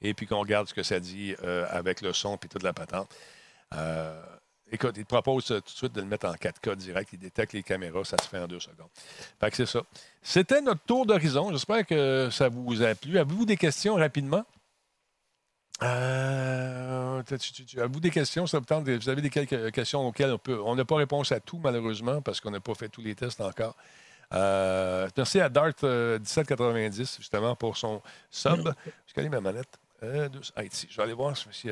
[0.00, 2.72] et puis qu'on regarde ce que ça dit euh, avec le son et toute la
[2.72, 3.12] patente.
[3.74, 4.22] Euh,
[4.70, 7.10] écoute, il te propose tout de suite de le mettre en 4K direct.
[7.12, 8.90] Il détecte les caméras, ça se fait en deux secondes.
[9.40, 9.82] Fait que c'est ça.
[10.22, 11.50] C'était notre tour d'horizon.
[11.50, 13.18] J'espère que ça vous a plu.
[13.18, 14.44] Avez-vous des questions rapidement?
[15.84, 17.22] Euh,
[17.78, 20.60] à vous des questions, ça vous avez des quelques questions auxquelles on peut.
[20.64, 23.40] On n'a pas réponse à tout, malheureusement, parce qu'on n'a pas fait tous les tests
[23.40, 23.76] encore.
[24.32, 28.72] Euh, merci à Dart 1790, euh, justement, pour son sub.
[29.06, 29.78] Je connais ma manette.
[30.02, 31.68] Euh, ah, ici, je vais aller voir si,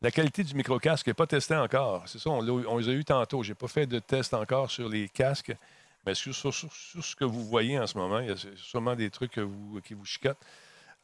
[0.00, 2.04] la qualité du micro-casque n'est pas testée encore.
[2.06, 3.42] C'est ça, on, on, les a eu tantôt.
[3.42, 5.54] Je n'ai pas fait de test encore sur les casques,
[6.06, 9.40] mais sur, ce que vous voyez en ce moment, il y a sûrement des trucs
[9.84, 10.44] qui vous chicotent.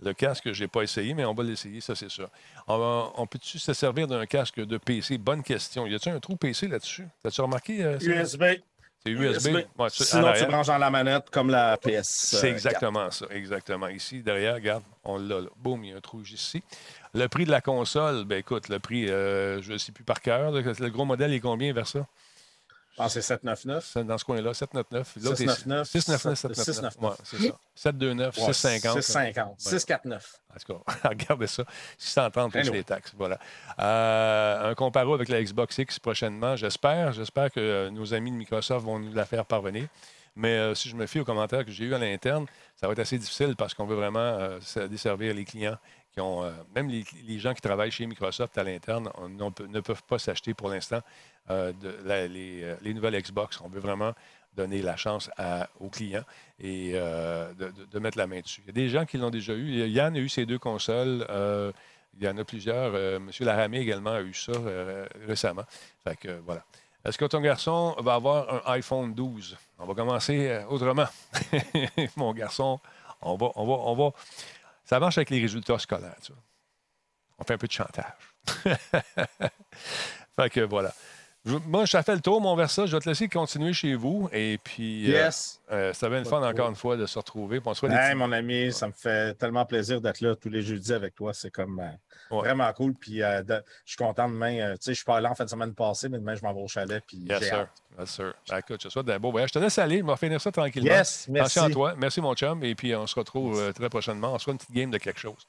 [0.02, 2.28] Le casque, je n'ai pas essayé, mais on va l'essayer, ça, c'est sûr.
[2.66, 5.18] On, peut-tu se servir d'un casque de PC?
[5.18, 5.86] Bonne question.
[5.86, 7.06] Y a-t-il un trou PC là-dessus?
[7.24, 7.96] As-tu remarqué?
[8.00, 8.42] USB.
[8.42, 8.56] Euh,
[9.04, 9.58] C'est USB.
[9.90, 12.36] Sinon, tu branches dans la manette comme la PS.
[12.40, 13.26] C'est exactement ça.
[13.30, 13.88] Exactement.
[13.88, 15.48] Ici, derrière, regarde, on l'a là.
[15.56, 16.62] Boum, il y a un trou ici.
[17.14, 20.20] Le prix de la console, ben écoute, le prix, euh, je ne sais plus par
[20.20, 20.50] cœur.
[20.50, 22.06] Le gros modèle est combien vers ça?
[22.94, 24.06] Je pense que c'est 799.
[24.06, 25.14] Dans ce coin-là, 799.
[25.18, 25.88] 699.
[25.88, 26.96] 699, 799.
[27.00, 27.58] Ouais, c'est ça.
[27.74, 29.02] 729, 650.
[29.02, 29.60] 650.
[29.60, 30.40] 649.
[30.48, 31.64] En tout cas, regardez ça.
[31.98, 33.12] 630 plus les taxes.
[33.18, 33.40] Voilà.
[33.80, 37.12] Euh, un comparo avec la Xbox X prochainement, j'espère.
[37.12, 39.88] J'espère que euh, nos amis de Microsoft vont nous la faire parvenir.
[40.36, 42.92] Mais euh, si je me fie aux commentaires que j'ai eus à l'interne, ça va
[42.92, 44.38] être assez difficile parce qu'on veut vraiment
[44.88, 45.78] desservir les clients
[46.20, 46.50] ont.
[46.74, 51.00] même les, gens qui travaillent chez Microsoft à l'interne ne peuvent pas s'acheter pour l'instant
[51.50, 53.60] euh, euh, les, nouvelles Xbox.
[53.60, 54.14] On veut vraiment
[54.56, 55.30] donner la chance
[55.80, 56.24] aux clients
[56.60, 58.62] et euh, de, mettre la main dessus.
[58.64, 59.86] Il y a des gens qui l'ont déjà eu.
[59.88, 61.26] Yann a eu ces deux consoles.
[62.18, 62.94] il y en a plusieurs.
[62.96, 63.30] M.
[63.40, 64.52] Laramé également a eu ça
[65.26, 65.64] récemment.
[66.44, 66.64] Voilà.
[67.04, 69.58] Est-ce que ton garçon va avoir un iPhone 12?
[69.78, 71.06] On va commencer autrement.
[72.16, 72.80] Mon garçon,
[73.20, 74.12] on va, on va, on va.
[74.84, 76.16] Ça marche avec les résultats scolaires.
[77.38, 78.04] On fait un peu de chantage.
[80.36, 80.92] fait que voilà.
[81.44, 82.86] Moi, je fait le tour, mon Versa.
[82.86, 84.30] Je vais te laisser continuer chez vous.
[84.32, 85.60] Et puis, euh, yes.
[85.70, 87.60] Euh, ça va être fun encore une fois de se retrouver.
[87.90, 91.34] hey, mon ami, ça me fait tellement plaisir d'être là tous les jeudis avec toi.
[91.34, 92.94] C'est comme euh, vraiment cool.
[92.94, 94.72] Puis, je suis content demain.
[94.74, 96.54] tu sais, je suis pas là en fin de semaine passée, mais demain, je m'en
[96.54, 97.02] vais au chalet.
[97.06, 97.68] Puis, yes, sir.
[97.98, 98.34] Yes, sir.
[98.48, 99.50] Ben, écoute, je te souhaite un beau voyage.
[99.50, 100.02] Je te laisse aller.
[100.02, 100.90] On va finir ça tranquillement.
[100.90, 101.58] Yes, merci.
[101.58, 101.94] Attention à toi.
[101.98, 102.64] Merci, mon chum.
[102.64, 104.32] Et puis, on se retrouve très prochainement.
[104.32, 105.46] On se fera une petite game de quelque chose.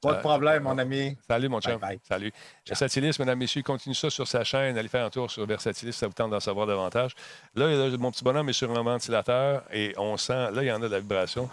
[0.00, 1.16] Pas de problème, mon ami.
[1.26, 1.80] Salut, mon chum.
[2.04, 2.32] Salut.
[2.66, 4.78] Versatilis, mesdames, messieurs, continue ça sur sa chaîne.
[4.78, 7.14] Allez faire un tour sur Versatilis, ça vous tente d'en savoir davantage.
[7.56, 10.80] Là, mon petit bonhomme est sur un ventilateur et on sent, là, il y en
[10.82, 11.50] a de la vibration.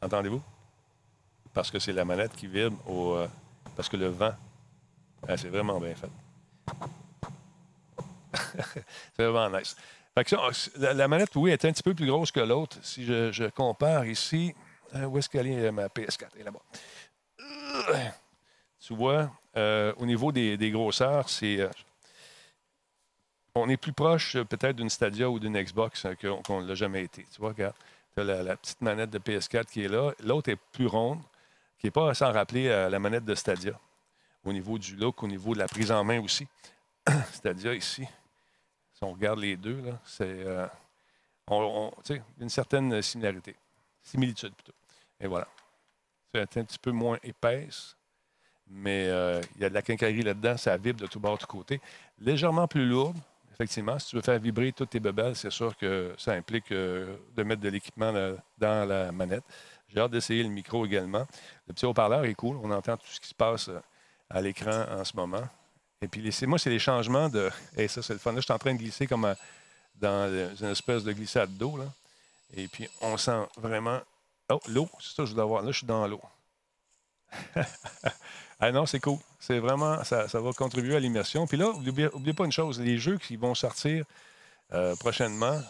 [0.00, 0.42] Entendez-vous?
[1.52, 3.14] Parce que c'est la manette qui vibre au.
[3.14, 3.28] Euh,
[3.76, 4.34] parce que le vent.
[5.28, 6.08] Ah, c'est vraiment bien fait.
[9.16, 9.76] c'est vraiment nice.
[10.76, 12.78] la, manette, oui, est un petit peu plus grosse que l'autre.
[12.82, 14.54] Si je, compare ici,
[14.94, 16.28] euh, où est-ce qu'elle est, ma PS4?
[16.34, 16.62] Elle est là-bas?
[18.80, 21.60] Tu vois, euh, au niveau des, grosseurs, c'est.
[21.60, 21.68] Euh,
[23.54, 27.04] on est plus proche euh, peut-être d'une Stadia ou d'une Xbox qu'on ne l'a jamais
[27.04, 27.26] été.
[27.32, 27.74] Tu vois, regarde,
[28.14, 30.12] tu as la, petite manette de PS4 qui est là.
[30.22, 31.20] L'autre est plus ronde,
[31.78, 33.78] qui n'est pas sans rappeler la manette de Stadia.
[34.44, 36.46] Au niveau du look, au niveau de la prise en main aussi.
[37.32, 38.04] Stadia ici,
[38.94, 40.46] si on regarde les deux, c'est
[42.40, 43.56] une certaine similarité.
[44.02, 44.72] Similitude plutôt.
[45.20, 45.46] Et voilà.
[46.32, 47.96] C'est un petit peu moins épaisse,
[48.68, 51.40] mais euh, il y a de la quincaillerie là-dedans, ça vibre de tout bord, de
[51.40, 51.80] tout côté.
[52.20, 53.16] Légèrement plus lourde,
[53.52, 53.98] effectivement.
[53.98, 57.42] Si tu veux faire vibrer toutes tes bebelles, c'est sûr que ça implique euh, de
[57.42, 58.12] mettre de l'équipement
[58.58, 59.42] dans la manette.
[59.88, 61.26] J'ai hâte d'essayer le micro également.
[61.66, 62.58] Le petit haut-parleur est cool.
[62.62, 63.80] On entend tout ce qui se passe euh,
[64.28, 65.42] à l'écran en ce moment.
[66.00, 67.50] Et puis, moi, c'est les changements de.
[67.76, 68.30] Et ça, c'est le fun.
[68.30, 69.34] Là, je suis en train de glisser comme
[69.96, 71.76] dans une espèce de glissade d'eau.
[72.54, 74.00] Et puis, on sent vraiment
[74.50, 75.62] Oh, l'eau, c'est ça que je voulais avoir.
[75.62, 76.20] Là, je suis dans l'eau.
[78.60, 79.18] ah non, c'est cool.
[79.38, 81.46] C'est vraiment, ça, va contribuer à l'immersion.
[81.46, 84.04] Puis là, n'oubliez pas une chose, les jeux qui vont sortir
[84.72, 85.60] euh, prochainement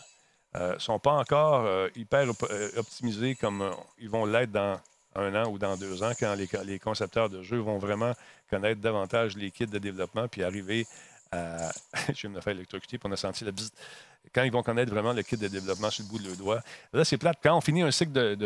[0.55, 2.29] ne euh, sont pas encore euh, hyper
[2.77, 4.81] optimisés comme ils vont l'être dans
[5.15, 8.13] un an ou dans deux ans, quand les, les, concepteurs de jeux vont vraiment
[8.49, 10.87] connaître davantage les kits de développement puis arriver
[12.15, 13.75] je vais me faire électrocuter, puis on a senti la visite
[14.35, 16.61] quand ils vont connaître vraiment le kit de développement sur le bout de leur doigt.
[16.93, 17.39] Là, c'est plate.
[17.43, 18.37] Quand on finit un cycle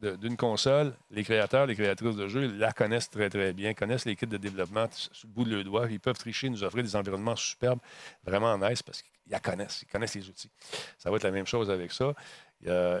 [0.00, 4.16] d'une console, les créateurs, les créatrices de jeux la connaissent très, très bien, connaissent les
[4.16, 5.86] kits de développement sur le bout de leur doigt.
[5.90, 7.80] Ils peuvent tricher, nous offrir des environnements superbes,
[8.24, 10.50] vraiment nice, parce qu'ils la connaissent, ils connaissent les outils.
[10.98, 12.14] Ça va être la même chose avec ça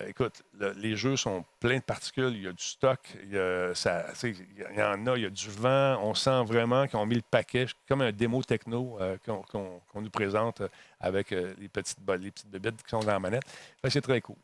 [0.06, 0.42] écoute,
[0.76, 5.16] les jeux sont pleins de particules, il y a du stock, il y, en a,
[5.16, 5.98] il y a du vent.
[6.02, 10.62] On sent vraiment ont mis le paquet, comme un démo techno euh, qu'on nous présente
[10.98, 13.44] avec euh, les, petites, les petites bébites qui sont dans la manette.
[13.88, 14.36] C'est très cool.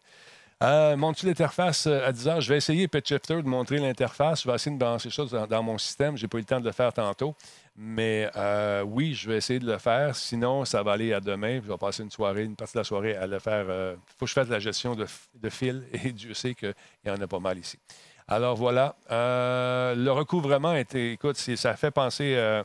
[0.63, 2.41] Euh, l'interface euh, à 10 heures?
[2.41, 4.43] Je vais essayer, PetShifter, de montrer l'interface.
[4.43, 6.17] Je vais essayer de balancer ça dans, mon système.
[6.17, 7.35] Je n'ai pas eu le temps de le faire tantôt.
[7.77, 10.17] Mais euh, oui, je vais essayer de le faire.
[10.17, 11.61] Sinon, ça va aller à demain.
[11.63, 13.67] Je vais passer une soirée, une partie de la soirée à le faire.
[13.67, 16.75] Il faut que je fasse la gestion de, de fil et Dieu sait qu'il
[17.05, 17.79] y en a pas mal ici.
[18.27, 18.97] Alors voilà.
[19.11, 22.63] le recouvrement, était, écoute, ça fait penser,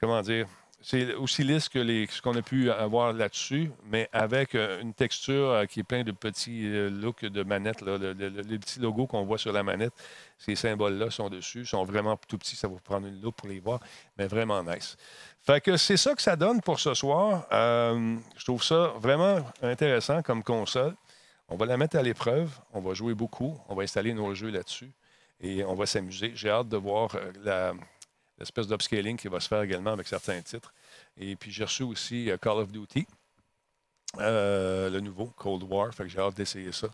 [0.00, 0.46] comment dire,
[0.86, 5.48] c'est aussi lisse que ce qu'on a pu avoir là-dessus, mais avec euh, une texture
[5.48, 7.80] euh, qui est plein de petits euh, looks de manette.
[7.80, 9.94] les petits logos qu'on voit sur la manette,
[10.36, 12.54] ces symboles-là sont dessus, sont vraiment tout petits.
[12.54, 13.80] Ça va vous prendre une loupe pour les voir,
[14.18, 14.98] mais vraiment nice.
[15.40, 17.46] Fait que c'est ça que ça donne pour ce soir.
[17.50, 20.94] je trouve ça vraiment intéressant comme console.
[21.48, 22.50] On va la mettre à l'épreuve.
[22.74, 23.58] On va jouer beaucoup.
[23.70, 24.92] On va installer nos jeux là-dessus
[25.40, 26.32] et on va s'amuser.
[26.34, 27.72] J'ai hâte de voir la,
[28.38, 30.72] l'espèce d'upscaling qui va se faire également avec certains titres.
[31.16, 33.06] Et puis j'ai reçu aussi euh, Call of Duty.
[34.18, 35.92] le nouveau Cold War.
[35.94, 36.88] Fait que j'ai hâte d'essayer ça.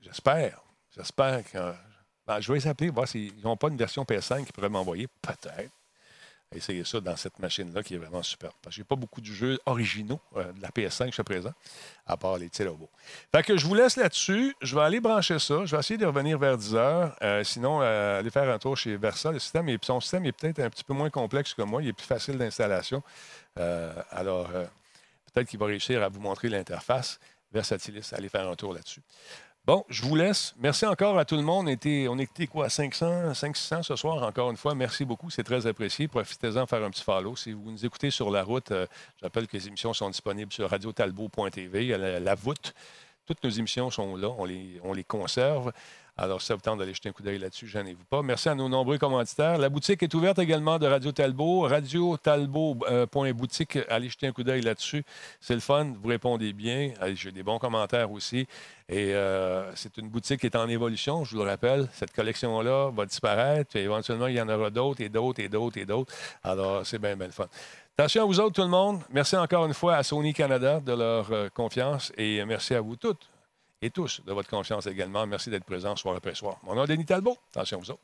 [0.00, 0.62] j'espère.
[0.94, 1.74] J'espère que.
[2.26, 5.08] Ben, je vais les appeler, voir s'ils n'ont pas une version PS5 qu'ils pourraient m'envoyer.
[5.20, 5.70] Peut-être
[6.56, 8.52] essayer ça dans cette machine-là qui est vraiment super.
[8.62, 11.52] Parce que j'ai pas beaucoup de jeux originaux euh, de la PS5 jusqu'à présent,
[12.06, 12.90] à part les petits robots.
[13.32, 14.54] Fait que je vous laisse là-dessus.
[14.62, 15.64] Je vais aller brancher ça.
[15.64, 17.16] Je vais essayer de revenir vers 10 heures.
[17.22, 19.32] Euh, sinon, euh, aller faire un tour chez Versa.
[19.32, 21.82] Le système son système est peut-être un petit peu moins complexe que moi.
[21.82, 23.02] Il est plus facile d'installation.
[23.56, 24.48] alors,
[25.32, 27.20] peut-être qu'il va réussir à vous montrer l'interface.
[27.52, 29.00] Versatilis, allez faire un tour là-dessus.
[29.66, 30.54] Bon, je vous laisse.
[30.58, 31.64] Merci encore à tout le monde.
[31.64, 34.74] On était, on était quoi, 500, 500 ce soir, encore une fois.
[34.74, 36.06] Merci beaucoup, c'est très apprécié.
[36.06, 37.34] Profitez-en faire un petit follow.
[37.34, 38.86] Si vous nous écoutez sur la route, euh,
[39.22, 41.96] j'appelle que les émissions sont disponibles sur radiotalbo.tv.
[41.96, 42.74] La, voûte,
[43.24, 44.44] toutes nos émissions sont là, on
[44.92, 45.72] les conserve.
[46.16, 48.22] Alors, si ça vous d'aller jeter un coup d'œil là-dessus, gênez-vous pas.
[48.22, 49.58] Merci à nos nombreux commanditaires.
[49.58, 51.62] La boutique est ouverte également de Radio Talbot.
[51.62, 53.78] Radio Talbot.boutique.
[53.88, 55.02] Allez jeter un coup d'œil là-dessus.
[55.40, 55.92] C'est le fun.
[56.00, 56.92] Vous répondez bien.
[57.14, 58.46] J'ai des bons commentaires aussi.
[58.88, 61.88] Et euh, c'est une boutique qui est en évolution, je vous le rappelle.
[61.92, 63.74] Cette collection-là va disparaître.
[63.76, 66.14] éventuellement, il y en aura d'autres et d'autres et d'autres et d'autres.
[66.44, 67.48] Alors, c'est bien, bien le fun.
[67.98, 69.00] Attention à vous autres, tout le monde.
[69.10, 72.96] Merci encore une fois à Sony Canada de leur euh, confiance et merci à vous
[72.96, 73.33] toutes
[73.84, 75.26] et tous de votre confiance également.
[75.26, 76.56] Merci d'être présents soir après soir.
[76.62, 77.36] Mon nom est Denis Talbot.
[77.50, 78.00] Attention vous autres.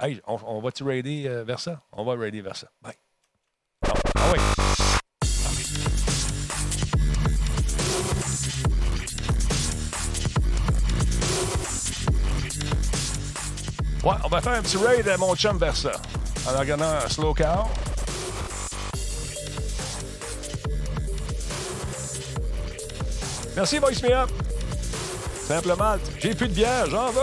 [0.00, 1.82] Hey, on, va-tu raider vers ça?
[1.92, 2.68] On va raider vers ça.
[2.82, 2.92] Ah,
[4.16, 4.38] ah oui.
[14.04, 15.92] Ouais, on va faire un petit raid à mon chum vers ça.
[16.46, 17.68] En regardant un slow cow.
[23.56, 24.47] Merci, Voice Me Up.
[25.48, 26.02] Simple malte.
[26.18, 27.20] J'ai plus de bière, j'en veux.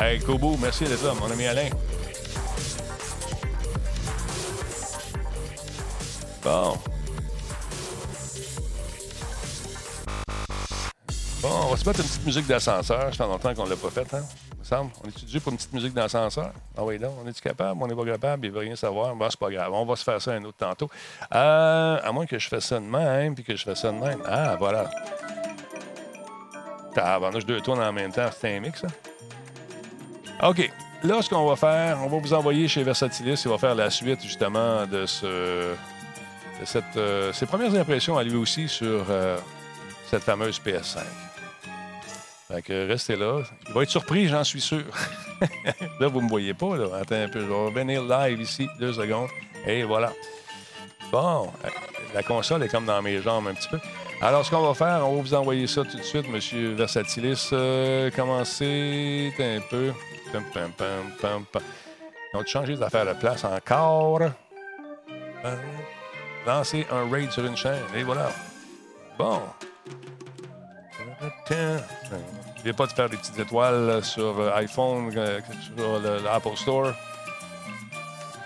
[0.00, 1.68] Hey, Kobo, merci d'être là, mon ami Alain.
[6.42, 6.78] Bon.
[11.42, 13.02] Bon, on va se mettre une petite musique d'ascenseur.
[13.04, 14.24] Ça fait longtemps qu'on ne l'a pas faite, hein?
[14.80, 16.52] On est dû pour une petite musique d'ascenseur?
[16.76, 17.82] Ah oui, donc, on est-tu capable?
[17.82, 19.14] On n'est pas capable, il veut rien savoir.
[19.14, 19.72] Bon, c'est pas grave.
[19.72, 20.88] On va se faire ça un autre tantôt.
[21.34, 23.98] Euh, à moins que je fasse ça de même, puis que je fasse ça de
[23.98, 24.22] même.
[24.26, 24.90] Ah, voilà.
[26.96, 28.28] Je deux tournes en même temps.
[28.38, 28.88] C'est un mix, ça?
[30.48, 30.70] OK.
[31.04, 33.42] Là, ce qu'on va faire, on va vous envoyer chez Versatilis.
[33.44, 35.74] Il va faire la suite, justement, de ce.
[36.60, 39.36] De cette, euh, ses premières impressions à lui aussi sur euh,
[40.08, 41.00] cette fameuse PS5.
[42.52, 43.42] Fait que restez là.
[43.66, 44.84] Il va être surpris, j'en suis sûr.
[46.00, 46.76] là, vous ne me voyez pas.
[46.76, 46.86] Là.
[47.00, 47.40] Attends un peu.
[47.40, 49.28] Je vais revenir live ici, deux secondes.
[49.66, 50.12] Et voilà.
[51.10, 51.50] Bon,
[52.14, 53.78] la console est comme dans mes jambes un petit peu.
[54.20, 57.50] Alors, ce qu'on va faire, on va vous envoyer ça tout de suite, Monsieur Versatilis.
[57.52, 59.92] Euh, commencez un peu?
[62.34, 64.20] On va changer d'affaire de place encore.
[66.46, 67.82] Lancer un raid sur une chaîne.
[67.94, 68.30] Et voilà.
[69.18, 69.40] Bon.
[72.62, 75.40] N'oubliez pas de faire des petites étoiles sur euh, iPhone, euh,
[75.74, 76.92] sur l'Apple Store.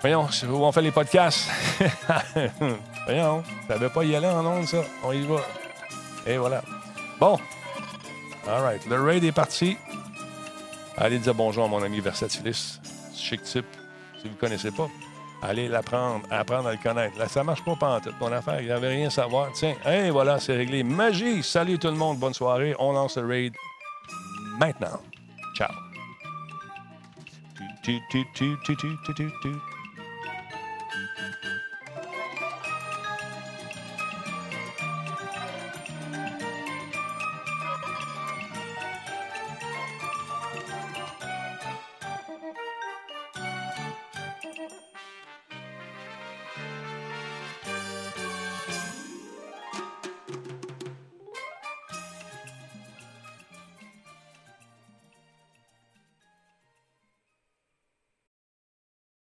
[0.01, 1.51] Voyons, où on fait les podcasts?
[3.05, 4.79] Voyons, ça ne veut pas y aller en ondes, ça.
[5.05, 5.37] On y va.
[6.27, 6.63] Et voilà.
[7.21, 7.39] Bon.
[8.49, 8.87] All right.
[8.87, 9.77] Le raid est parti.
[10.97, 12.81] Allez dire bonjour à mon ami Versatilis.
[13.15, 13.67] Chic type.
[14.17, 14.89] Si vous ne connaissez pas,
[15.43, 17.19] allez l'apprendre, apprendre à le connaître.
[17.19, 18.15] Là, ça marche pas en tête.
[18.19, 19.53] Mon affaire, il n'avait rien à savoir.
[19.53, 20.83] Tiens, et voilà, c'est réglé.
[20.83, 21.43] Magie!
[21.43, 22.75] Salut tout le monde, bonne soirée.
[22.79, 23.55] On lance le raid
[24.59, 25.01] maintenant.
[25.55, 25.71] Ciao.